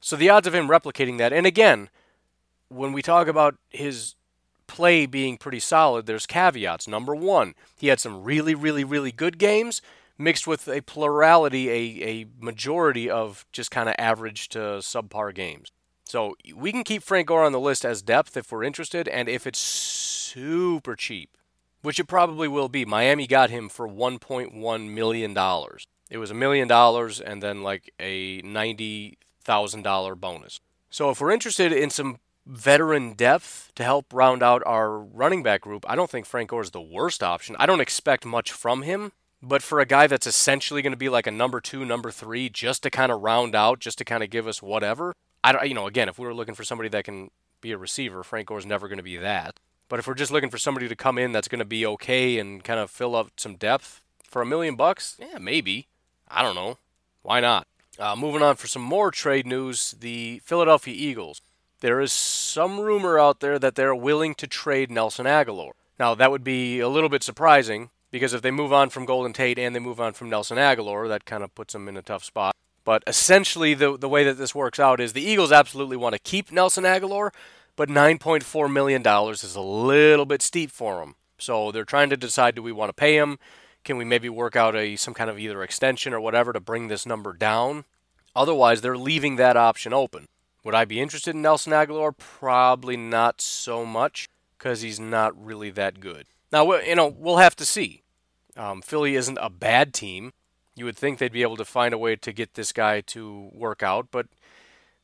So 0.00 0.16
the 0.16 0.30
odds 0.30 0.46
of 0.46 0.54
him 0.54 0.68
replicating 0.68 1.18
that, 1.18 1.32
and 1.32 1.46
again, 1.46 1.90
when 2.68 2.92
we 2.92 3.02
talk 3.02 3.28
about 3.28 3.56
his 3.70 4.14
play 4.66 5.06
being 5.06 5.36
pretty 5.36 5.60
solid, 5.60 6.06
there's 6.06 6.26
caveats. 6.26 6.88
Number 6.88 7.14
one, 7.14 7.54
he 7.76 7.88
had 7.88 8.00
some 8.00 8.24
really, 8.24 8.54
really, 8.54 8.84
really 8.84 9.12
good 9.12 9.38
games 9.38 9.80
mixed 10.18 10.46
with 10.46 10.68
a 10.68 10.80
plurality, 10.80 11.70
a, 11.70 12.08
a 12.08 12.26
majority 12.40 13.10
of 13.10 13.46
just 13.52 13.70
kind 13.70 13.88
of 13.88 13.94
average 13.98 14.48
to 14.50 14.58
subpar 14.58 15.34
games. 15.34 15.70
So 16.04 16.36
we 16.54 16.70
can 16.72 16.84
keep 16.84 17.02
Frank 17.02 17.28
Gore 17.28 17.44
on 17.44 17.52
the 17.52 17.60
list 17.60 17.84
as 17.84 18.00
depth 18.00 18.36
if 18.36 18.52
we're 18.52 18.62
interested, 18.62 19.08
and 19.08 19.28
if 19.28 19.46
it's 19.46 19.58
super 19.58 20.94
cheap, 20.94 21.36
which 21.82 21.98
it 21.98 22.04
probably 22.04 22.48
will 22.48 22.68
be. 22.68 22.84
Miami 22.84 23.26
got 23.26 23.50
him 23.50 23.68
for 23.68 23.88
$1.1 23.88 24.90
million. 24.90 25.36
It 26.08 26.18
was 26.18 26.30
a 26.30 26.34
million 26.34 26.68
dollars 26.68 27.20
and 27.20 27.42
then 27.42 27.62
like 27.62 27.92
a 27.98 28.40
$90,000 28.42 30.20
bonus. 30.20 30.60
So 30.90 31.10
if 31.10 31.20
we're 31.20 31.32
interested 31.32 31.72
in 31.72 31.90
some 31.90 32.18
veteran 32.46 33.14
depth 33.14 33.72
to 33.74 33.82
help 33.82 34.12
round 34.12 34.42
out 34.42 34.62
our 34.64 34.98
running 34.98 35.42
back 35.42 35.62
group, 35.62 35.84
I 35.88 35.96
don't 35.96 36.08
think 36.08 36.26
Frank 36.26 36.50
Gore 36.50 36.62
is 36.62 36.70
the 36.70 36.80
worst 36.80 37.22
option. 37.22 37.56
I 37.58 37.66
don't 37.66 37.80
expect 37.80 38.24
much 38.24 38.52
from 38.52 38.82
him, 38.82 39.12
but 39.42 39.62
for 39.62 39.80
a 39.80 39.86
guy 39.86 40.06
that's 40.06 40.26
essentially 40.26 40.80
going 40.80 40.92
to 40.92 40.96
be 40.96 41.08
like 41.08 41.26
a 41.26 41.32
number 41.32 41.60
two, 41.60 41.84
number 41.84 42.10
three, 42.10 42.48
just 42.48 42.82
to 42.84 42.90
kind 42.90 43.10
of 43.10 43.22
round 43.22 43.54
out, 43.54 43.80
just 43.80 43.98
to 43.98 44.04
kind 44.04 44.22
of 44.22 44.30
give 44.30 44.46
us 44.46 44.62
whatever, 44.62 45.12
I 45.42 45.52
don't, 45.52 45.68
you 45.68 45.74
know, 45.74 45.86
again, 45.86 46.08
if 46.08 46.18
we 46.18 46.26
were 46.26 46.34
looking 46.34 46.54
for 46.54 46.64
somebody 46.64 46.88
that 46.90 47.04
can 47.04 47.30
be 47.60 47.72
a 47.72 47.78
receiver, 47.78 48.22
Frank 48.22 48.48
Gore's 48.48 48.66
never 48.66 48.88
going 48.88 48.98
to 48.98 49.02
be 49.02 49.16
that. 49.16 49.58
But 49.88 49.98
if 49.98 50.06
we're 50.06 50.14
just 50.14 50.32
looking 50.32 50.50
for 50.50 50.58
somebody 50.58 50.88
to 50.88 50.96
come 50.96 51.18
in 51.18 51.32
that's 51.32 51.48
going 51.48 51.60
to 51.60 51.64
be 51.64 51.86
okay 51.86 52.38
and 52.38 52.62
kind 52.64 52.80
of 52.80 52.90
fill 52.90 53.14
up 53.14 53.30
some 53.36 53.56
depth 53.56 54.00
for 54.24 54.42
a 54.42 54.46
million 54.46 54.74
bucks, 54.76 55.16
yeah, 55.18 55.38
maybe. 55.38 55.86
I 56.28 56.42
don't 56.42 56.56
know. 56.56 56.78
Why 57.22 57.40
not? 57.40 57.66
Uh, 57.98 58.16
moving 58.16 58.42
on 58.42 58.56
for 58.56 58.66
some 58.66 58.82
more 58.82 59.10
trade 59.10 59.46
news, 59.46 59.94
the 60.00 60.40
Philadelphia 60.44 60.94
Eagles. 60.94 61.40
There 61.80 62.00
is 62.00 62.12
some 62.12 62.80
rumor 62.80 63.18
out 63.18 63.40
there 63.40 63.58
that 63.58 63.74
they're 63.74 63.94
willing 63.94 64.34
to 64.36 64.46
trade 64.46 64.90
Nelson 64.90 65.26
Agholor. 65.26 65.72
Now, 65.98 66.14
that 66.14 66.30
would 66.30 66.44
be 66.44 66.80
a 66.80 66.88
little 66.88 67.08
bit 67.08 67.22
surprising 67.22 67.90
because 68.10 68.32
if 68.32 68.42
they 68.42 68.50
move 68.50 68.72
on 68.72 68.88
from 68.88 69.04
Golden 69.04 69.32
Tate 69.32 69.58
and 69.58 69.74
they 69.74 69.80
move 69.80 70.00
on 70.00 70.14
from 70.14 70.30
Nelson 70.30 70.56
Agholor, 70.56 71.08
that 71.08 71.26
kind 71.26 71.44
of 71.44 71.54
puts 71.54 71.74
them 71.74 71.88
in 71.88 71.96
a 71.96 72.02
tough 72.02 72.24
spot. 72.24 72.54
But 72.84 73.02
essentially, 73.06 73.74
the, 73.74 73.98
the 73.98 74.08
way 74.08 74.24
that 74.24 74.38
this 74.38 74.54
works 74.54 74.78
out 74.78 75.00
is 75.00 75.12
the 75.12 75.22
Eagles 75.22 75.52
absolutely 75.52 75.96
want 75.96 76.14
to 76.14 76.18
keep 76.18 76.50
Nelson 76.50 76.84
Agholor, 76.84 77.30
but 77.74 77.88
$9.4 77.88 78.72
million 78.72 79.02
is 79.30 79.54
a 79.54 79.60
little 79.60 80.24
bit 80.24 80.40
steep 80.40 80.70
for 80.70 81.00
them. 81.00 81.16
So 81.36 81.72
they're 81.72 81.84
trying 81.84 82.10
to 82.10 82.16
decide 82.16 82.54
do 82.54 82.62
we 82.62 82.72
want 82.72 82.88
to 82.88 82.94
pay 82.94 83.16
him? 83.16 83.38
Can 83.84 83.98
we 83.98 84.04
maybe 84.04 84.28
work 84.28 84.56
out 84.56 84.74
a 84.74 84.96
some 84.96 85.14
kind 85.14 85.28
of 85.28 85.38
either 85.38 85.62
extension 85.62 86.14
or 86.14 86.20
whatever 86.20 86.52
to 86.52 86.60
bring 86.60 86.88
this 86.88 87.06
number 87.06 87.32
down? 87.32 87.84
Otherwise, 88.34 88.80
they're 88.80 88.96
leaving 88.96 89.36
that 89.36 89.56
option 89.56 89.92
open. 89.92 90.26
Would 90.66 90.74
I 90.74 90.84
be 90.84 91.00
interested 91.00 91.32
in 91.32 91.42
Nelson 91.42 91.72
Agholor? 91.72 92.12
Probably 92.18 92.96
not 92.96 93.40
so 93.40 93.86
much 93.86 94.28
because 94.58 94.80
he's 94.80 94.98
not 94.98 95.32
really 95.40 95.70
that 95.70 96.00
good. 96.00 96.26
Now, 96.50 96.74
you 96.80 96.96
know, 96.96 97.06
we'll 97.06 97.36
have 97.36 97.54
to 97.56 97.64
see. 97.64 98.02
Um, 98.56 98.82
Philly 98.82 99.14
isn't 99.14 99.38
a 99.40 99.48
bad 99.48 99.94
team. 99.94 100.32
You 100.74 100.84
would 100.84 100.96
think 100.96 101.20
they'd 101.20 101.30
be 101.30 101.42
able 101.42 101.56
to 101.58 101.64
find 101.64 101.94
a 101.94 101.98
way 101.98 102.16
to 102.16 102.32
get 102.32 102.54
this 102.54 102.72
guy 102.72 103.00
to 103.02 103.48
work 103.52 103.84
out, 103.84 104.08
but 104.10 104.26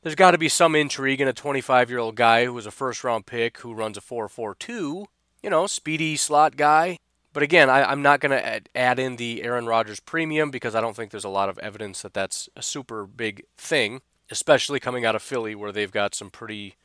there's 0.01 0.15
got 0.15 0.31
to 0.31 0.37
be 0.37 0.49
some 0.49 0.75
intrigue 0.75 1.21
in 1.21 1.29
a 1.29 1.33
25 1.33 1.89
year 1.89 1.99
old 1.99 2.17
guy 2.17 2.43
who 2.43 2.53
was 2.53 2.65
a 2.65 2.71
first 2.71 3.01
round 3.05 3.25
pick 3.25 3.59
who 3.59 3.73
runs 3.73 3.95
a 3.95 4.01
4 4.01 4.27
4 4.27 4.55
2. 4.55 5.05
You 5.43 5.49
know, 5.49 5.65
speedy 5.65 6.17
slot 6.17 6.57
guy. 6.57 6.97
But 7.31 7.41
again, 7.41 7.69
I, 7.69 7.89
am 7.89 8.01
not 8.01 8.19
going 8.19 8.31
to 8.31 8.61
add 8.75 8.99
in 8.99 9.15
the 9.15 9.43
Aaron 9.43 9.65
Rodgers 9.65 10.01
premium 10.01 10.51
because 10.51 10.75
I 10.75 10.81
don't 10.81 10.93
think 10.93 11.11
there's 11.11 11.23
a 11.23 11.29
lot 11.29 11.47
of 11.47 11.57
evidence 11.59 12.01
that 12.01 12.13
that's 12.13 12.49
a 12.57 12.61
super 12.61 13.05
big 13.05 13.45
thing, 13.55 14.01
especially 14.33 14.79
coming 14.79 15.05
out 15.05 15.15
of 15.15 15.21
Philly 15.21 15.53
where 15.53 15.71
they've 15.71 15.91
got 15.91 16.15
some 16.15 16.31
pretty 16.31 16.75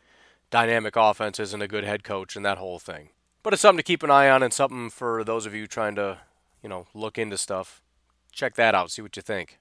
dynamic 0.51 0.97
offenses 0.97 1.55
and 1.55 1.63
a 1.63 1.69
good 1.69 1.83
head 1.83 2.05
coach 2.05 2.37
and 2.37 2.45
that 2.45 2.59
whole 2.59 2.79
thing. 2.79 3.09
But 3.43 3.55
it's 3.55 3.63
something 3.63 3.79
to 3.79 3.83
keep 3.83 4.03
an 4.03 4.11
eye 4.11 4.29
on 4.29 4.43
and 4.43 4.53
something 4.53 4.91
for 4.91 5.25
those 5.25 5.47
of 5.47 5.55
you 5.55 5.67
trying 5.67 5.95
to, 5.95 6.19
you 6.63 6.69
know, 6.69 6.87
look 6.93 7.17
into 7.17 7.39
stuff. 7.39 7.81
Check 8.33 8.55
that 8.57 8.75
out, 8.75 8.91
see 8.91 9.01
what 9.01 9.17
you 9.17 9.23
think. 9.23 9.59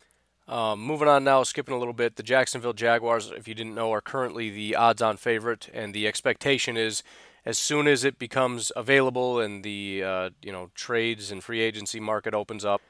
Um, 0.49 0.81
moving 0.81 1.07
on 1.07 1.23
now, 1.23 1.43
skipping 1.43 1.75
a 1.75 1.79
little 1.79 1.93
bit, 1.93 2.17
the 2.17 2.23
Jacksonville 2.23 2.73
Jaguars, 2.73 3.31
if 3.31 3.47
you 3.47 3.55
didn't 3.55 3.75
know, 3.75 3.93
are 3.93 4.01
currently 4.01 4.49
the 4.49 4.75
odds 4.75 5.01
on 5.01 5.15
favorite, 5.15 5.69
and 5.73 5.93
the 5.93 6.07
expectation 6.07 6.75
is 6.75 7.03
as 7.45 7.57
soon 7.57 7.87
as 7.87 8.03
it 8.03 8.19
becomes 8.19 8.71
available 8.75 9.39
and 9.39 9.63
the 9.63 10.03
uh, 10.03 10.29
you 10.41 10.51
know 10.51 10.71
trades 10.75 11.31
and 11.31 11.41
free 11.41 11.61
agency 11.61 12.01
market 12.01 12.33
opens 12.33 12.65
up, 12.65 12.81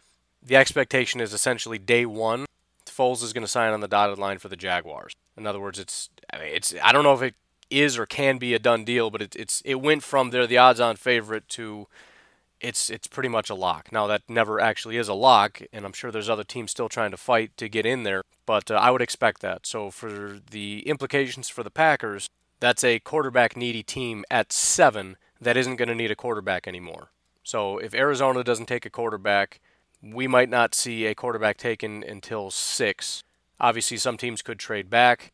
the 0.41 0.55
expectation 0.55 1.21
is 1.21 1.33
essentially 1.33 1.77
day 1.77 2.05
one. 2.05 2.45
Foles 2.97 3.23
is 3.23 3.33
going 3.33 3.43
to 3.43 3.47
sign 3.47 3.73
on 3.73 3.81
the 3.81 3.87
dotted 3.87 4.17
line 4.17 4.39
for 4.39 4.49
the 4.49 4.55
Jaguars. 4.55 5.13
In 5.37 5.45
other 5.45 5.59
words, 5.59 5.79
it's 5.79 6.09
it's 6.33 6.73
I 6.83 6.91
don't 6.91 7.03
know 7.03 7.13
if 7.13 7.21
it 7.21 7.35
is 7.69 7.97
or 7.97 8.05
can 8.05 8.37
be 8.37 8.53
a 8.53 8.59
done 8.59 8.85
deal, 8.85 9.09
but 9.09 9.21
it, 9.21 9.35
it's 9.35 9.61
it 9.65 9.75
went 9.75 10.03
from 10.03 10.29
they're 10.29 10.47
the 10.47 10.57
odds-on 10.57 10.95
favorite 10.95 11.47
to 11.49 11.87
it's 12.59 12.89
it's 12.89 13.07
pretty 13.07 13.29
much 13.29 13.49
a 13.49 13.55
lock. 13.55 13.91
Now 13.91 14.07
that 14.07 14.23
never 14.27 14.59
actually 14.59 14.97
is 14.97 15.07
a 15.07 15.13
lock, 15.13 15.61
and 15.71 15.85
I'm 15.85 15.93
sure 15.93 16.11
there's 16.11 16.29
other 16.29 16.43
teams 16.43 16.71
still 16.71 16.89
trying 16.89 17.11
to 17.11 17.17
fight 17.17 17.55
to 17.57 17.69
get 17.69 17.85
in 17.85 18.03
there, 18.03 18.23
but 18.45 18.71
uh, 18.71 18.75
I 18.75 18.91
would 18.91 19.01
expect 19.01 19.41
that. 19.41 19.65
So 19.65 19.91
for 19.91 20.39
the 20.49 20.79
implications 20.87 21.49
for 21.49 21.63
the 21.63 21.69
Packers, 21.69 22.29
that's 22.59 22.83
a 22.83 22.99
quarterback 22.99 23.55
needy 23.55 23.83
team 23.83 24.25
at 24.31 24.51
seven 24.51 25.17
that 25.39 25.57
isn't 25.57 25.75
going 25.75 25.89
to 25.89 25.95
need 25.95 26.11
a 26.11 26.15
quarterback 26.15 26.67
anymore. 26.67 27.09
So 27.43 27.77
if 27.77 27.93
Arizona 27.93 28.43
doesn't 28.43 28.65
take 28.65 28.85
a 28.85 28.89
quarterback, 28.89 29.61
we 30.01 30.27
might 30.27 30.49
not 30.49 30.75
see 30.75 31.05
a 31.05 31.15
quarterback 31.15 31.57
taken 31.57 32.03
until 32.03 32.51
six. 32.51 33.23
Obviously, 33.59 33.97
some 33.97 34.17
teams 34.17 34.41
could 34.41 34.59
trade 34.59 34.89
back, 34.89 35.31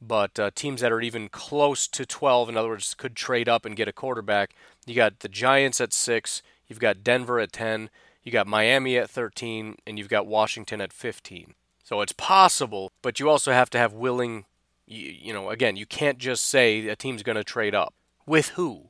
but 0.00 0.38
uh, 0.38 0.50
teams 0.54 0.80
that 0.80 0.92
are 0.92 1.00
even 1.00 1.28
close 1.28 1.86
to 1.88 2.04
12, 2.04 2.48
in 2.48 2.56
other 2.56 2.68
words, 2.68 2.94
could 2.94 3.14
trade 3.14 3.48
up 3.48 3.64
and 3.64 3.76
get 3.76 3.88
a 3.88 3.92
quarterback. 3.92 4.54
You 4.86 4.94
got 4.94 5.20
the 5.20 5.28
Giants 5.28 5.80
at 5.80 5.92
six, 5.92 6.42
you've 6.66 6.80
got 6.80 7.04
Denver 7.04 7.38
at 7.38 7.52
10, 7.52 7.90
you 8.24 8.32
got 8.32 8.46
Miami 8.46 8.98
at 8.98 9.10
13, 9.10 9.76
and 9.86 9.98
you've 9.98 10.08
got 10.08 10.26
Washington 10.26 10.80
at 10.80 10.92
15. 10.92 11.54
So 11.84 12.00
it's 12.00 12.12
possible, 12.12 12.92
but 13.02 13.20
you 13.20 13.28
also 13.28 13.52
have 13.52 13.70
to 13.70 13.78
have 13.78 13.92
willing 13.92 14.44
you, 14.90 15.14
you 15.20 15.32
know, 15.32 15.50
again, 15.50 15.76
you 15.76 15.86
can't 15.86 16.18
just 16.18 16.44
say 16.44 16.88
a 16.88 16.96
team's 16.96 17.22
going 17.22 17.36
to 17.36 17.44
trade 17.44 17.74
up. 17.74 17.94
With 18.26 18.48
who? 18.50 18.89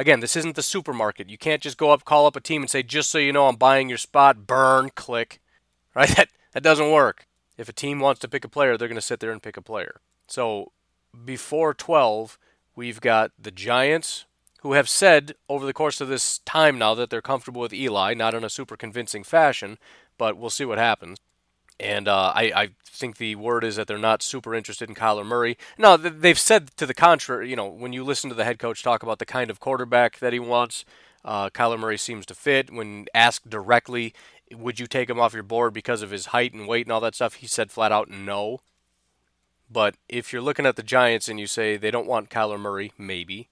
Again, 0.00 0.20
this 0.20 0.34
isn't 0.34 0.56
the 0.56 0.62
supermarket. 0.62 1.28
You 1.28 1.36
can't 1.36 1.60
just 1.60 1.76
go 1.76 1.90
up, 1.90 2.06
call 2.06 2.24
up 2.24 2.34
a 2.34 2.40
team 2.40 2.62
and 2.62 2.70
say, 2.70 2.82
just 2.82 3.10
so 3.10 3.18
you 3.18 3.34
know, 3.34 3.48
I'm 3.48 3.56
buying 3.56 3.90
your 3.90 3.98
spot, 3.98 4.46
burn, 4.46 4.90
click. 4.94 5.40
Right? 5.94 6.08
That, 6.16 6.28
that 6.52 6.62
doesn't 6.62 6.92
work. 6.92 7.26
If 7.58 7.68
a 7.68 7.72
team 7.72 7.98
wants 7.98 8.20
to 8.20 8.28
pick 8.28 8.44
a 8.44 8.48
player, 8.48 8.76
they're 8.76 8.86
going 8.86 8.94
to 8.94 9.02
sit 9.02 9.18
there 9.18 9.32
and 9.32 9.42
pick 9.42 9.56
a 9.56 9.62
player. 9.62 10.00
So 10.28 10.70
before 11.24 11.74
12, 11.74 12.38
we've 12.76 13.00
got 13.00 13.32
the 13.36 13.50
Giants, 13.50 14.24
who 14.60 14.74
have 14.74 14.88
said 14.88 15.34
over 15.48 15.66
the 15.66 15.72
course 15.72 16.00
of 16.00 16.06
this 16.06 16.38
time 16.38 16.78
now 16.78 16.94
that 16.94 17.10
they're 17.10 17.20
comfortable 17.20 17.60
with 17.60 17.74
Eli, 17.74 18.14
not 18.14 18.34
in 18.34 18.44
a 18.44 18.48
super 18.48 18.76
convincing 18.76 19.24
fashion, 19.24 19.78
but 20.16 20.38
we'll 20.38 20.48
see 20.48 20.64
what 20.64 20.78
happens. 20.78 21.18
And 21.80 22.08
uh, 22.08 22.32
I, 22.34 22.42
I, 22.54 22.68
think 22.84 23.16
the 23.16 23.34
word 23.36 23.64
is 23.64 23.76
that 23.76 23.86
they're 23.86 23.96
not 23.96 24.22
super 24.22 24.54
interested 24.54 24.86
in 24.86 24.94
Kyler 24.94 25.24
Murray. 25.24 25.56
No, 25.78 25.96
they've 25.96 26.38
said 26.38 26.76
to 26.76 26.84
the 26.84 26.92
contrary. 26.92 27.48
You 27.48 27.56
know, 27.56 27.66
when 27.66 27.94
you 27.94 28.04
listen 28.04 28.28
to 28.28 28.36
the 28.36 28.44
head 28.44 28.58
coach 28.58 28.82
talk 28.82 29.02
about 29.02 29.18
the 29.18 29.24
kind 29.24 29.50
of 29.50 29.58
quarterback 29.58 30.18
that 30.18 30.34
he 30.34 30.38
wants, 30.38 30.84
uh, 31.24 31.48
Kyler 31.48 31.78
Murray 31.78 31.96
seems 31.96 32.26
to 32.26 32.34
fit. 32.34 32.70
When 32.70 33.06
asked 33.14 33.48
directly, 33.48 34.12
would 34.52 34.78
you 34.78 34.86
take 34.86 35.08
him 35.08 35.18
off 35.18 35.32
your 35.32 35.42
board 35.42 35.72
because 35.72 36.02
of 36.02 36.10
his 36.10 36.26
height 36.26 36.52
and 36.52 36.68
weight 36.68 36.84
and 36.84 36.92
all 36.92 37.00
that 37.00 37.14
stuff, 37.14 37.34
he 37.36 37.46
said 37.46 37.70
flat 37.70 37.90
out 37.90 38.10
no. 38.10 38.60
But 39.70 39.94
if 40.06 40.30
you're 40.30 40.42
looking 40.42 40.66
at 40.66 40.76
the 40.76 40.82
Giants 40.82 41.30
and 41.30 41.40
you 41.40 41.46
say 41.46 41.78
they 41.78 41.90
don't 41.90 42.06
want 42.06 42.28
Kyler 42.28 42.60
Murray, 42.60 42.92
maybe. 42.98 43.48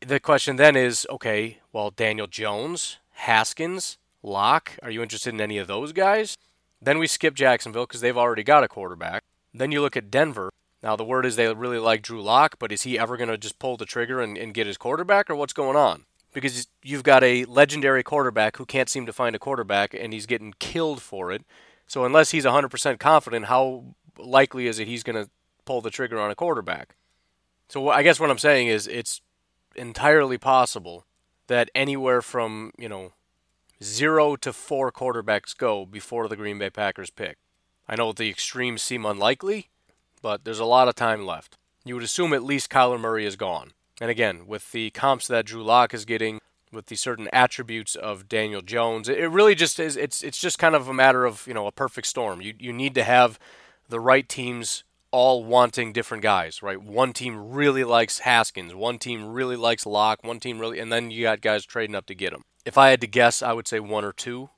The 0.00 0.20
question 0.20 0.54
then 0.54 0.76
is 0.76 1.08
okay, 1.10 1.58
well, 1.72 1.90
Daniel 1.90 2.28
Jones, 2.28 2.98
Haskins, 3.14 3.98
Lock, 4.22 4.78
are 4.80 4.90
you 4.90 5.02
interested 5.02 5.34
in 5.34 5.40
any 5.40 5.58
of 5.58 5.66
those 5.66 5.92
guys? 5.92 6.38
Then 6.82 6.98
we 6.98 7.06
skip 7.06 7.34
Jacksonville 7.34 7.86
because 7.86 8.00
they've 8.00 8.16
already 8.16 8.42
got 8.42 8.64
a 8.64 8.68
quarterback. 8.68 9.22
Then 9.52 9.72
you 9.72 9.80
look 9.80 9.96
at 9.96 10.10
Denver. 10.10 10.50
Now, 10.82 10.96
the 10.96 11.04
word 11.04 11.26
is 11.26 11.36
they 11.36 11.52
really 11.52 11.78
like 11.78 12.02
Drew 12.02 12.22
Lock, 12.22 12.56
but 12.58 12.72
is 12.72 12.82
he 12.82 12.98
ever 12.98 13.16
going 13.16 13.28
to 13.28 13.36
just 13.36 13.58
pull 13.58 13.76
the 13.76 13.84
trigger 13.84 14.20
and, 14.20 14.38
and 14.38 14.54
get 14.54 14.66
his 14.66 14.78
quarterback, 14.78 15.28
or 15.28 15.34
what's 15.34 15.52
going 15.52 15.76
on? 15.76 16.04
Because 16.32 16.68
you've 16.82 17.02
got 17.02 17.22
a 17.22 17.44
legendary 17.44 18.02
quarterback 18.02 18.56
who 18.56 18.64
can't 18.64 18.88
seem 18.88 19.04
to 19.04 19.12
find 19.12 19.36
a 19.36 19.38
quarterback, 19.38 19.92
and 19.92 20.12
he's 20.12 20.26
getting 20.26 20.54
killed 20.58 21.02
for 21.02 21.32
it. 21.32 21.44
So, 21.86 22.04
unless 22.04 22.30
he's 22.30 22.44
100% 22.46 22.98
confident, 22.98 23.46
how 23.46 23.84
likely 24.16 24.66
is 24.66 24.78
it 24.78 24.88
he's 24.88 25.02
going 25.02 25.22
to 25.22 25.30
pull 25.66 25.82
the 25.82 25.90
trigger 25.90 26.18
on 26.18 26.30
a 26.30 26.34
quarterback? 26.34 26.96
So, 27.68 27.90
I 27.90 28.02
guess 28.02 28.18
what 28.18 28.30
I'm 28.30 28.38
saying 28.38 28.68
is 28.68 28.86
it's 28.86 29.20
entirely 29.76 30.38
possible 30.38 31.04
that 31.48 31.68
anywhere 31.74 32.22
from, 32.22 32.72
you 32.78 32.88
know, 32.88 33.12
zero 33.82 34.36
to 34.36 34.52
four 34.52 34.92
quarterbacks 34.92 35.56
go 35.56 35.86
before 35.86 36.28
the 36.28 36.36
Green 36.36 36.58
Bay 36.58 36.70
Packers 36.70 37.10
pick. 37.10 37.38
I 37.88 37.96
know 37.96 38.12
the 38.12 38.30
extremes 38.30 38.82
seem 38.82 39.04
unlikely, 39.04 39.68
but 40.22 40.44
there's 40.44 40.60
a 40.60 40.64
lot 40.64 40.88
of 40.88 40.94
time 40.94 41.26
left. 41.26 41.56
You 41.84 41.94
would 41.94 42.04
assume 42.04 42.32
at 42.32 42.44
least 42.44 42.70
Kyler 42.70 43.00
Murray 43.00 43.26
is 43.26 43.36
gone. 43.36 43.72
And 44.00 44.10
again, 44.10 44.46
with 44.46 44.72
the 44.72 44.90
comps 44.90 45.26
that 45.28 45.46
Drew 45.46 45.62
Lock 45.62 45.92
is 45.92 46.04
getting, 46.04 46.40
with 46.72 46.86
the 46.86 46.96
certain 46.96 47.28
attributes 47.32 47.96
of 47.96 48.28
Daniel 48.28 48.62
Jones, 48.62 49.08
it 49.08 49.30
really 49.30 49.54
just 49.54 49.80
is. 49.80 49.96
It's 49.96 50.22
it's 50.22 50.40
just 50.40 50.58
kind 50.58 50.74
of 50.74 50.88
a 50.88 50.94
matter 50.94 51.24
of 51.24 51.46
you 51.46 51.54
know 51.54 51.66
a 51.66 51.72
perfect 51.72 52.06
storm. 52.06 52.40
You 52.40 52.54
you 52.58 52.72
need 52.72 52.94
to 52.94 53.02
have 53.02 53.38
the 53.88 54.00
right 54.00 54.28
teams 54.28 54.84
all 55.12 55.44
wanting 55.44 55.92
different 55.92 56.22
guys, 56.22 56.62
right? 56.62 56.80
One 56.80 57.12
team 57.12 57.50
really 57.50 57.84
likes 57.84 58.20
Haskins, 58.20 58.74
one 58.74 58.98
team 58.98 59.28
really 59.32 59.56
likes 59.56 59.86
Lock, 59.86 60.22
one 60.22 60.40
team 60.40 60.58
really, 60.58 60.78
and 60.78 60.92
then 60.92 61.10
you 61.10 61.22
got 61.22 61.40
guys 61.40 61.64
trading 61.64 61.96
up 61.96 62.06
to 62.06 62.14
get 62.14 62.32
him. 62.32 62.42
If 62.64 62.78
I 62.78 62.90
had 62.90 63.00
to 63.00 63.06
guess, 63.06 63.42
I 63.42 63.52
would 63.52 63.66
say 63.66 63.80
one 63.80 64.04
or 64.04 64.12
two. 64.12 64.50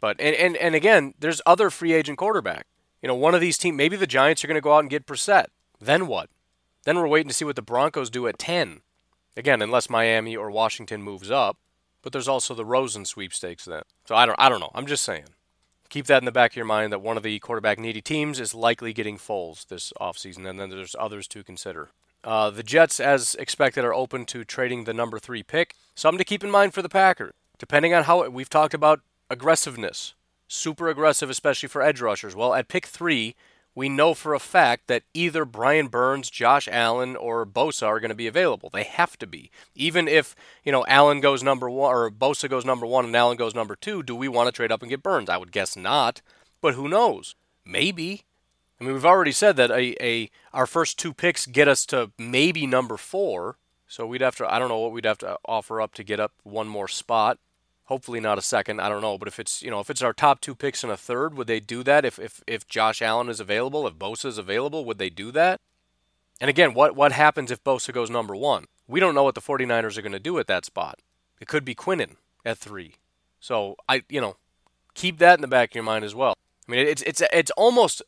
But 0.00 0.20
and 0.20 0.34
and, 0.34 0.56
and 0.56 0.74
again, 0.74 1.14
there's 1.18 1.40
other 1.46 1.70
free 1.70 1.92
agent 1.92 2.18
quarterback. 2.18 2.66
You 3.00 3.08
know, 3.08 3.14
one 3.14 3.34
of 3.34 3.40
these 3.40 3.58
teams, 3.58 3.76
maybe 3.76 3.96
the 3.96 4.06
Giants 4.06 4.44
are 4.44 4.46
going 4.48 4.56
to 4.56 4.60
go 4.60 4.74
out 4.74 4.80
and 4.80 4.90
get 4.90 5.06
Brissett. 5.06 5.46
Then 5.80 6.06
what? 6.06 6.30
Then 6.84 6.96
we're 6.96 7.08
waiting 7.08 7.28
to 7.28 7.34
see 7.34 7.44
what 7.44 7.56
the 7.56 7.62
Broncos 7.62 8.10
do 8.10 8.26
at 8.26 8.38
10. 8.38 8.80
Again, 9.36 9.62
unless 9.62 9.90
Miami 9.90 10.36
or 10.36 10.50
Washington 10.50 11.02
moves 11.02 11.30
up. 11.30 11.58
But 12.02 12.12
there's 12.12 12.28
also 12.28 12.54
the 12.54 12.64
Rosen 12.64 13.04
sweepstakes 13.04 13.64
then. 13.64 13.82
So 14.04 14.14
I 14.14 14.26
don't 14.26 14.38
I 14.38 14.48
don't 14.48 14.60
know. 14.60 14.72
I'm 14.74 14.86
just 14.86 15.04
saying. 15.04 15.26
Keep 15.92 16.06
that 16.06 16.22
in 16.22 16.24
the 16.24 16.32
back 16.32 16.52
of 16.52 16.56
your 16.56 16.64
mind 16.64 16.90
that 16.90 17.02
one 17.02 17.18
of 17.18 17.22
the 17.22 17.38
quarterback 17.40 17.78
needy 17.78 18.00
teams 18.00 18.40
is 18.40 18.54
likely 18.54 18.94
getting 18.94 19.18
Foles 19.18 19.66
this 19.66 19.92
offseason, 20.00 20.48
and 20.48 20.58
then 20.58 20.70
there's 20.70 20.96
others 20.98 21.28
to 21.28 21.44
consider. 21.44 21.90
Uh, 22.24 22.48
the 22.48 22.62
Jets, 22.62 22.98
as 22.98 23.34
expected, 23.34 23.84
are 23.84 23.92
open 23.92 24.24
to 24.24 24.42
trading 24.42 24.84
the 24.84 24.94
number 24.94 25.18
three 25.18 25.42
pick. 25.42 25.74
Something 25.94 26.16
to 26.16 26.24
keep 26.24 26.42
in 26.42 26.50
mind 26.50 26.72
for 26.72 26.80
the 26.80 26.88
Packers. 26.88 27.34
Depending 27.58 27.92
on 27.92 28.04
how 28.04 28.26
we've 28.30 28.48
talked 28.48 28.72
about 28.72 29.02
aggressiveness, 29.28 30.14
super 30.48 30.88
aggressive, 30.88 31.28
especially 31.28 31.68
for 31.68 31.82
edge 31.82 32.00
rushers. 32.00 32.34
Well, 32.34 32.54
at 32.54 32.68
pick 32.68 32.86
three, 32.86 33.36
we 33.74 33.88
know 33.88 34.14
for 34.14 34.34
a 34.34 34.38
fact 34.38 34.86
that 34.88 35.04
either 35.14 35.44
Brian 35.44 35.88
Burns, 35.88 36.28
Josh 36.30 36.68
Allen, 36.70 37.16
or 37.16 37.46
Bosa 37.46 37.86
are 37.86 38.00
going 38.00 38.10
to 38.10 38.14
be 38.14 38.26
available. 38.26 38.68
They 38.70 38.84
have 38.84 39.18
to 39.18 39.26
be. 39.26 39.50
Even 39.74 40.08
if, 40.08 40.36
you 40.62 40.72
know, 40.72 40.84
Allen 40.86 41.20
goes 41.20 41.42
number 41.42 41.70
one 41.70 41.94
or 41.94 42.10
Bosa 42.10 42.50
goes 42.50 42.64
number 42.64 42.86
one 42.86 43.06
and 43.06 43.16
Allen 43.16 43.36
goes 43.36 43.54
number 43.54 43.74
two, 43.74 44.02
do 44.02 44.14
we 44.14 44.28
want 44.28 44.48
to 44.48 44.52
trade 44.52 44.72
up 44.72 44.82
and 44.82 44.90
get 44.90 45.02
Burns? 45.02 45.30
I 45.30 45.38
would 45.38 45.52
guess 45.52 45.76
not. 45.76 46.20
But 46.60 46.74
who 46.74 46.88
knows? 46.88 47.34
Maybe. 47.64 48.24
I 48.80 48.84
mean, 48.84 48.94
we've 48.94 49.06
already 49.06 49.32
said 49.32 49.56
that 49.56 49.70
a, 49.70 50.04
a 50.04 50.30
our 50.52 50.66
first 50.66 50.98
two 50.98 51.14
picks 51.14 51.46
get 51.46 51.68
us 51.68 51.86
to 51.86 52.10
maybe 52.18 52.66
number 52.66 52.96
four. 52.96 53.56
So 53.86 54.06
we'd 54.06 54.22
have 54.22 54.36
to 54.36 54.52
I 54.52 54.58
don't 54.58 54.68
know 54.68 54.78
what 54.78 54.92
we'd 54.92 55.04
have 55.04 55.18
to 55.18 55.38
offer 55.44 55.80
up 55.80 55.94
to 55.94 56.04
get 56.04 56.18
up 56.18 56.32
one 56.42 56.66
more 56.66 56.88
spot. 56.88 57.38
Hopefully 57.92 58.20
not 58.20 58.38
a 58.38 58.42
second. 58.42 58.80
I 58.80 58.88
don't 58.88 59.02
know, 59.02 59.18
but 59.18 59.28
if 59.28 59.38
it's 59.38 59.62
you 59.62 59.70
know 59.70 59.78
if 59.78 59.90
it's 59.90 60.00
our 60.00 60.14
top 60.14 60.40
two 60.40 60.54
picks 60.54 60.82
and 60.82 60.90
a 60.90 60.96
third, 60.96 61.36
would 61.36 61.46
they 61.46 61.60
do 61.60 61.82
that? 61.82 62.06
If 62.06 62.18
if 62.18 62.42
if 62.46 62.66
Josh 62.66 63.02
Allen 63.02 63.28
is 63.28 63.38
available, 63.38 63.86
if 63.86 63.96
Bosa 63.96 64.24
is 64.24 64.38
available, 64.38 64.86
would 64.86 64.96
they 64.96 65.10
do 65.10 65.30
that? 65.32 65.60
And 66.40 66.48
again, 66.48 66.72
what 66.72 66.96
what 66.96 67.12
happens 67.12 67.50
if 67.50 67.62
Bosa 67.62 67.92
goes 67.92 68.08
number 68.08 68.34
one? 68.34 68.64
We 68.88 68.98
don't 68.98 69.14
know 69.14 69.24
what 69.24 69.34
the 69.34 69.42
49ers 69.42 69.98
are 69.98 70.00
going 70.00 70.12
to 70.12 70.18
do 70.18 70.38
at 70.38 70.46
that 70.46 70.64
spot. 70.64 71.00
It 71.38 71.48
could 71.48 71.66
be 71.66 71.74
Quinnen 71.74 72.16
at 72.46 72.56
three. 72.56 72.94
So 73.40 73.76
I 73.86 74.04
you 74.08 74.22
know 74.22 74.36
keep 74.94 75.18
that 75.18 75.36
in 75.36 75.42
the 75.42 75.46
back 75.46 75.72
of 75.72 75.74
your 75.74 75.84
mind 75.84 76.02
as 76.02 76.14
well. 76.14 76.34
I 76.66 76.72
mean 76.72 76.86
it's 76.86 77.02
it's 77.02 77.22
it's 77.30 77.50
almost 77.58 78.00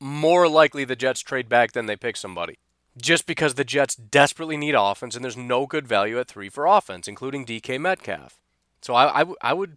more 0.00 0.48
likely 0.48 0.84
the 0.84 0.96
Jets 0.96 1.20
trade 1.20 1.48
back 1.48 1.70
than 1.70 1.86
they 1.86 1.94
pick 1.94 2.16
somebody. 2.16 2.58
Just 3.00 3.24
because 3.28 3.54
the 3.54 3.62
Jets 3.62 3.94
desperately 3.94 4.56
need 4.56 4.74
offense 4.76 5.14
and 5.14 5.24
there's 5.24 5.36
no 5.36 5.66
good 5.66 5.86
value 5.86 6.18
at 6.18 6.26
three 6.26 6.48
for 6.48 6.66
offense, 6.66 7.06
including 7.06 7.46
DK 7.46 7.80
Metcalf. 7.80 8.40
So 8.82 8.94
I, 8.94 9.14
I, 9.14 9.18
w- 9.20 9.36
I 9.40 9.54
would 9.54 9.76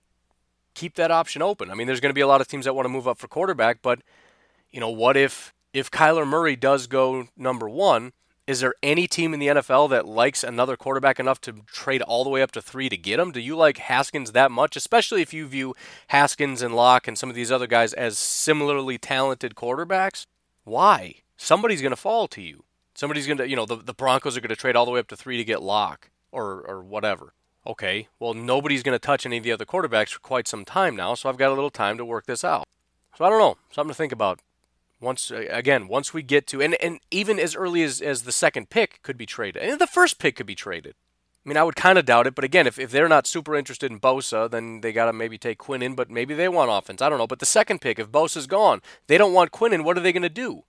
keep 0.74 0.96
that 0.96 1.12
option 1.12 1.42
open. 1.42 1.72
I 1.72 1.76
mean, 1.76 1.88
there's 1.88 2.00
going 2.00 2.10
to 2.10 2.16
be 2.16 2.22
a 2.22 2.28
lot 2.28 2.42
of 2.42 2.48
teams 2.48 2.66
that 2.66 2.76
want 2.76 2.86
to 2.86 2.90
move 2.90 3.08
up 3.08 3.18
for 3.18 3.28
quarterback, 3.28 3.82
but 3.82 4.02
you 4.72 4.80
know, 4.80 4.90
what 4.90 5.16
if 5.16 5.54
if 5.74 5.90
Kyler 5.90 6.28
Murray 6.28 6.56
does 6.56 6.88
go 6.88 7.28
number 7.38 7.70
one? 7.70 8.12
Is 8.48 8.60
there 8.60 8.76
any 8.84 9.08
team 9.08 9.34
in 9.34 9.40
the 9.40 9.48
NFL 9.48 9.90
that 9.90 10.08
likes 10.08 10.44
another 10.44 10.78
quarterback 10.78 11.20
enough 11.20 11.42
to 11.42 11.64
trade 11.66 12.04
all 12.04 12.24
the 12.24 12.30
way 12.30 12.44
up 12.44 12.52
to 12.52 12.62
three 12.62 12.90
to 12.90 12.98
get 12.98 13.20
him? 13.20 13.32
Do 13.32 13.40
you 13.40 13.56
like 13.56 13.78
Haskins 13.78 14.34
that 14.34 14.52
much? 14.52 14.76
Especially 14.76 15.24
if 15.24 15.34
you 15.34 15.48
view 15.48 15.74
Haskins 16.10 16.62
and 16.62 16.76
Lock 16.76 17.08
and 17.08 17.18
some 17.18 17.30
of 17.30 17.36
these 17.36 17.52
other 17.52 17.66
guys 17.66 17.92
as 17.94 18.20
similarly 18.20 19.00
talented 19.00 19.56
quarterbacks? 19.56 20.28
Why? 20.64 21.16
Somebody's 21.38 21.82
going 21.82 21.92
to 21.92 21.96
fall 21.96 22.28
to 22.28 22.42
you. 22.42 22.66
Somebody's 22.94 23.26
going 23.26 23.40
to, 23.40 23.50
you 23.50 23.56
know, 23.56 23.66
the, 23.66 23.78
the 23.78 23.96
Broncos 23.96 24.38
are 24.38 24.42
going 24.42 24.50
to 24.50 24.56
trade 24.56 24.76
all 24.76 24.86
the 24.86 24.92
way 24.92 25.00
up 25.00 25.08
to 25.08 25.18
three 25.18 25.38
to 25.38 25.44
get 25.44 25.64
Lock 25.64 26.12
or, 26.32 26.62
or 26.62 26.84
whatever. 26.84 27.34
Okay, 27.68 28.08
well, 28.20 28.36
nobody's 28.36 28.84
going 28.84 28.94
to 28.96 29.00
touch 29.00 29.26
any 29.26 29.38
of 29.38 29.44
the 29.44 29.52
other 29.52 29.66
quarterbacks 29.66 30.10
for 30.10 30.20
quite 30.20 30.48
some 30.48 30.66
time 30.66 30.96
now, 30.96 31.16
so 31.16 31.30
I've 31.30 31.38
got 31.38 31.50
a 31.50 31.56
little 31.56 31.72
time 31.72 31.98
to 31.98 32.06
work 32.06 32.28
this 32.28 32.44
out. 32.44 32.68
So 33.18 33.26
I 33.26 33.30
don't 33.30 33.40
know, 33.40 33.58
something 33.72 33.90
to 33.90 33.98
think 33.98 34.12
about. 34.12 34.40
Once 35.02 35.32
again, 35.32 35.88
once 35.88 36.14
we 36.14 36.22
get 36.22 36.48
to 36.48 36.62
and, 36.62 36.76
and 36.76 37.00
even 37.12 37.38
as 37.40 37.56
early 37.56 37.84
as, 37.84 38.02
as 38.02 38.24
the 38.24 38.32
second 38.32 38.70
pick 38.70 39.02
could 39.04 39.18
be 39.18 39.26
traded. 39.26 39.62
And 39.62 39.80
the 39.80 39.88
first 39.88 40.20
pick 40.20 40.36
could 40.36 40.46
be 40.46 40.56
traded. 40.56 40.96
I 41.46 41.50
mean, 41.50 41.58
I 41.58 41.64
would 41.64 41.76
kind 41.76 41.98
of 41.98 42.06
doubt 42.06 42.28
it, 42.28 42.36
but 42.36 42.44
again, 42.44 42.66
if, 42.66 42.80
if 42.80 42.92
they're 42.92 43.10
not 43.10 43.28
super 43.28 43.56
interested 43.56 43.92
in 43.92 44.00
Bosa, 44.00 44.50
then 44.50 44.82
they 44.82 44.92
got 44.92 45.06
to 45.06 45.14
maybe 45.14 45.38
take 45.38 45.60
Quinnen, 45.60 45.96
but 45.96 46.10
maybe 46.10 46.34
they 46.34 46.48
want 46.48 46.72
offense. 46.72 47.02
I 47.02 47.10
don't 47.10 47.20
know. 47.20 47.28
But 47.28 47.40
the 47.40 47.46
second 47.46 47.82
pick, 47.82 48.00
if 48.00 48.12
Bosa's 48.12 48.48
gone, 48.48 48.82
they 49.08 49.18
don't 49.18 49.34
want 49.34 49.52
Quinnen, 49.52 49.84
what 49.84 49.98
are 49.98 50.02
they 50.02 50.14
going 50.14 50.24
to 50.24 50.30
do? 50.30 50.64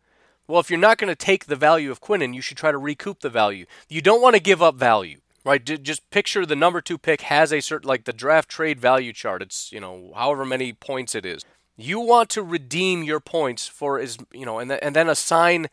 Well, 0.46 0.60
if 0.60 0.70
you're 0.70 0.78
not 0.78 0.98
going 0.98 1.08
to 1.08 1.16
take 1.16 1.46
the 1.46 1.56
value 1.56 1.90
of 1.90 2.00
Quinnen, 2.00 2.34
you 2.34 2.40
should 2.40 2.56
try 2.56 2.72
to 2.72 2.78
recoup 2.78 3.20
the 3.20 3.30
value. 3.30 3.66
You 3.88 4.02
don't 4.02 4.22
want 4.22 4.34
to 4.34 4.42
give 4.42 4.62
up 4.62 4.76
value 4.76 5.20
right? 5.46 5.64
Just 5.64 6.10
picture 6.10 6.44
the 6.44 6.56
number 6.56 6.80
two 6.80 6.98
pick 6.98 7.22
has 7.22 7.52
a 7.52 7.60
certain, 7.60 7.88
like 7.88 8.04
the 8.04 8.12
draft 8.12 8.48
trade 8.48 8.80
value 8.80 9.12
chart. 9.12 9.40
It's, 9.40 9.70
you 9.72 9.78
know, 9.78 10.12
however 10.16 10.44
many 10.44 10.72
points 10.72 11.14
it 11.14 11.24
is. 11.24 11.44
You 11.76 12.00
want 12.00 12.30
to 12.30 12.42
redeem 12.42 13.04
your 13.04 13.20
points 13.20 13.68
for, 13.68 14.00
is 14.00 14.18
you 14.32 14.44
know, 14.44 14.58
and, 14.58 14.70
th- 14.70 14.80
and 14.82 14.96
then 14.96 15.08
assign 15.08 15.68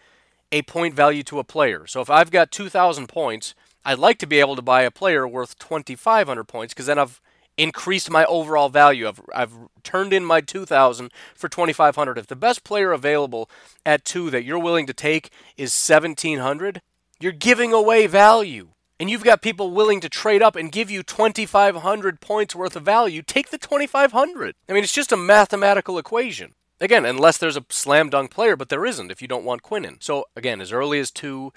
a 0.52 0.62
point 0.62 0.94
value 0.94 1.24
to 1.24 1.40
a 1.40 1.44
player. 1.44 1.88
So 1.88 2.02
if 2.02 2.10
I've 2.10 2.30
got 2.30 2.52
2,000 2.52 3.08
points, 3.08 3.56
I'd 3.84 3.98
like 3.98 4.20
to 4.20 4.28
be 4.28 4.40
able 4.40 4.56
to 4.56 4.62
buy 4.62 4.84
a 4.84 4.92
player 4.92 5.28
worth 5.28 5.58
2,500 5.58 6.44
points 6.44 6.74
because 6.74 6.86
then 6.86 7.00
I've 7.00 7.20
increased 7.58 8.12
my 8.12 8.26
overall 8.26 8.70
value. 8.70 9.08
I've, 9.08 9.22
I've 9.34 9.54
turned 9.82 10.14
in 10.14 10.24
my 10.24 10.42
2,000 10.42 11.12
for 11.34 11.50
2,500. 11.50 12.20
If 12.20 12.28
the 12.28 12.36
best 12.36 12.64
player 12.64 12.92
available 12.92 13.50
at 13.84 14.06
two 14.06 14.30
that 14.30 14.44
you're 14.44 14.60
willing 14.60 14.86
to 14.86 14.94
take 14.94 15.32
is 15.58 15.74
1,700, 15.74 16.82
you're 17.20 17.32
giving 17.32 17.74
away 17.74 18.06
value 18.06 18.70
and 19.04 19.10
you've 19.10 19.26
got 19.26 19.42
people 19.42 19.70
willing 19.70 20.00
to 20.00 20.08
trade 20.08 20.42
up 20.42 20.56
and 20.56 20.72
give 20.72 20.90
you 20.90 21.04
2,500 21.04 22.22
points 22.22 22.56
worth 22.56 22.78
of 22.78 22.84
value, 22.84 23.22
take 23.22 23.50
the 23.50 23.58
2,500. 23.58 24.56
I 24.70 24.72
mean, 24.72 24.82
it's 24.82 24.94
just 24.94 25.12
a 25.12 25.18
mathematical 25.18 25.98
equation. 25.98 26.54
Again, 26.80 27.04
unless 27.04 27.38
there's 27.38 27.58
a 27.58 27.66
slam 27.68 28.10
dunk 28.10 28.32
player, 28.32 28.56
but 28.56 28.70
there 28.70 28.86
isn't 28.86 29.12
if 29.12 29.22
you 29.22 29.28
don't 29.28 29.44
want 29.44 29.62
Quinnen. 29.62 30.02
So, 30.02 30.24
again, 30.38 30.62
as 30.62 30.72
early 30.72 31.02
as 31.02 31.12
two, 31.12 31.52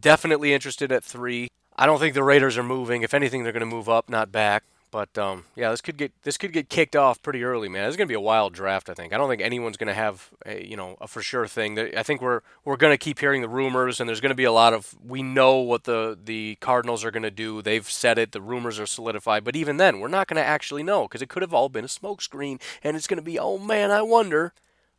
definitely 0.00 0.52
interested 0.52 0.90
at 0.90 1.04
three. 1.04 1.46
I 1.76 1.86
don't 1.86 2.00
think 2.00 2.14
the 2.14 2.24
Raiders 2.24 2.58
are 2.58 2.64
moving. 2.64 3.02
If 3.02 3.14
anything, 3.14 3.44
they're 3.44 3.52
going 3.52 3.60
to 3.60 3.66
move 3.66 3.88
up, 3.88 4.08
not 4.08 4.32
back. 4.32 4.64
But 4.90 5.16
um, 5.16 5.44
yeah, 5.54 5.70
this 5.70 5.80
could 5.80 5.96
get 5.96 6.12
this 6.22 6.36
could 6.36 6.52
get 6.52 6.68
kicked 6.68 6.96
off 6.96 7.22
pretty 7.22 7.44
early, 7.44 7.68
man. 7.68 7.88
Is 7.88 7.96
gonna 7.96 8.06
be 8.06 8.14
a 8.14 8.20
wild 8.20 8.52
draft. 8.52 8.90
I 8.90 8.94
think. 8.94 9.12
I 9.12 9.18
don't 9.18 9.28
think 9.28 9.42
anyone's 9.42 9.76
gonna 9.76 9.94
have 9.94 10.30
a, 10.44 10.66
you 10.66 10.76
know 10.76 10.96
a 11.00 11.06
for 11.06 11.22
sure 11.22 11.46
thing. 11.46 11.78
I 11.96 12.02
think 12.02 12.20
we're 12.20 12.40
we're 12.64 12.76
gonna 12.76 12.98
keep 12.98 13.20
hearing 13.20 13.40
the 13.40 13.48
rumors, 13.48 14.00
and 14.00 14.08
there's 14.08 14.20
gonna 14.20 14.34
be 14.34 14.44
a 14.44 14.52
lot 14.52 14.72
of 14.72 14.94
we 15.04 15.22
know 15.22 15.58
what 15.58 15.84
the 15.84 16.18
the 16.22 16.56
Cardinals 16.60 17.04
are 17.04 17.10
gonna 17.10 17.30
do. 17.30 17.62
They've 17.62 17.88
said 17.88 18.18
it. 18.18 18.32
The 18.32 18.40
rumors 18.40 18.80
are 18.80 18.86
solidified. 18.86 19.44
But 19.44 19.56
even 19.56 19.76
then, 19.76 20.00
we're 20.00 20.08
not 20.08 20.26
gonna 20.26 20.40
actually 20.40 20.82
know 20.82 21.02
because 21.04 21.22
it 21.22 21.28
could 21.28 21.42
have 21.42 21.54
all 21.54 21.68
been 21.68 21.84
a 21.84 21.88
smokescreen, 21.88 22.60
and 22.82 22.96
it's 22.96 23.06
gonna 23.06 23.22
be 23.22 23.38
oh 23.38 23.58
man, 23.58 23.90
I 23.90 24.02
wonder. 24.02 24.52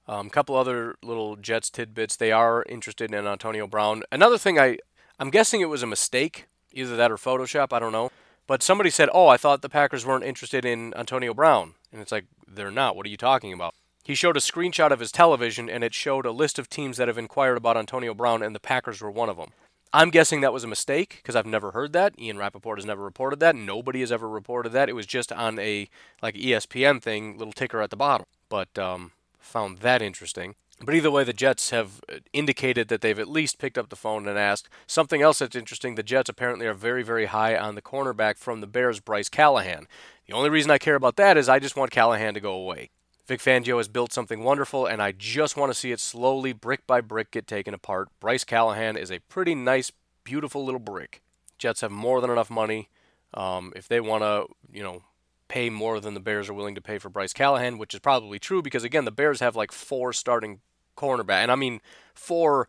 A 0.08 0.16
um, 0.16 0.30
couple 0.30 0.56
other 0.56 0.96
little 1.04 1.36
Jets 1.36 1.70
tidbits. 1.70 2.16
They 2.16 2.32
are 2.32 2.64
interested 2.68 3.14
in 3.14 3.28
Antonio 3.28 3.68
Brown. 3.68 4.04
Another 4.12 4.38
thing, 4.38 4.58
I 4.58 4.78
I'm 5.20 5.30
guessing 5.30 5.62
it 5.62 5.70
was 5.70 5.84
a 5.84 5.88
mistake, 5.88 6.48
either 6.74 6.96
that 6.96 7.12
or 7.12 7.18
Photoshop. 7.18 7.72
I 7.72 7.80
don't 7.80 7.92
know. 7.92 8.12
But 8.48 8.64
somebody 8.64 8.90
said, 8.90 9.10
"Oh, 9.14 9.28
I 9.28 9.38
thought 9.38 9.62
the 9.62 9.70
Packers 9.70 10.06
weren't 10.06 10.26
interested 10.26 10.66
in 10.66 10.94
Antonio 10.96 11.34
Brown," 11.34 11.76
and 11.92 12.02
it's 12.02 12.12
like 12.12 12.26
they're 12.48 12.72
not. 12.72 12.96
What 12.96 13.06
are 13.06 13.10
you 13.10 13.18
talking 13.18 13.54
about? 13.54 13.74
He 14.04 14.16
showed 14.16 14.36
a 14.36 14.42
screenshot 14.42 14.92
of 14.92 15.00
his 15.00 15.12
television, 15.12 15.70
and 15.70 15.84
it 15.84 15.94
showed 15.94 16.26
a 16.26 16.32
list 16.32 16.58
of 16.58 16.70
teams 16.70 16.98
that 16.98 17.08
have 17.08 17.18
inquired 17.18 17.58
about 17.58 17.78
Antonio 17.78 18.14
Brown, 18.14 18.42
and 18.42 18.56
the 18.56 18.60
Packers 18.60 19.02
were 19.02 19.12
one 19.12 19.30
of 19.30 19.38
them. 19.38 19.52
I'm 19.94 20.10
guessing 20.10 20.42
that 20.42 20.54
was 20.54 20.64
a 20.64 20.68
mistake 20.68 21.18
because 21.18 21.36
I've 21.36 21.46
never 21.46 21.72
heard 21.72 21.92
that. 21.94 22.18
Ian 22.18 22.38
Rapoport 22.38 22.80
has 22.80 22.86
never 22.86 23.04
reported 23.04 23.40
that. 23.42 23.56
Nobody 23.56 24.00
has 24.00 24.12
ever 24.12 24.28
reported 24.28 24.72
that. 24.72 24.90
It 24.90 24.94
was 24.94 25.06
just 25.06 25.32
on 25.34 25.60
a 25.60 25.90
like 26.22 26.36
ESPN 26.36 27.02
thing, 27.02 27.38
little 27.38 27.54
ticker 27.54 27.82
at 27.82 27.90
the 27.90 27.98
bottom. 27.98 28.26
But 28.48 28.78
um, 28.80 29.12
found 29.38 29.80
that 29.80 30.02
interesting. 30.02 30.56
But 30.84 30.96
either 30.96 31.12
way, 31.12 31.24
the 31.24 31.34
Jets 31.34 31.70
have 31.70 32.02
indicated 32.34 32.88
that 32.88 33.02
they've 33.02 33.20
at 33.20 33.30
least 33.30 33.60
picked 33.60 33.78
up 33.78 33.90
the 33.90 33.96
phone 33.96 34.28
and 34.28 34.38
asked. 34.38 34.68
Something 34.88 35.22
else 35.22 35.40
that's 35.40 35.56
interesting 35.56 35.96
the 35.96 36.04
Jets 36.04 36.30
apparently 36.30 36.66
are 36.66 36.74
very, 36.74 37.04
very 37.04 37.28
high 37.28 37.56
on 37.56 37.76
the 37.76 37.82
cornerback 37.82 38.38
from 38.38 38.62
the 38.62 38.68
Bears, 38.68 39.00
Bryce 39.00 39.30
Callahan. 39.30 39.88
The 40.26 40.34
only 40.34 40.50
reason 40.50 40.72
I 40.72 40.78
care 40.78 40.96
about 40.96 41.18
that 41.18 41.38
is 41.38 41.48
I 41.48 41.60
just 41.60 41.76
want 41.76 41.92
Callahan 41.92 42.34
to 42.34 42.40
go 42.40 42.54
away. 42.54 42.90
Vic 43.28 43.40
Fangio 43.40 43.78
has 43.78 43.88
built 43.88 44.12
something 44.12 44.44
wonderful, 44.44 44.86
and 44.86 45.02
I 45.02 45.12
just 45.12 45.56
want 45.56 45.72
to 45.72 45.78
see 45.78 45.92
it 45.92 46.00
slowly, 46.00 46.52
brick 46.52 46.88
by 46.88 47.00
brick, 47.00 47.32
get 47.32 47.48
taken 47.48 47.74
apart. 47.74 48.10
Bryce 48.20 48.44
Callahan 48.44 48.98
is 48.98 49.12
a 49.12 49.20
pretty 49.20 49.54
nice, 49.54 49.92
beautiful 50.24 50.66
little 50.66 50.80
brick. 50.80 51.22
Jets 51.58 51.82
have 51.82 51.92
more 51.92 52.22
than 52.22 52.32
enough 52.32 52.50
money. 52.50 52.90
Um, 53.34 53.72
if 53.76 53.88
they 53.88 54.02
want 54.02 54.24
to, 54.24 54.48
you 54.76 54.84
know, 54.84 55.04
pay 55.48 55.70
more 55.70 56.00
than 56.00 56.14
the 56.14 56.20
Bears 56.20 56.50
are 56.50 56.54
willing 56.54 56.76
to 56.76 56.82
pay 56.82 56.98
for 56.98 57.10
Bryce 57.10 57.34
Callahan, 57.34 57.78
which 57.78 57.94
is 57.94 58.00
probably 58.00 58.40
true 58.40 58.62
because 58.62 58.84
again, 58.84 59.06
the 59.06 59.12
Bears 59.12 59.42
have 59.42 59.56
like 59.56 59.72
four 59.72 60.12
starting 60.12 60.62
cornerback, 61.02 61.42
and 61.42 61.52
I 61.52 61.56
mean 61.56 61.82
four 62.14 62.68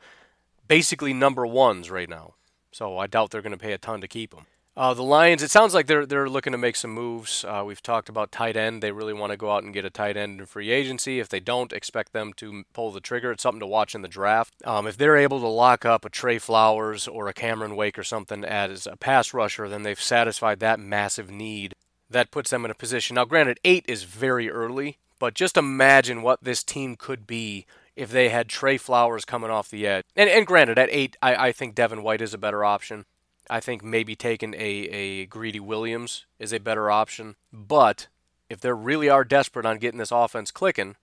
basically 0.68 1.12
number 1.12 1.46
ones 1.46 1.90
right 1.90 2.08
now. 2.08 2.34
So 2.70 2.96
I 2.96 3.06
doubt 3.06 3.30
they're 3.30 3.42
going 3.42 3.52
to 3.52 3.58
pay 3.58 3.72
a 3.72 3.78
ton 3.78 4.00
to 4.00 4.08
keep 4.08 4.34
him. 4.34 4.46
Uh, 4.74 4.94
the 4.94 5.02
Lions, 5.02 5.42
it 5.42 5.50
sounds 5.50 5.74
like 5.74 5.86
they're 5.86 6.06
they're 6.06 6.30
looking 6.30 6.52
to 6.52 6.58
make 6.58 6.76
some 6.76 6.92
moves. 6.92 7.44
Uh, 7.44 7.62
we've 7.64 7.82
talked 7.82 8.08
about 8.08 8.32
tight 8.32 8.56
end. 8.56 8.82
They 8.82 8.90
really 8.90 9.12
want 9.12 9.30
to 9.30 9.36
go 9.36 9.50
out 9.50 9.64
and 9.64 9.74
get 9.74 9.84
a 9.84 9.90
tight 9.90 10.16
end 10.16 10.40
in 10.40 10.46
free 10.46 10.70
agency. 10.70 11.20
If 11.20 11.28
they 11.28 11.40
don't, 11.40 11.74
expect 11.74 12.14
them 12.14 12.32
to 12.38 12.64
pull 12.72 12.90
the 12.90 13.00
trigger. 13.00 13.30
It's 13.32 13.42
something 13.42 13.60
to 13.60 13.66
watch 13.66 13.94
in 13.94 14.00
the 14.00 14.08
draft. 14.08 14.54
Um, 14.64 14.86
if 14.86 14.96
they're 14.96 15.18
able 15.18 15.40
to 15.40 15.46
lock 15.46 15.84
up 15.84 16.06
a 16.06 16.08
Trey 16.08 16.38
Flowers 16.38 17.06
or 17.06 17.28
a 17.28 17.34
Cameron 17.34 17.76
Wake 17.76 17.98
or 17.98 18.02
something 18.02 18.44
as 18.44 18.86
a 18.86 18.96
pass 18.96 19.34
rusher, 19.34 19.68
then 19.68 19.82
they've 19.82 20.00
satisfied 20.00 20.60
that 20.60 20.80
massive 20.80 21.30
need. 21.30 21.74
That 22.08 22.30
puts 22.30 22.48
them 22.48 22.64
in 22.64 22.70
a 22.70 22.74
position. 22.74 23.16
Now, 23.16 23.26
granted, 23.26 23.60
eight 23.64 23.84
is 23.86 24.04
very 24.04 24.50
early, 24.50 24.96
but 25.18 25.34
just 25.34 25.58
imagine 25.58 26.22
what 26.22 26.44
this 26.44 26.62
team 26.62 26.96
could 26.96 27.26
be 27.26 27.66
if 27.96 28.10
they 28.10 28.28
had 28.28 28.48
Trey 28.48 28.76
Flowers 28.76 29.24
coming 29.24 29.50
off 29.50 29.70
the 29.70 29.86
edge. 29.86 30.04
And, 30.16 30.30
and 30.30 30.46
granted, 30.46 30.78
at 30.78 30.88
eight, 30.90 31.16
I, 31.22 31.48
I 31.48 31.52
think 31.52 31.74
Devin 31.74 32.02
White 32.02 32.22
is 32.22 32.34
a 32.34 32.38
better 32.38 32.64
option. 32.64 33.04
I 33.50 33.60
think 33.60 33.82
maybe 33.82 34.14
taking 34.14 34.54
a, 34.54 34.58
a 34.58 35.26
Greedy 35.26 35.60
Williams 35.60 36.26
is 36.38 36.52
a 36.52 36.60
better 36.60 36.90
option. 36.90 37.36
But 37.52 38.08
if 38.48 38.60
they 38.60 38.72
really 38.72 39.08
are 39.08 39.24
desperate 39.24 39.66
on 39.66 39.78
getting 39.78 39.98
this 39.98 40.12
offense 40.12 40.50
clicking, 40.50 40.96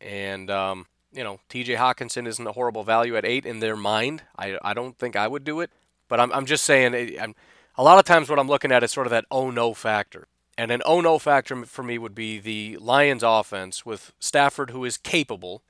and 0.00 0.50
um, 0.50 0.86
you 1.12 1.22
know 1.22 1.40
T.J. 1.48 1.74
Hockenson 1.74 2.26
isn't 2.26 2.46
a 2.46 2.52
horrible 2.52 2.82
value 2.82 3.16
at 3.16 3.24
eight 3.24 3.46
in 3.46 3.60
their 3.60 3.76
mind, 3.76 4.22
I, 4.36 4.58
I 4.62 4.74
don't 4.74 4.96
think 4.96 5.16
I 5.16 5.28
would 5.28 5.44
do 5.44 5.60
it. 5.60 5.70
But 6.08 6.20
I'm, 6.20 6.32
I'm 6.32 6.46
just 6.46 6.64
saying, 6.64 7.18
I'm, 7.20 7.34
a 7.76 7.82
lot 7.82 7.98
of 7.98 8.04
times 8.04 8.28
what 8.28 8.38
I'm 8.38 8.48
looking 8.48 8.72
at 8.72 8.82
is 8.82 8.92
sort 8.92 9.06
of 9.06 9.12
that 9.12 9.24
oh 9.30 9.50
no 9.50 9.74
factor. 9.74 10.28
And 10.58 10.70
an 10.70 10.82
oh 10.84 11.00
no 11.00 11.18
factor 11.18 11.64
for 11.64 11.82
me 11.82 11.98
would 11.98 12.14
be 12.14 12.38
the 12.38 12.76
Lions 12.78 13.22
offense 13.22 13.86
with 13.86 14.12
Stafford, 14.18 14.70
who 14.70 14.84
is 14.84 14.98
capable, 14.98 15.62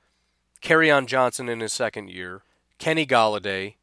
Kerryon 0.63 1.07
Johnson 1.07 1.49
in 1.49 1.59
his 1.59 1.73
second 1.73 2.09
year, 2.09 2.41
Kenny 2.79 3.05
Golladay, 3.05 3.75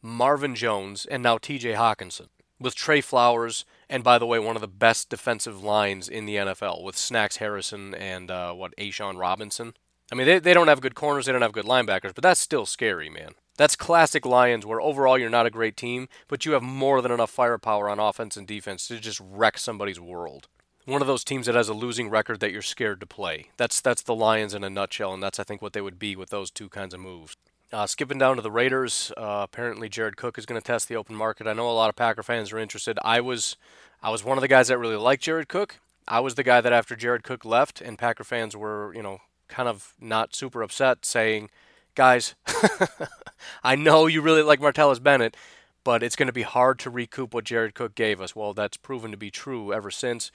Marvin 0.00 0.54
Jones, 0.54 1.04
and 1.04 1.22
now 1.22 1.36
TJ 1.36 1.76
Hockenson. 1.76 2.28
With 2.58 2.74
Trey 2.74 3.02
Flowers, 3.02 3.66
and 3.90 4.02
by 4.02 4.18
the 4.18 4.24
way, 4.24 4.38
one 4.38 4.56
of 4.56 4.62
the 4.62 4.68
best 4.68 5.10
defensive 5.10 5.62
lines 5.62 6.08
in 6.08 6.24
the 6.24 6.36
NFL 6.36 6.82
with 6.82 6.96
Snacks 6.96 7.36
Harrison 7.36 7.94
and 7.94 8.30
uh, 8.30 8.54
what, 8.54 8.74
A'Shawn 8.78 9.18
Robinson. 9.18 9.74
I 10.10 10.14
mean, 10.14 10.26
they, 10.26 10.38
they 10.38 10.54
don't 10.54 10.68
have 10.68 10.80
good 10.80 10.94
corners, 10.94 11.26
they 11.26 11.32
don't 11.32 11.42
have 11.42 11.52
good 11.52 11.66
linebackers, 11.66 12.14
but 12.14 12.22
that's 12.22 12.40
still 12.40 12.64
scary, 12.64 13.10
man. 13.10 13.32
That's 13.58 13.76
classic 13.76 14.24
Lions, 14.24 14.64
where 14.64 14.80
overall 14.80 15.18
you're 15.18 15.28
not 15.28 15.44
a 15.44 15.50
great 15.50 15.76
team, 15.76 16.08
but 16.28 16.46
you 16.46 16.52
have 16.52 16.62
more 16.62 17.02
than 17.02 17.12
enough 17.12 17.30
firepower 17.30 17.90
on 17.90 17.98
offense 17.98 18.38
and 18.38 18.46
defense 18.46 18.88
to 18.88 18.98
just 18.98 19.20
wreck 19.20 19.58
somebody's 19.58 20.00
world. 20.00 20.48
One 20.84 21.00
of 21.00 21.06
those 21.06 21.22
teams 21.22 21.46
that 21.46 21.54
has 21.54 21.68
a 21.68 21.74
losing 21.74 22.10
record 22.10 22.40
that 22.40 22.50
you're 22.50 22.60
scared 22.60 22.98
to 23.00 23.06
play. 23.06 23.46
That's 23.56 23.80
that's 23.80 24.02
the 24.02 24.14
Lions 24.14 24.52
in 24.52 24.64
a 24.64 24.70
nutshell, 24.70 25.14
and 25.14 25.22
that's 25.22 25.38
I 25.38 25.44
think 25.44 25.62
what 25.62 25.74
they 25.74 25.80
would 25.80 25.98
be 25.98 26.16
with 26.16 26.30
those 26.30 26.50
two 26.50 26.68
kinds 26.68 26.92
of 26.92 27.00
moves. 27.00 27.36
Uh, 27.72 27.86
skipping 27.86 28.18
down 28.18 28.36
to 28.36 28.42
the 28.42 28.50
Raiders, 28.50 29.12
uh, 29.16 29.40
apparently 29.44 29.88
Jared 29.88 30.18
Cook 30.18 30.36
is 30.36 30.44
going 30.44 30.60
to 30.60 30.66
test 30.66 30.88
the 30.88 30.96
open 30.96 31.16
market. 31.16 31.46
I 31.46 31.54
know 31.54 31.70
a 31.70 31.72
lot 31.72 31.88
of 31.88 31.96
Packer 31.96 32.22
fans 32.22 32.52
are 32.52 32.58
interested. 32.58 32.98
I 33.02 33.22
was, 33.22 33.56
I 34.02 34.10
was 34.10 34.22
one 34.22 34.36
of 34.36 34.42
the 34.42 34.48
guys 34.48 34.68
that 34.68 34.76
really 34.76 34.96
liked 34.96 35.22
Jared 35.22 35.48
Cook. 35.48 35.78
I 36.06 36.20
was 36.20 36.34
the 36.34 36.42
guy 36.42 36.60
that 36.60 36.72
after 36.72 36.94
Jared 36.94 37.22
Cook 37.22 37.46
left, 37.46 37.80
and 37.80 37.96
Packer 37.96 38.24
fans 38.24 38.54
were, 38.54 38.92
you 38.94 39.02
know, 39.02 39.20
kind 39.48 39.70
of 39.70 39.94
not 39.98 40.34
super 40.34 40.62
upset, 40.62 41.06
saying, 41.06 41.48
"Guys, 41.94 42.34
I 43.62 43.76
know 43.76 44.06
you 44.06 44.20
really 44.20 44.42
like 44.42 44.60
Martellus 44.60 45.02
Bennett, 45.02 45.34
but 45.82 46.02
it's 46.02 46.16
going 46.16 46.26
to 46.26 46.32
be 46.32 46.42
hard 46.42 46.78
to 46.80 46.90
recoup 46.90 47.32
what 47.32 47.44
Jared 47.44 47.74
Cook 47.74 47.94
gave 47.94 48.20
us." 48.20 48.36
Well, 48.36 48.52
that's 48.52 48.76
proven 48.76 49.12
to 49.12 49.16
be 49.16 49.30
true 49.30 49.72
ever 49.72 49.90
since. 49.90 50.30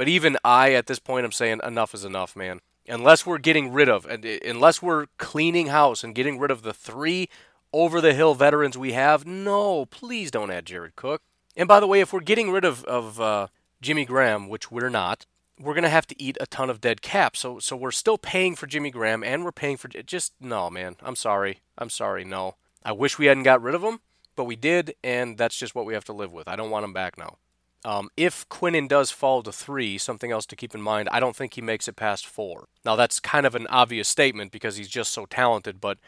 But 0.00 0.08
even 0.08 0.38
I, 0.42 0.72
at 0.72 0.86
this 0.86 0.98
point, 0.98 1.26
I'm 1.26 1.30
saying 1.30 1.60
enough 1.62 1.92
is 1.92 2.06
enough, 2.06 2.34
man 2.34 2.62
unless 2.88 3.26
we're 3.26 3.36
getting 3.36 3.70
rid 3.70 3.88
of, 3.88 4.06
and 4.06 4.24
unless 4.24 4.80
we're 4.82 5.06
cleaning 5.18 5.66
house 5.66 6.02
and 6.02 6.14
getting 6.14 6.38
rid 6.38 6.50
of 6.50 6.62
the 6.62 6.72
three 6.72 7.28
over 7.72 8.00
the 8.00 8.14
hill 8.14 8.34
veterans 8.34 8.76
we 8.76 8.92
have, 8.92 9.26
no, 9.26 9.84
please 9.84 10.30
don't 10.30 10.50
add 10.50 10.64
Jared 10.64 10.96
Cook. 10.96 11.20
And 11.54 11.68
by 11.68 11.80
the 11.80 11.86
way, 11.86 12.00
if 12.00 12.12
we're 12.12 12.20
getting 12.20 12.50
rid 12.50 12.64
of 12.64 12.82
of 12.84 13.20
uh, 13.20 13.48
Jimmy 13.82 14.06
Graham, 14.06 14.48
which 14.48 14.70
we're 14.70 14.88
not, 14.88 15.26
we're 15.58 15.74
gonna 15.74 15.90
have 15.90 16.06
to 16.08 16.22
eat 16.22 16.38
a 16.40 16.46
ton 16.46 16.70
of 16.70 16.80
dead 16.80 17.02
cap. 17.02 17.36
So 17.36 17.58
so 17.58 17.76
we're 17.76 17.90
still 17.90 18.18
paying 18.18 18.56
for 18.56 18.66
Jimmy 18.66 18.90
Graham, 18.90 19.22
and 19.22 19.44
we're 19.44 19.52
paying 19.52 19.76
for 19.76 19.88
just 19.88 20.32
no, 20.40 20.70
man. 20.70 20.96
I'm 21.02 21.16
sorry. 21.16 21.60
I'm 21.76 21.90
sorry. 21.90 22.24
No, 22.24 22.56
I 22.82 22.92
wish 22.92 23.18
we 23.18 23.26
hadn't 23.26 23.42
got 23.42 23.62
rid 23.62 23.74
of 23.74 23.82
him, 23.82 24.00
but 24.34 24.44
we 24.44 24.56
did, 24.56 24.94
and 25.04 25.36
that's 25.36 25.58
just 25.58 25.74
what 25.74 25.86
we 25.86 25.94
have 25.94 26.04
to 26.06 26.12
live 26.12 26.32
with. 26.32 26.48
I 26.48 26.56
don't 26.56 26.70
want 26.70 26.84
him 26.84 26.92
back 26.92 27.18
now. 27.18 27.36
Um, 27.84 28.10
if 28.16 28.48
Quinnen 28.48 28.88
does 28.88 29.10
fall 29.10 29.42
to 29.42 29.52
three, 29.52 29.96
something 29.96 30.30
else 30.30 30.46
to 30.46 30.56
keep 30.56 30.74
in 30.74 30.82
mind, 30.82 31.08
I 31.10 31.20
don't 31.20 31.34
think 31.34 31.54
he 31.54 31.62
makes 31.62 31.88
it 31.88 31.96
past 31.96 32.26
four. 32.26 32.68
Now, 32.84 32.96
that's 32.96 33.20
kind 33.20 33.46
of 33.46 33.54
an 33.54 33.66
obvious 33.68 34.08
statement 34.08 34.52
because 34.52 34.76
he's 34.76 34.88
just 34.88 35.12
so 35.12 35.24
talented, 35.24 35.80
but 35.80 35.98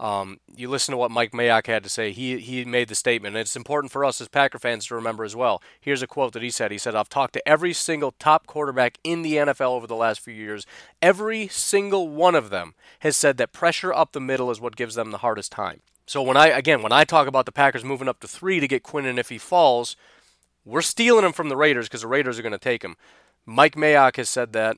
um, 0.00 0.40
you 0.56 0.70
listen 0.70 0.92
to 0.92 0.96
what 0.96 1.10
Mike 1.10 1.32
Mayock 1.32 1.66
had 1.66 1.84
to 1.84 1.90
say. 1.90 2.10
He, 2.10 2.38
he 2.38 2.64
made 2.64 2.88
the 2.88 2.94
statement, 2.94 3.36
and 3.36 3.42
it's 3.42 3.54
important 3.54 3.92
for 3.92 4.02
us 4.02 4.18
as 4.20 4.28
Packer 4.28 4.58
fans 4.58 4.86
to 4.86 4.94
remember 4.94 5.24
as 5.24 5.36
well. 5.36 5.62
Here's 5.78 6.02
a 6.02 6.06
quote 6.06 6.32
that 6.32 6.42
he 6.42 6.50
said 6.50 6.72
He 6.72 6.78
said, 6.78 6.94
I've 6.94 7.10
talked 7.10 7.34
to 7.34 7.48
every 7.48 7.74
single 7.74 8.12
top 8.12 8.46
quarterback 8.46 8.98
in 9.04 9.20
the 9.20 9.34
NFL 9.34 9.72
over 9.72 9.86
the 9.86 9.94
last 9.94 10.20
few 10.20 10.32
years. 10.32 10.66
Every 11.02 11.48
single 11.48 12.08
one 12.08 12.34
of 12.34 12.48
them 12.48 12.74
has 13.00 13.14
said 13.14 13.36
that 13.36 13.52
pressure 13.52 13.92
up 13.92 14.12
the 14.12 14.20
middle 14.20 14.50
is 14.50 14.60
what 14.60 14.74
gives 14.74 14.94
them 14.94 15.10
the 15.10 15.18
hardest 15.18 15.52
time. 15.52 15.82
So 16.06 16.22
when 16.22 16.36
I 16.36 16.48
again 16.48 16.82
when 16.82 16.90
I 16.90 17.04
talk 17.04 17.28
about 17.28 17.46
the 17.46 17.52
Packers 17.52 17.84
moving 17.84 18.08
up 18.08 18.18
to 18.20 18.26
three 18.26 18.58
to 18.58 18.66
get 18.66 18.82
Quinnen 18.82 19.16
if 19.16 19.28
he 19.28 19.38
falls, 19.38 19.96
we're 20.70 20.82
stealing 20.82 21.24
him 21.24 21.32
from 21.32 21.48
the 21.48 21.56
Raiders 21.56 21.88
because 21.88 22.02
the 22.02 22.08
Raiders 22.08 22.38
are 22.38 22.42
going 22.42 22.52
to 22.52 22.58
take 22.58 22.82
him. 22.82 22.96
Mike 23.44 23.74
Mayock 23.74 24.16
has 24.16 24.28
said 24.28 24.52
that. 24.52 24.76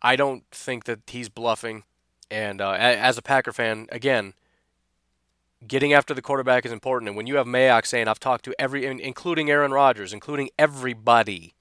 I 0.00 0.16
don't 0.16 0.44
think 0.50 0.84
that 0.84 1.00
he's 1.06 1.28
bluffing. 1.28 1.84
And 2.30 2.60
uh, 2.60 2.72
as 2.72 3.18
a 3.18 3.22
Packer 3.22 3.52
fan, 3.52 3.88
again, 3.90 4.34
getting 5.66 5.92
after 5.92 6.14
the 6.14 6.22
quarterback 6.22 6.64
is 6.64 6.72
important. 6.72 7.08
And 7.08 7.16
when 7.16 7.26
you 7.26 7.36
have 7.36 7.46
Mayock 7.46 7.86
saying, 7.86 8.08
I've 8.08 8.20
talked 8.20 8.44
to 8.46 8.54
every, 8.58 8.86
including 8.86 9.50
Aaron 9.50 9.72
Rodgers, 9.72 10.12
including 10.12 10.50
everybody, 10.58 11.54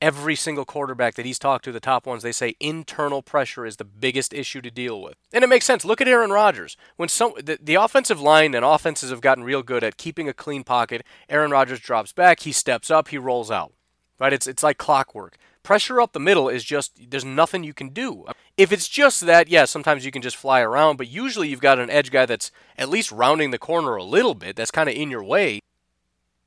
every 0.00 0.34
single 0.34 0.64
quarterback 0.64 1.14
that 1.14 1.26
he's 1.26 1.38
talked 1.38 1.64
to, 1.64 1.72
the 1.72 1.80
top 1.80 2.06
ones, 2.06 2.22
they 2.22 2.32
say 2.32 2.56
internal 2.60 3.22
pressure 3.22 3.66
is 3.66 3.76
the 3.76 3.84
biggest 3.84 4.32
issue 4.32 4.60
to 4.62 4.70
deal 4.70 5.00
with. 5.00 5.16
And 5.32 5.44
it 5.44 5.48
makes 5.48 5.66
sense. 5.66 5.84
Look 5.84 6.00
at 6.00 6.08
Aaron 6.08 6.30
Rodgers. 6.30 6.76
When 6.96 7.08
some 7.08 7.32
the, 7.36 7.58
the 7.62 7.74
offensive 7.74 8.20
line 8.20 8.54
and 8.54 8.64
offenses 8.64 9.10
have 9.10 9.20
gotten 9.20 9.44
real 9.44 9.62
good 9.62 9.84
at 9.84 9.96
keeping 9.96 10.28
a 10.28 10.34
clean 10.34 10.64
pocket, 10.64 11.04
Aaron 11.28 11.50
Rodgers 11.50 11.80
drops 11.80 12.12
back, 12.12 12.40
he 12.40 12.52
steps 12.52 12.90
up, 12.90 13.08
he 13.08 13.18
rolls 13.18 13.50
out. 13.50 13.72
Right? 14.18 14.32
It's 14.32 14.46
it's 14.46 14.62
like 14.62 14.78
clockwork. 14.78 15.36
Pressure 15.62 16.00
up 16.00 16.12
the 16.12 16.20
middle 16.20 16.48
is 16.48 16.64
just 16.64 17.10
there's 17.10 17.24
nothing 17.24 17.64
you 17.64 17.74
can 17.74 17.90
do. 17.90 18.26
If 18.56 18.72
it's 18.72 18.88
just 18.88 19.20
that, 19.22 19.48
yeah, 19.48 19.66
sometimes 19.66 20.04
you 20.04 20.10
can 20.10 20.22
just 20.22 20.36
fly 20.36 20.60
around, 20.60 20.96
but 20.96 21.08
usually 21.08 21.48
you've 21.48 21.60
got 21.60 21.78
an 21.78 21.90
edge 21.90 22.10
guy 22.10 22.26
that's 22.26 22.50
at 22.76 22.88
least 22.88 23.12
rounding 23.12 23.50
the 23.50 23.58
corner 23.58 23.96
a 23.96 24.04
little 24.04 24.34
bit, 24.34 24.56
that's 24.56 24.70
kind 24.70 24.88
of 24.88 24.94
in 24.94 25.10
your 25.10 25.24
way. 25.24 25.60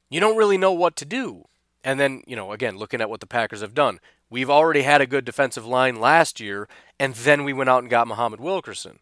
You 0.10 0.20
don't 0.20 0.38
really 0.38 0.58
know 0.58 0.72
what 0.72 0.96
to 0.98 1.06
do. 1.06 1.46
And 1.84 2.00
then, 2.00 2.24
you 2.26 2.36
know, 2.36 2.52
again, 2.52 2.78
looking 2.78 3.02
at 3.02 3.10
what 3.10 3.20
the 3.20 3.28
Packers 3.28 3.62
have 3.62 3.74
done, 3.74 4.00
we've 4.30 4.50
already 4.50 4.84
had 4.84 5.02
a 5.02 5.08
good 5.08 5.26
defensive 5.26 5.66
line 5.66 6.00
last 6.00 6.40
year, 6.40 6.68
and 7.00 7.14
then 7.14 7.44
we 7.44 7.54
went 7.54 7.70
out 7.70 7.84
and 7.84 7.90
got 7.90 8.08
Muhammad 8.08 8.40
Wilkerson. 8.40 9.00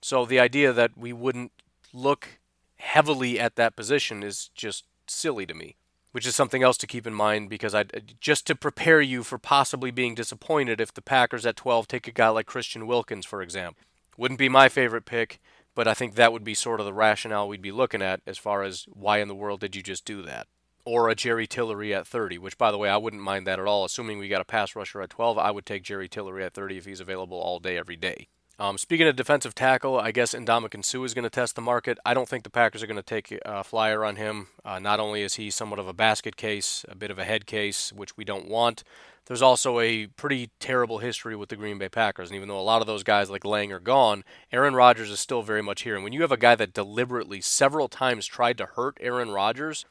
So 0.00 0.24
the 0.24 0.40
idea 0.40 0.72
that 0.72 0.96
we 0.96 1.12
wouldn't 1.12 1.52
look 1.92 2.40
heavily 2.76 3.38
at 3.38 3.56
that 3.56 3.76
position 3.76 4.22
is 4.22 4.50
just 4.54 4.84
silly 5.06 5.46
to 5.46 5.54
me, 5.54 5.76
which 6.12 6.26
is 6.26 6.34
something 6.34 6.62
else 6.62 6.76
to 6.78 6.86
keep 6.86 7.06
in 7.06 7.14
mind 7.14 7.50
because 7.50 7.74
I 7.74 7.84
just 8.18 8.46
to 8.48 8.56
prepare 8.56 9.00
you 9.00 9.22
for 9.22 9.38
possibly 9.38 9.90
being 9.90 10.14
disappointed 10.14 10.80
if 10.80 10.92
the 10.92 11.02
Packers 11.02 11.46
at 11.46 11.56
12 11.56 11.86
take 11.86 12.08
a 12.08 12.12
guy 12.12 12.28
like 12.28 12.46
Christian 12.46 12.86
Wilkins, 12.86 13.26
for 13.26 13.42
example. 13.42 13.82
Wouldn't 14.16 14.38
be 14.38 14.48
my 14.48 14.68
favorite 14.68 15.04
pick, 15.04 15.40
but 15.74 15.86
I 15.86 15.94
think 15.94 16.14
that 16.14 16.32
would 16.32 16.44
be 16.44 16.54
sort 16.54 16.80
of 16.80 16.86
the 16.86 16.92
rationale 16.92 17.48
we'd 17.48 17.62
be 17.62 17.72
looking 17.72 18.02
at 18.02 18.20
as 18.26 18.38
far 18.38 18.62
as 18.62 18.86
why 18.92 19.18
in 19.18 19.28
the 19.28 19.34
world 19.34 19.60
did 19.60 19.76
you 19.76 19.82
just 19.82 20.04
do 20.04 20.22
that? 20.22 20.48
Or 20.84 21.08
a 21.08 21.14
Jerry 21.14 21.46
Tillery 21.46 21.94
at 21.94 22.06
30, 22.06 22.38
which, 22.38 22.58
by 22.58 22.70
the 22.70 22.78
way, 22.78 22.88
I 22.88 22.96
wouldn't 22.96 23.22
mind 23.22 23.46
that 23.46 23.58
at 23.58 23.66
all. 23.66 23.84
Assuming 23.84 24.18
we 24.18 24.28
got 24.28 24.40
a 24.40 24.44
pass 24.44 24.74
rusher 24.74 25.02
at 25.02 25.10
12, 25.10 25.38
I 25.38 25.50
would 25.50 25.66
take 25.66 25.82
Jerry 25.82 26.08
Tillery 26.08 26.44
at 26.44 26.54
30 26.54 26.78
if 26.78 26.84
he's 26.84 27.00
available 27.00 27.38
all 27.38 27.58
day, 27.58 27.76
every 27.76 27.96
day. 27.96 28.28
Um, 28.58 28.78
speaking 28.78 29.08
of 29.08 29.16
defensive 29.16 29.54
tackle, 29.54 29.98
I 29.98 30.12
guess 30.12 30.34
Ndamukong 30.34 30.84
Suh 30.84 31.02
is 31.04 31.14
going 31.14 31.24
to 31.24 31.30
test 31.30 31.56
the 31.56 31.62
market. 31.62 31.98
I 32.04 32.14
don't 32.14 32.28
think 32.28 32.44
the 32.44 32.50
Packers 32.50 32.82
are 32.82 32.86
going 32.86 32.96
to 32.96 33.02
take 33.02 33.36
a 33.44 33.64
flyer 33.64 34.04
on 34.04 34.16
him. 34.16 34.48
Uh, 34.64 34.78
not 34.78 35.00
only 35.00 35.22
is 35.22 35.34
he 35.34 35.50
somewhat 35.50 35.78
of 35.78 35.88
a 35.88 35.92
basket 35.92 36.36
case, 36.36 36.84
a 36.88 36.94
bit 36.94 37.10
of 37.10 37.18
a 37.18 37.24
head 37.24 37.46
case, 37.46 37.92
which 37.92 38.16
we 38.16 38.24
don't 38.24 38.48
want, 38.48 38.84
there's 39.26 39.42
also 39.42 39.78
a 39.78 40.08
pretty 40.08 40.50
terrible 40.58 40.98
history 40.98 41.36
with 41.36 41.48
the 41.48 41.56
Green 41.56 41.78
Bay 41.78 41.88
Packers. 41.88 42.28
And 42.28 42.36
even 42.36 42.48
though 42.48 42.58
a 42.58 42.60
lot 42.60 42.80
of 42.80 42.86
those 42.86 43.02
guys 43.02 43.30
like 43.30 43.44
Lang 43.44 43.72
are 43.72 43.80
gone, 43.80 44.24
Aaron 44.52 44.74
Rodgers 44.74 45.10
is 45.10 45.20
still 45.20 45.42
very 45.42 45.62
much 45.62 45.82
here. 45.82 45.94
And 45.94 46.04
when 46.04 46.12
you 46.12 46.22
have 46.22 46.32
a 46.32 46.36
guy 46.36 46.54
that 46.56 46.74
deliberately 46.74 47.40
several 47.40 47.88
times 47.88 48.26
tried 48.26 48.58
to 48.58 48.66
hurt 48.66 48.98
Aaron 49.00 49.30
Rodgers, 49.30 49.86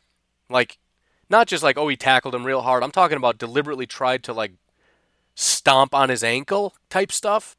like 0.49 0.77
not 1.31 1.47
just 1.47 1.63
like 1.63 1.77
oh 1.77 1.87
he 1.87 1.95
tackled 1.95 2.35
him 2.35 2.45
real 2.45 2.61
hard. 2.61 2.83
I'm 2.83 2.91
talking 2.91 3.17
about 3.17 3.37
deliberately 3.39 3.87
tried 3.87 4.23
to 4.25 4.33
like 4.33 4.51
stomp 5.33 5.95
on 5.95 6.09
his 6.09 6.23
ankle 6.23 6.75
type 6.89 7.11
stuff. 7.11 7.55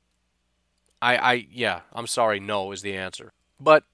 I 1.00 1.16
I 1.16 1.46
yeah, 1.50 1.80
I'm 1.92 2.06
sorry, 2.06 2.38
no 2.38 2.70
is 2.70 2.82
the 2.82 2.96
answer. 2.96 3.32
But 3.58 3.84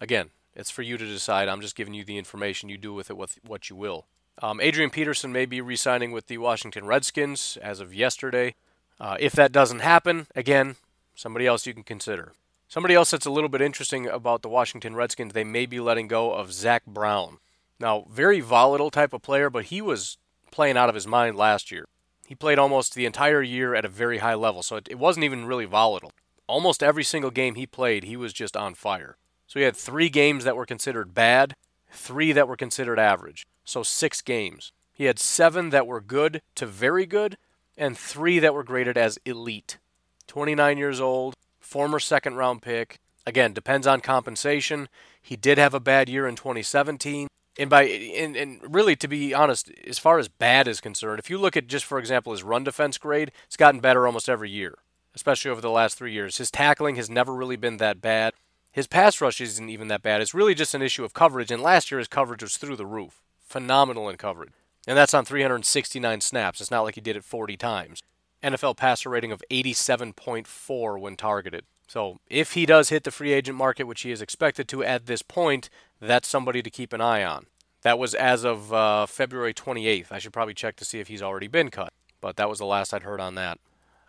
again, 0.00 0.30
it's 0.54 0.70
for 0.70 0.82
you 0.82 0.96
to 0.96 1.06
decide. 1.06 1.48
I'm 1.48 1.60
just 1.60 1.74
giving 1.74 1.94
you 1.94 2.04
the 2.04 2.18
information. 2.18 2.68
You 2.68 2.78
do 2.78 2.92
with 2.92 3.10
it 3.10 3.16
with 3.16 3.40
what 3.44 3.70
you 3.70 3.76
will. 3.76 4.06
Um, 4.42 4.60
Adrian 4.60 4.90
Peterson 4.90 5.32
may 5.32 5.46
be 5.46 5.60
re 5.60 5.76
signing 5.76 6.12
with 6.12 6.26
the 6.26 6.38
Washington 6.38 6.86
Redskins 6.86 7.56
as 7.62 7.80
of 7.80 7.94
yesterday. 7.94 8.54
Uh, 9.00 9.16
if 9.18 9.32
that 9.32 9.52
doesn't 9.52 9.80
happen, 9.80 10.26
again, 10.36 10.76
somebody 11.14 11.46
else 11.46 11.66
you 11.66 11.74
can 11.74 11.82
consider. 11.82 12.32
Somebody 12.68 12.94
else 12.94 13.10
that's 13.10 13.26
a 13.26 13.30
little 13.30 13.48
bit 13.48 13.60
interesting 13.60 14.08
about 14.08 14.42
the 14.42 14.48
Washington 14.48 14.94
Redskins, 14.94 15.32
they 15.32 15.44
may 15.44 15.66
be 15.66 15.80
letting 15.80 16.08
go 16.08 16.32
of 16.32 16.52
Zach 16.52 16.84
Brown. 16.86 17.38
Now, 17.80 18.06
very 18.10 18.40
volatile 18.40 18.90
type 18.90 19.12
of 19.12 19.22
player, 19.22 19.50
but 19.50 19.66
he 19.66 19.82
was 19.82 20.16
playing 20.50 20.76
out 20.76 20.88
of 20.88 20.94
his 20.94 21.06
mind 21.06 21.36
last 21.36 21.70
year. 21.70 21.86
He 22.26 22.34
played 22.34 22.58
almost 22.58 22.94
the 22.94 23.06
entire 23.06 23.42
year 23.42 23.74
at 23.74 23.84
a 23.84 23.88
very 23.88 24.18
high 24.18 24.34
level, 24.34 24.62
so 24.62 24.76
it, 24.76 24.88
it 24.90 24.98
wasn't 24.98 25.24
even 25.24 25.44
really 25.46 25.66
volatile. 25.66 26.12
Almost 26.46 26.82
every 26.82 27.04
single 27.04 27.30
game 27.30 27.54
he 27.54 27.66
played, 27.66 28.04
he 28.04 28.16
was 28.16 28.32
just 28.32 28.56
on 28.56 28.74
fire. 28.74 29.16
So 29.46 29.58
he 29.58 29.64
had 29.64 29.76
three 29.76 30.08
games 30.08 30.44
that 30.44 30.56
were 30.56 30.66
considered 30.66 31.14
bad, 31.14 31.54
three 31.90 32.32
that 32.32 32.48
were 32.48 32.56
considered 32.56 32.98
average 32.98 33.46
so 33.64 33.82
six 33.82 34.20
games. 34.20 34.72
He 34.92 35.04
had 35.04 35.18
seven 35.18 35.70
that 35.70 35.86
were 35.86 36.00
good 36.00 36.42
to 36.54 36.66
very 36.66 37.06
good, 37.06 37.36
and 37.76 37.98
three 37.98 38.38
that 38.38 38.54
were 38.54 38.62
graded 38.62 38.96
as 38.96 39.18
elite. 39.24 39.78
29 40.26 40.78
years 40.78 41.00
old, 41.00 41.34
former 41.58 41.98
second 41.98 42.36
round 42.36 42.62
pick. 42.62 42.98
Again, 43.26 43.52
depends 43.52 43.86
on 43.86 44.00
compensation. 44.00 44.88
He 45.20 45.34
did 45.34 45.58
have 45.58 45.74
a 45.74 45.80
bad 45.80 46.08
year 46.08 46.28
in 46.28 46.36
2017. 46.36 47.26
And 47.58 47.70
by 47.70 47.84
and, 47.84 48.36
and 48.36 48.60
really 48.68 48.96
to 48.96 49.06
be 49.06 49.32
honest, 49.32 49.70
as 49.86 49.98
far 49.98 50.18
as 50.18 50.28
bad 50.28 50.66
is 50.66 50.80
concerned, 50.80 51.18
if 51.20 51.30
you 51.30 51.38
look 51.38 51.56
at 51.56 51.68
just 51.68 51.84
for 51.84 51.98
example 51.98 52.32
his 52.32 52.42
run 52.42 52.64
defense 52.64 52.98
grade, 52.98 53.30
it's 53.46 53.56
gotten 53.56 53.80
better 53.80 54.06
almost 54.06 54.28
every 54.28 54.50
year, 54.50 54.78
especially 55.14 55.50
over 55.50 55.60
the 55.60 55.70
last 55.70 55.96
three 55.96 56.12
years. 56.12 56.38
His 56.38 56.50
tackling 56.50 56.96
has 56.96 57.08
never 57.08 57.32
really 57.32 57.56
been 57.56 57.76
that 57.76 58.00
bad. 58.00 58.34
His 58.72 58.88
pass 58.88 59.20
rush 59.20 59.40
isn't 59.40 59.68
even 59.68 59.86
that 59.88 60.02
bad. 60.02 60.20
It's 60.20 60.34
really 60.34 60.54
just 60.54 60.74
an 60.74 60.82
issue 60.82 61.04
of 61.04 61.14
coverage, 61.14 61.52
and 61.52 61.62
last 61.62 61.92
year 61.92 61.98
his 61.98 62.08
coverage 62.08 62.42
was 62.42 62.56
through 62.56 62.76
the 62.76 62.86
roof 62.86 63.22
phenomenal 63.54 64.08
in 64.08 64.16
coverage. 64.16 64.52
And 64.86 64.98
that's 64.98 65.14
on 65.14 65.24
369 65.24 66.20
snaps. 66.20 66.60
It's 66.60 66.70
not 66.70 66.82
like 66.82 66.96
he 66.96 67.00
did 67.00 67.16
it 67.16 67.24
40 67.24 67.56
times. 67.56 68.02
NFL 68.42 68.76
passer 68.76 69.08
rating 69.08 69.32
of 69.32 69.42
87.4 69.50 71.00
when 71.00 71.16
targeted. 71.16 71.64
So 71.86 72.18
if 72.28 72.52
he 72.52 72.66
does 72.66 72.88
hit 72.88 73.04
the 73.04 73.10
free 73.10 73.32
agent 73.32 73.56
market, 73.56 73.84
which 73.84 74.02
he 74.02 74.10
is 74.10 74.22
expected 74.22 74.68
to 74.68 74.82
at 74.82 75.06
this 75.06 75.22
point, 75.22 75.68
that's 76.00 76.28
somebody 76.28 76.62
to 76.62 76.70
keep 76.70 76.92
an 76.92 77.00
eye 77.00 77.24
on. 77.24 77.46
That 77.82 77.98
was 77.98 78.14
as 78.14 78.44
of 78.44 78.72
uh, 78.72 79.06
February 79.06 79.52
28th. 79.52 80.06
I 80.10 80.18
should 80.18 80.32
probably 80.32 80.54
check 80.54 80.76
to 80.76 80.84
see 80.84 81.00
if 81.00 81.08
he's 81.08 81.22
already 81.22 81.48
been 81.48 81.70
cut, 81.70 81.92
but 82.20 82.36
that 82.36 82.48
was 82.48 82.58
the 82.58 82.64
last 82.66 82.94
I'd 82.94 83.02
heard 83.02 83.20
on 83.20 83.34
that. 83.34 83.58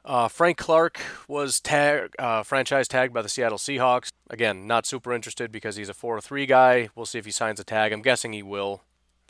Uh, 0.05 0.27
Frank 0.27 0.57
Clark 0.57 1.01
was 1.27 1.59
tag, 1.59 2.11
uh, 2.19 2.43
franchise 2.43 2.87
tagged 2.87 3.13
by 3.13 3.23
the 3.23 3.29
Seattle 3.29 3.57
Seahawks. 3.57 4.09
Again, 4.29 4.67
not 4.67 4.85
super 4.85 5.11
interested 5.11 5.51
because 5.51 5.75
he's 5.75 5.89
a 5.89 5.93
4 5.93 6.21
3 6.21 6.45
guy. 6.45 6.89
We'll 6.95 7.07
see 7.07 7.17
if 7.17 7.25
he 7.25 7.31
signs 7.31 7.59
a 7.59 7.63
tag. 7.63 7.91
I'm 7.91 8.03
guessing 8.03 8.31
he 8.31 8.43
will. 8.43 8.83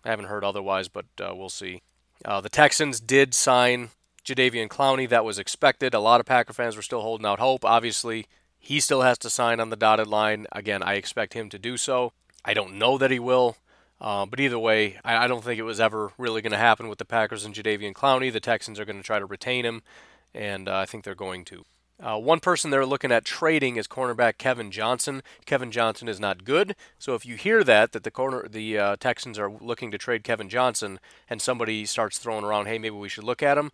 I 0.03 0.09
haven't 0.09 0.25
heard 0.25 0.43
otherwise, 0.43 0.89
but 0.89 1.05
uh, 1.19 1.33
we'll 1.33 1.49
see. 1.49 1.81
Uh, 2.23 2.41
the 2.41 2.49
Texans 2.49 2.99
did 2.99 3.33
sign 3.33 3.89
Jadeveon 4.25 4.67
Clowney. 4.67 5.07
That 5.07 5.25
was 5.25 5.39
expected. 5.39 5.93
A 5.93 5.99
lot 5.99 6.19
of 6.19 6.25
Packer 6.25 6.53
fans 6.53 6.75
were 6.75 6.81
still 6.81 7.01
holding 7.01 7.25
out 7.25 7.39
hope. 7.39 7.63
Obviously, 7.63 8.27
he 8.57 8.79
still 8.79 9.03
has 9.03 9.17
to 9.19 9.29
sign 9.29 9.59
on 9.59 9.69
the 9.69 9.75
dotted 9.75 10.07
line. 10.07 10.47
Again, 10.51 10.81
I 10.81 10.95
expect 10.95 11.33
him 11.33 11.49
to 11.49 11.59
do 11.59 11.77
so. 11.77 12.13
I 12.43 12.53
don't 12.53 12.77
know 12.77 12.97
that 12.97 13.11
he 13.11 13.19
will. 13.19 13.57
Uh, 14.01 14.25
but 14.25 14.39
either 14.39 14.59
way, 14.59 14.99
I, 15.05 15.23
I, 15.23 15.27
don't 15.27 15.43
think 15.43 15.57
it 15.57 15.63
was 15.63 15.79
ever 15.79 16.11
really 16.17 16.41
going 16.41 16.51
to 16.51 16.57
happen 16.57 16.89
with 16.89 16.97
the 16.97 17.05
Packers 17.05 17.45
and 17.45 17.55
Jadeveon 17.55 17.93
Clowney. 17.93 18.31
The 18.31 18.41
Texans 18.41 18.77
are 18.79 18.85
going 18.85 18.97
to 18.97 19.03
try 19.03 19.19
to 19.19 19.25
retain 19.25 19.65
him, 19.65 19.83
and 20.33 20.67
uh, 20.67 20.75
I 20.75 20.85
think 20.85 21.05
they're 21.05 21.15
going 21.15 21.45
to. 21.45 21.63
Uh, 21.97 22.17
one 22.17 22.41
person 22.41 22.71
they're 22.71 22.85
looking 22.85 23.11
at 23.13 23.23
trading 23.23 23.77
is 23.77 23.87
cornerback 23.87 24.37
Kevin 24.37 24.69
Johnson. 24.69 25.23
Kevin 25.45 25.71
Johnson 25.71 26.09
is 26.09 26.19
not 26.19 26.43
good, 26.43 26.75
so 26.99 27.15
if 27.15 27.25
you 27.25 27.35
hear 27.35 27.63
that 27.63 27.93
that 27.93 28.03
the 28.03 28.11
corner 28.11 28.45
the 28.49 28.77
uh, 28.77 28.95
Texans 28.97 29.39
are 29.39 29.49
looking 29.49 29.91
to 29.91 29.97
trade 29.97 30.25
Kevin 30.25 30.49
Johnson, 30.49 30.99
and 31.29 31.41
somebody 31.41 31.85
starts 31.85 32.17
throwing 32.17 32.43
around, 32.43 32.65
hey, 32.65 32.77
maybe 32.77 32.97
we 32.97 33.07
should 33.07 33.23
look 33.23 33.41
at 33.41 33.57
him. 33.57 33.71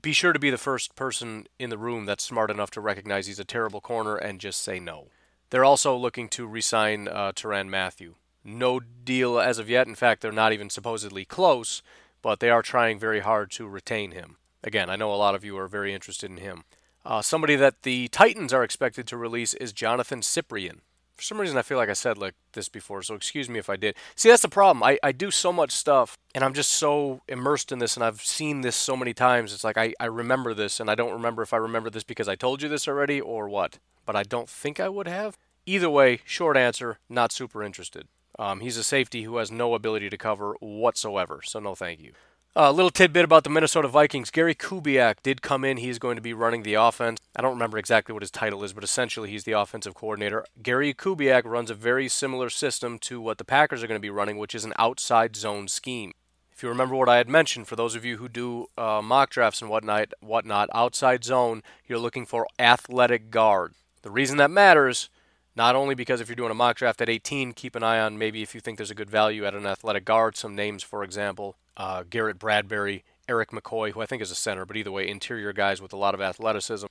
Be 0.00 0.12
sure 0.12 0.32
to 0.32 0.38
be 0.38 0.48
the 0.48 0.56
first 0.56 0.94
person 0.94 1.46
in 1.58 1.68
the 1.68 1.76
room 1.76 2.06
that's 2.06 2.24
smart 2.24 2.50
enough 2.50 2.70
to 2.70 2.80
recognize 2.80 3.26
he's 3.26 3.38
a 3.38 3.44
terrible 3.44 3.80
corner 3.80 4.16
and 4.16 4.40
just 4.40 4.62
say 4.62 4.78
no. 4.78 5.08
They're 5.50 5.64
also 5.64 5.94
looking 5.94 6.28
to 6.30 6.46
re-sign 6.46 7.08
uh, 7.08 7.32
Tyrann 7.32 7.68
Mathieu. 7.68 8.14
No 8.42 8.80
deal 8.80 9.38
as 9.38 9.58
of 9.58 9.68
yet. 9.68 9.86
In 9.86 9.94
fact, 9.94 10.22
they're 10.22 10.32
not 10.32 10.52
even 10.52 10.70
supposedly 10.70 11.26
close, 11.26 11.82
but 12.22 12.40
they 12.40 12.48
are 12.48 12.62
trying 12.62 12.98
very 12.98 13.20
hard 13.20 13.50
to 13.52 13.68
retain 13.68 14.12
him. 14.12 14.36
Again, 14.64 14.88
I 14.88 14.96
know 14.96 15.12
a 15.12 15.16
lot 15.16 15.34
of 15.34 15.44
you 15.44 15.58
are 15.58 15.68
very 15.68 15.92
interested 15.92 16.30
in 16.30 16.38
him. 16.38 16.64
Uh, 17.04 17.20
somebody 17.20 17.56
that 17.56 17.82
the 17.82 18.08
Titans 18.08 18.52
are 18.52 18.64
expected 18.64 19.06
to 19.08 19.16
release 19.16 19.52
is 19.54 19.72
Jonathan 19.72 20.20
Cyprien. 20.20 20.78
For 21.16 21.22
some 21.22 21.40
reason, 21.40 21.56
I 21.56 21.62
feel 21.62 21.78
like 21.78 21.88
I 21.88 21.94
said 21.94 22.18
like 22.18 22.34
this 22.52 22.68
before, 22.68 23.02
so 23.02 23.14
excuse 23.14 23.48
me 23.48 23.58
if 23.58 23.70
I 23.70 23.76
did. 23.76 23.94
See, 24.16 24.28
that's 24.28 24.42
the 24.42 24.48
problem. 24.48 24.82
I, 24.82 24.98
I 25.02 25.12
do 25.12 25.30
so 25.30 25.52
much 25.52 25.72
stuff, 25.72 26.16
and 26.34 26.42
I'm 26.42 26.54
just 26.54 26.70
so 26.70 27.20
immersed 27.28 27.70
in 27.70 27.78
this, 27.78 27.96
and 27.96 28.04
I've 28.04 28.22
seen 28.22 28.62
this 28.62 28.76
so 28.76 28.96
many 28.96 29.14
times. 29.14 29.52
It's 29.52 29.64
like 29.64 29.78
I, 29.78 29.94
I 30.00 30.06
remember 30.06 30.54
this, 30.54 30.80
and 30.80 30.90
I 30.90 30.94
don't 30.94 31.12
remember 31.12 31.42
if 31.42 31.52
I 31.52 31.58
remember 31.58 31.90
this 31.90 32.04
because 32.04 32.28
I 32.28 32.34
told 32.34 32.62
you 32.62 32.68
this 32.68 32.88
already 32.88 33.20
or 33.20 33.48
what. 33.48 33.78
But 34.04 34.16
I 34.16 34.22
don't 34.24 34.48
think 34.48 34.80
I 34.80 34.88
would 34.88 35.06
have. 35.06 35.36
Either 35.64 35.88
way, 35.88 36.20
short 36.24 36.56
answer, 36.56 36.98
not 37.08 37.30
super 37.30 37.62
interested. 37.62 38.08
Um, 38.38 38.60
he's 38.60 38.76
a 38.76 38.82
safety 38.82 39.22
who 39.22 39.36
has 39.36 39.52
no 39.52 39.74
ability 39.74 40.10
to 40.10 40.18
cover 40.18 40.56
whatsoever, 40.60 41.40
so 41.44 41.60
no 41.60 41.74
thank 41.74 42.00
you. 42.00 42.12
A 42.54 42.70
little 42.70 42.90
tidbit 42.90 43.24
about 43.24 43.44
the 43.44 43.50
Minnesota 43.50 43.88
Vikings. 43.88 44.30
Gary 44.30 44.54
Kubiak 44.54 45.22
did 45.22 45.40
come 45.40 45.64
in. 45.64 45.78
He's 45.78 45.98
going 45.98 46.16
to 46.16 46.22
be 46.22 46.34
running 46.34 46.64
the 46.64 46.74
offense. 46.74 47.18
I 47.34 47.40
don't 47.40 47.54
remember 47.54 47.78
exactly 47.78 48.12
what 48.12 48.22
his 48.22 48.30
title 48.30 48.62
is, 48.62 48.74
but 48.74 48.84
essentially 48.84 49.30
he's 49.30 49.44
the 49.44 49.52
offensive 49.52 49.94
coordinator. 49.94 50.44
Gary 50.62 50.92
Kubiak 50.92 51.46
runs 51.46 51.70
a 51.70 51.74
very 51.74 52.10
similar 52.10 52.50
system 52.50 52.98
to 52.98 53.22
what 53.22 53.38
the 53.38 53.46
Packers 53.46 53.82
are 53.82 53.86
going 53.86 53.98
to 53.98 54.02
be 54.02 54.10
running, 54.10 54.36
which 54.36 54.54
is 54.54 54.66
an 54.66 54.74
outside 54.78 55.34
zone 55.34 55.66
scheme. 55.66 56.12
If 56.52 56.62
you 56.62 56.68
remember 56.68 56.94
what 56.94 57.08
I 57.08 57.16
had 57.16 57.28
mentioned, 57.30 57.68
for 57.68 57.76
those 57.76 57.94
of 57.94 58.04
you 58.04 58.18
who 58.18 58.28
do 58.28 58.66
uh, 58.76 59.00
mock 59.02 59.30
drafts 59.30 59.62
and 59.62 59.70
whatnot, 59.70 60.12
whatnot, 60.20 60.68
outside 60.74 61.24
zone, 61.24 61.62
you're 61.86 61.98
looking 61.98 62.26
for 62.26 62.46
athletic 62.58 63.30
guard. 63.30 63.72
The 64.02 64.10
reason 64.10 64.36
that 64.36 64.50
matters, 64.50 65.08
not 65.56 65.74
only 65.74 65.94
because 65.94 66.20
if 66.20 66.28
you're 66.28 66.36
doing 66.36 66.50
a 66.50 66.54
mock 66.54 66.76
draft 66.76 67.00
at 67.00 67.08
18, 67.08 67.54
keep 67.54 67.74
an 67.74 67.82
eye 67.82 67.98
on 67.98 68.18
maybe 68.18 68.42
if 68.42 68.54
you 68.54 68.60
think 68.60 68.76
there's 68.76 68.90
a 68.90 68.94
good 68.94 69.08
value 69.08 69.46
at 69.46 69.54
an 69.54 69.64
athletic 69.64 70.04
guard, 70.04 70.36
some 70.36 70.54
names, 70.54 70.82
for 70.82 71.02
example, 71.02 71.56
uh, 71.76 72.04
Garrett 72.08 72.38
Bradbury, 72.38 73.04
Erik 73.28 73.50
McCoy, 73.50 73.92
who 73.92 74.00
I 74.00 74.06
think 74.06 74.22
is 74.22 74.30
a 74.30 74.36
center, 74.36 74.64
but 74.64 74.76
either 74.76 74.92
way, 74.92 75.08
interior 75.08 75.52
guys 75.52 75.80
with 75.80 75.92
a 75.92 75.96
lot 75.96 76.14
of 76.14 76.20
athleticism. 76.20 76.86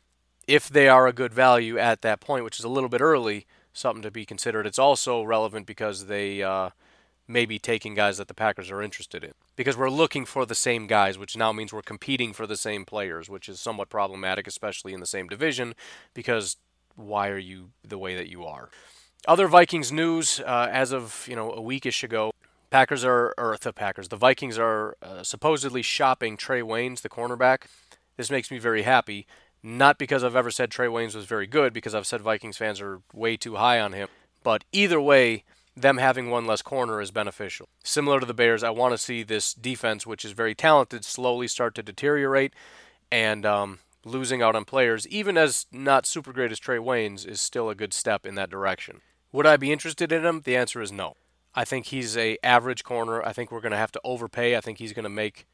If 0.48 0.70
they 0.70 0.88
are 0.88 1.08
a 1.08 1.14
good 1.14 1.34
value 1.34 1.78
at 1.78 2.02
that 2.02 2.20
point, 2.20 2.44
which 2.44 2.60
is 2.60 2.66
a 2.66 2.70
little 2.70 2.90
bit 2.90 3.02
early, 3.02 3.46
something 3.74 4.02
to 4.04 4.12
be 4.12 4.26
considered. 4.26 4.66
It's 4.68 4.80
also 4.80 5.24
relevant 5.24 5.66
because 5.66 6.08
they 6.08 6.44
uh, 6.44 6.72
may 7.28 7.46
be 7.46 7.60
taking 7.60 7.96
guys 7.96 8.18
that 8.18 8.28
the 8.28 8.34
Packers 8.34 8.70
are 8.72 8.82
interested 8.82 9.24
in. 9.24 9.32
Because 9.56 9.78
we're 9.78 9.90
looking 9.90 10.26
for 10.26 10.46
the 10.46 10.56
same 10.56 10.88
guys, 10.88 11.18
which 11.18 11.38
now 11.38 11.52
means 11.52 11.72
we're 11.72 11.82
competing 11.82 12.34
for 12.34 12.48
the 12.48 12.58
same 12.58 12.86
players, 12.86 13.30
which 13.30 13.48
is 13.48 13.60
somewhat 13.60 13.90
problematic, 13.90 14.48
especially 14.48 14.94
in 14.94 15.00
the 15.00 15.06
same 15.06 15.28
division, 15.28 15.74
because 16.14 16.58
why 16.96 17.30
are 17.30 17.38
you 17.38 17.70
the 17.88 17.98
way 17.98 18.16
that 18.16 18.28
you 18.28 18.46
are? 18.46 18.70
Other 19.28 19.48
Vikings 19.48 19.92
news 19.92 20.40
uh, 20.40 20.68
as 20.72 20.92
of 20.92 21.26
you 21.30 21.36
know 21.36 21.52
a 21.52 21.62
weekish 21.62 22.04
ago. 22.04 22.32
Packers 22.72 23.04
are, 23.04 23.34
or 23.38 23.58
the 23.62 23.74
Packers, 23.74 24.08
the 24.08 24.16
Vikings 24.16 24.58
are 24.58 24.96
uh, 25.02 25.24
supposedly 25.24 25.82
shopping 25.82 26.38
Trae 26.38 26.64
Waynes, 26.64 27.02
the 27.02 27.10
cornerback. 27.10 27.66
This 28.16 28.32
makes 28.32 28.50
me 28.50 28.58
very 28.58 28.84
happy. 28.84 29.28
Not 29.62 30.00
because 30.00 30.24
I've 30.24 30.36
ever 30.36 30.50
said 30.50 30.72
Trae 30.72 30.90
Waynes 30.90 31.14
was 31.14 31.26
very 31.26 31.46
good, 31.46 31.74
because 31.74 31.94
I've 31.94 32.08
said 32.08 32.22
Vikings 32.22 32.58
fans 32.58 32.82
are 32.82 33.02
way 33.14 33.38
too 33.38 33.58
high 33.58 33.80
on 33.80 33.94
him. 33.94 34.08
But 34.42 34.64
either 34.72 35.00
way, 35.00 35.44
them 35.76 35.98
having 35.98 36.30
one 36.30 36.48
less 36.48 36.62
corner 36.62 37.02
is 37.02 37.12
beneficial. 37.12 37.68
Similar 37.84 38.22
to 38.22 38.26
the 38.26 38.34
Bears, 38.34 38.64
I 38.64 38.70
want 38.72 38.94
to 38.94 38.98
see 38.98 39.22
this 39.22 39.54
defense, 39.54 40.08
which 40.08 40.26
is 40.26 40.32
very 40.32 40.56
talented, 40.56 41.06
slowly 41.06 41.48
start 41.48 41.76
to 41.76 41.84
deteriorate, 41.84 42.54
and 43.12 43.46
um, 43.46 43.80
losing 44.06 44.42
out 44.42 44.56
on 44.56 44.66
players, 44.66 45.06
even 45.10 45.38
as 45.38 45.68
not 45.72 46.06
super 46.06 46.32
great 46.32 46.52
as 46.52 46.60
Trae 46.60 46.80
Waynes, 46.80 47.28
is 47.28 47.42
still 47.42 47.70
a 47.70 47.76
good 47.76 47.94
step 47.94 48.26
in 48.26 48.36
that 48.36 48.50
direction. 48.50 49.02
Would 49.34 49.46
I 49.46 49.58
be 49.58 49.72
interested 49.72 50.12
in 50.12 50.26
him? 50.26 50.42
The 50.44 50.56
answer 50.56 50.82
is 50.82 50.92
no. 50.92 51.16
I 51.54 51.66
think 51.66 51.88
he's 51.88 52.18
a 52.18 52.38
average 52.44 52.84
corner. 52.84 53.22
I 53.22 53.34
think 53.34 53.52
we're 53.52 53.62
going 53.62 53.72
to 53.72 53.78
have 53.78 53.92
to 53.94 54.02
overpay. 54.04 54.56
I 54.56 54.62
think 54.62 54.78
he's 54.78 54.94
going 54.94 55.04
to 55.04 55.10
make 55.10 55.46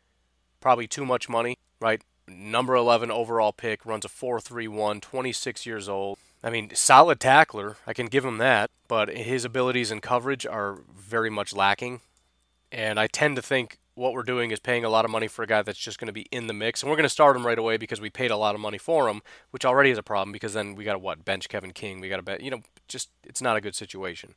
probably 0.59 0.87
too 0.87 1.05
much 1.05 1.27
money, 1.27 1.57
right? 1.79 2.01
Number 2.27 2.75
11 2.75 3.09
overall 3.09 3.53
pick, 3.53 3.85
runs 3.85 4.05
a 4.05 4.09
4.31, 4.09 5.01
26 5.01 5.65
years 5.65 5.89
old. 5.89 6.19
I 6.43 6.49
mean, 6.49 6.71
solid 6.75 7.19
tackler. 7.19 7.77
I 7.87 7.93
can 7.93 8.07
give 8.07 8.25
him 8.25 8.37
that, 8.37 8.69
but 8.87 9.09
his 9.09 9.45
abilities 9.45 9.91
in 9.91 10.01
coverage 10.01 10.45
are 10.45 10.79
very 10.95 11.29
much 11.29 11.55
lacking. 11.55 12.01
And 12.71 12.99
I 12.99 13.07
tend 13.07 13.37
to 13.37 13.41
think 13.41 13.79
what 13.95 14.13
we're 14.13 14.23
doing 14.23 14.51
is 14.51 14.59
paying 14.59 14.85
a 14.85 14.89
lot 14.89 15.05
of 15.05 15.11
money 15.11 15.27
for 15.27 15.41
a 15.41 15.47
guy 15.47 15.63
that's 15.63 15.79
just 15.79 15.99
going 15.99 16.07
to 16.07 16.13
be 16.13 16.27
in 16.31 16.45
the 16.45 16.53
mix, 16.53 16.83
and 16.83 16.89
we're 16.89 16.95
going 16.95 17.03
to 17.03 17.09
start 17.09 17.35
him 17.35 17.45
right 17.45 17.57
away 17.57 17.77
because 17.77 17.99
we 17.99 18.11
paid 18.11 18.29
a 18.29 18.37
lot 18.37 18.53
of 18.53 18.61
money 18.61 18.77
for 18.77 19.09
him, 19.09 19.21
which 19.49 19.65
already 19.65 19.89
is 19.89 19.97
a 19.97 20.03
problem 20.03 20.31
because 20.31 20.53
then 20.53 20.75
we 20.75 20.83
got 20.83 20.93
to 20.93 20.99
what 20.99 21.25
bench 21.25 21.49
Kevin 21.49 21.71
King, 21.71 21.99
we 21.99 22.07
got 22.07 22.17
to 22.17 22.21
bet, 22.21 22.41
you 22.41 22.51
know, 22.51 22.61
just 22.87 23.09
it's 23.23 23.41
not 23.41 23.57
a 23.57 23.61
good 23.61 23.75
situation. 23.75 24.35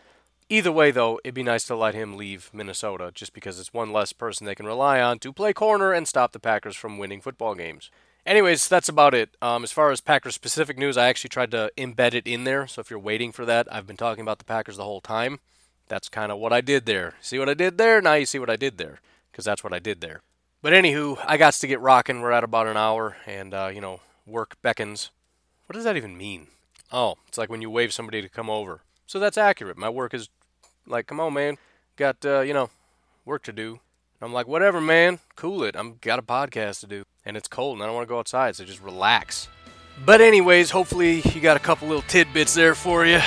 Either 0.53 0.73
way, 0.73 0.91
though, 0.91 1.21
it'd 1.23 1.33
be 1.33 1.45
nice 1.45 1.65
to 1.65 1.77
let 1.77 1.95
him 1.95 2.17
leave 2.17 2.51
Minnesota 2.53 3.13
just 3.15 3.33
because 3.33 3.61
it's 3.61 3.73
one 3.73 3.93
less 3.93 4.13
person 4.13 4.45
they 4.47 4.55
can 4.57 4.67
rely 4.67 5.01
on 5.01 5.21
to 5.21 5.33
play 5.33 5.53
corner 5.53 5.93
and 5.93 6.09
stop 6.09 6.33
the 6.33 6.41
Packers 6.41 6.75
from 6.75 6.99
winning 6.99 7.21
football 7.21 7.55
games. 7.55 7.89
Anyways, 8.27 8.67
that's 8.67 8.89
about 8.89 9.15
it. 9.15 9.37
Um, 9.41 9.63
as 9.63 9.71
far 9.71 9.93
as 9.93 10.01
Packers 10.01 10.35
specific 10.35 10.77
news, 10.77 10.97
I 10.97 11.07
actually 11.07 11.29
tried 11.29 11.53
to 11.53 11.71
embed 11.79 12.15
it 12.15 12.27
in 12.27 12.43
there. 12.43 12.67
So 12.67 12.81
if 12.81 12.91
you're 12.91 12.99
waiting 12.99 13.31
for 13.31 13.47
that, 13.47 13.73
I've 13.73 13.87
been 13.87 13.97
talking 13.97 14.23
about 14.23 14.41
the 14.41 14.45
Packers 14.45 14.77
the 14.77 14.83
whole 14.83 15.01
time. 15.01 15.39
That's 15.87 16.09
kind 16.09 16.33
of 16.33 16.39
what 16.39 16.53
I 16.53 16.61
did 16.61 16.85
there. 16.85 17.15
See 17.21 17.39
what 17.39 17.49
I 17.49 17.55
did 17.55 17.79
there? 17.79 18.03
Now 18.03 18.15
you 18.15 18.27
see 18.27 18.41
what 18.41 18.51
I 18.51 18.57
did 18.57 18.77
there, 18.77 18.99
because 19.31 19.45
that's 19.45 19.63
what 19.63 19.73
I 19.73 19.79
did 19.79 20.01
there. 20.01 20.21
But 20.63 20.73
anywho, 20.73 21.17
I 21.25 21.37
got 21.37 21.55
to 21.55 21.67
get 21.69 21.81
rocking. 21.81 22.23
We're 22.23 22.33
at 22.33 22.43
about 22.43 22.67
an 22.67 22.77
hour, 22.77 23.17
and 23.25 23.55
uh, 23.55 23.71
you 23.73 23.81
know, 23.81 24.01
work 24.27 24.57
beckons. 24.63 25.11
What 25.67 25.75
does 25.75 25.85
that 25.85 25.97
even 25.97 26.19
mean? 26.19 26.49
Oh, 26.93 27.15
it's 27.29 27.39
like 27.39 27.51
when 27.51 27.63
you 27.63 27.71
wave 27.71 27.93
somebody 27.93 28.21
to 28.21 28.29
come 28.29 28.51
over. 28.51 28.81
So 29.07 29.21
that's 29.21 29.39
accurate. 29.39 29.79
My 29.79 29.89
work 29.89 30.13
is 30.13 30.29
like, 30.87 31.07
come 31.07 31.21
on, 31.21 31.35
man, 31.35 31.59
got 31.97 32.25
uh, 32.25 32.41
you 32.41 32.55
know, 32.55 32.71
work 33.25 33.43
to 33.45 33.53
do. 33.53 33.81
I'm 34.23 34.33
like, 34.33 34.47
whatever, 34.47 34.81
man, 34.81 35.19
cool 35.35 35.65
it. 35.65 35.75
I'm 35.75 35.97
got 36.01 36.19
a 36.19 36.23
podcast 36.23 36.81
to 36.81 36.87
do, 36.87 37.05
and 37.25 37.37
it's 37.37 37.49
cold, 37.49 37.77
and 37.77 37.83
I 37.83 37.87
don't 37.87 37.95
want 37.95 38.07
to 38.07 38.13
go 38.13 38.19
outside, 38.19 38.55
so 38.55 38.65
just 38.65 38.83
relax. 38.83 39.49
But 40.05 40.21
anyways, 40.21 40.71
hopefully 40.71 41.23
you 41.35 41.41
got 41.41 41.57
a 41.57 41.61
couple 41.61 41.89
little 41.89 42.03
tidbits 42.03 42.55
there 42.55 42.75
for 42.75 43.07
you. 43.07 43.21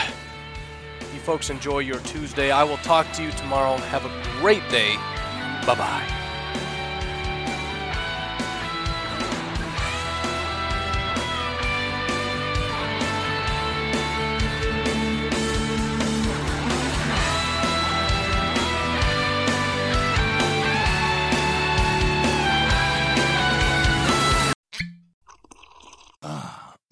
You 1.14 1.20
folks 1.20 1.50
enjoy 1.50 1.80
your 1.80 2.00
Tuesday. 2.00 2.52
I 2.52 2.64
will 2.64 2.78
talk 2.78 3.12
to 3.14 3.24
you 3.24 3.32
tomorrow. 3.32 3.78
Have 3.78 4.06
a 4.06 4.40
great 4.40 4.68
day. 4.70 4.96
Bye 5.66 5.76
bye. 5.76 6.23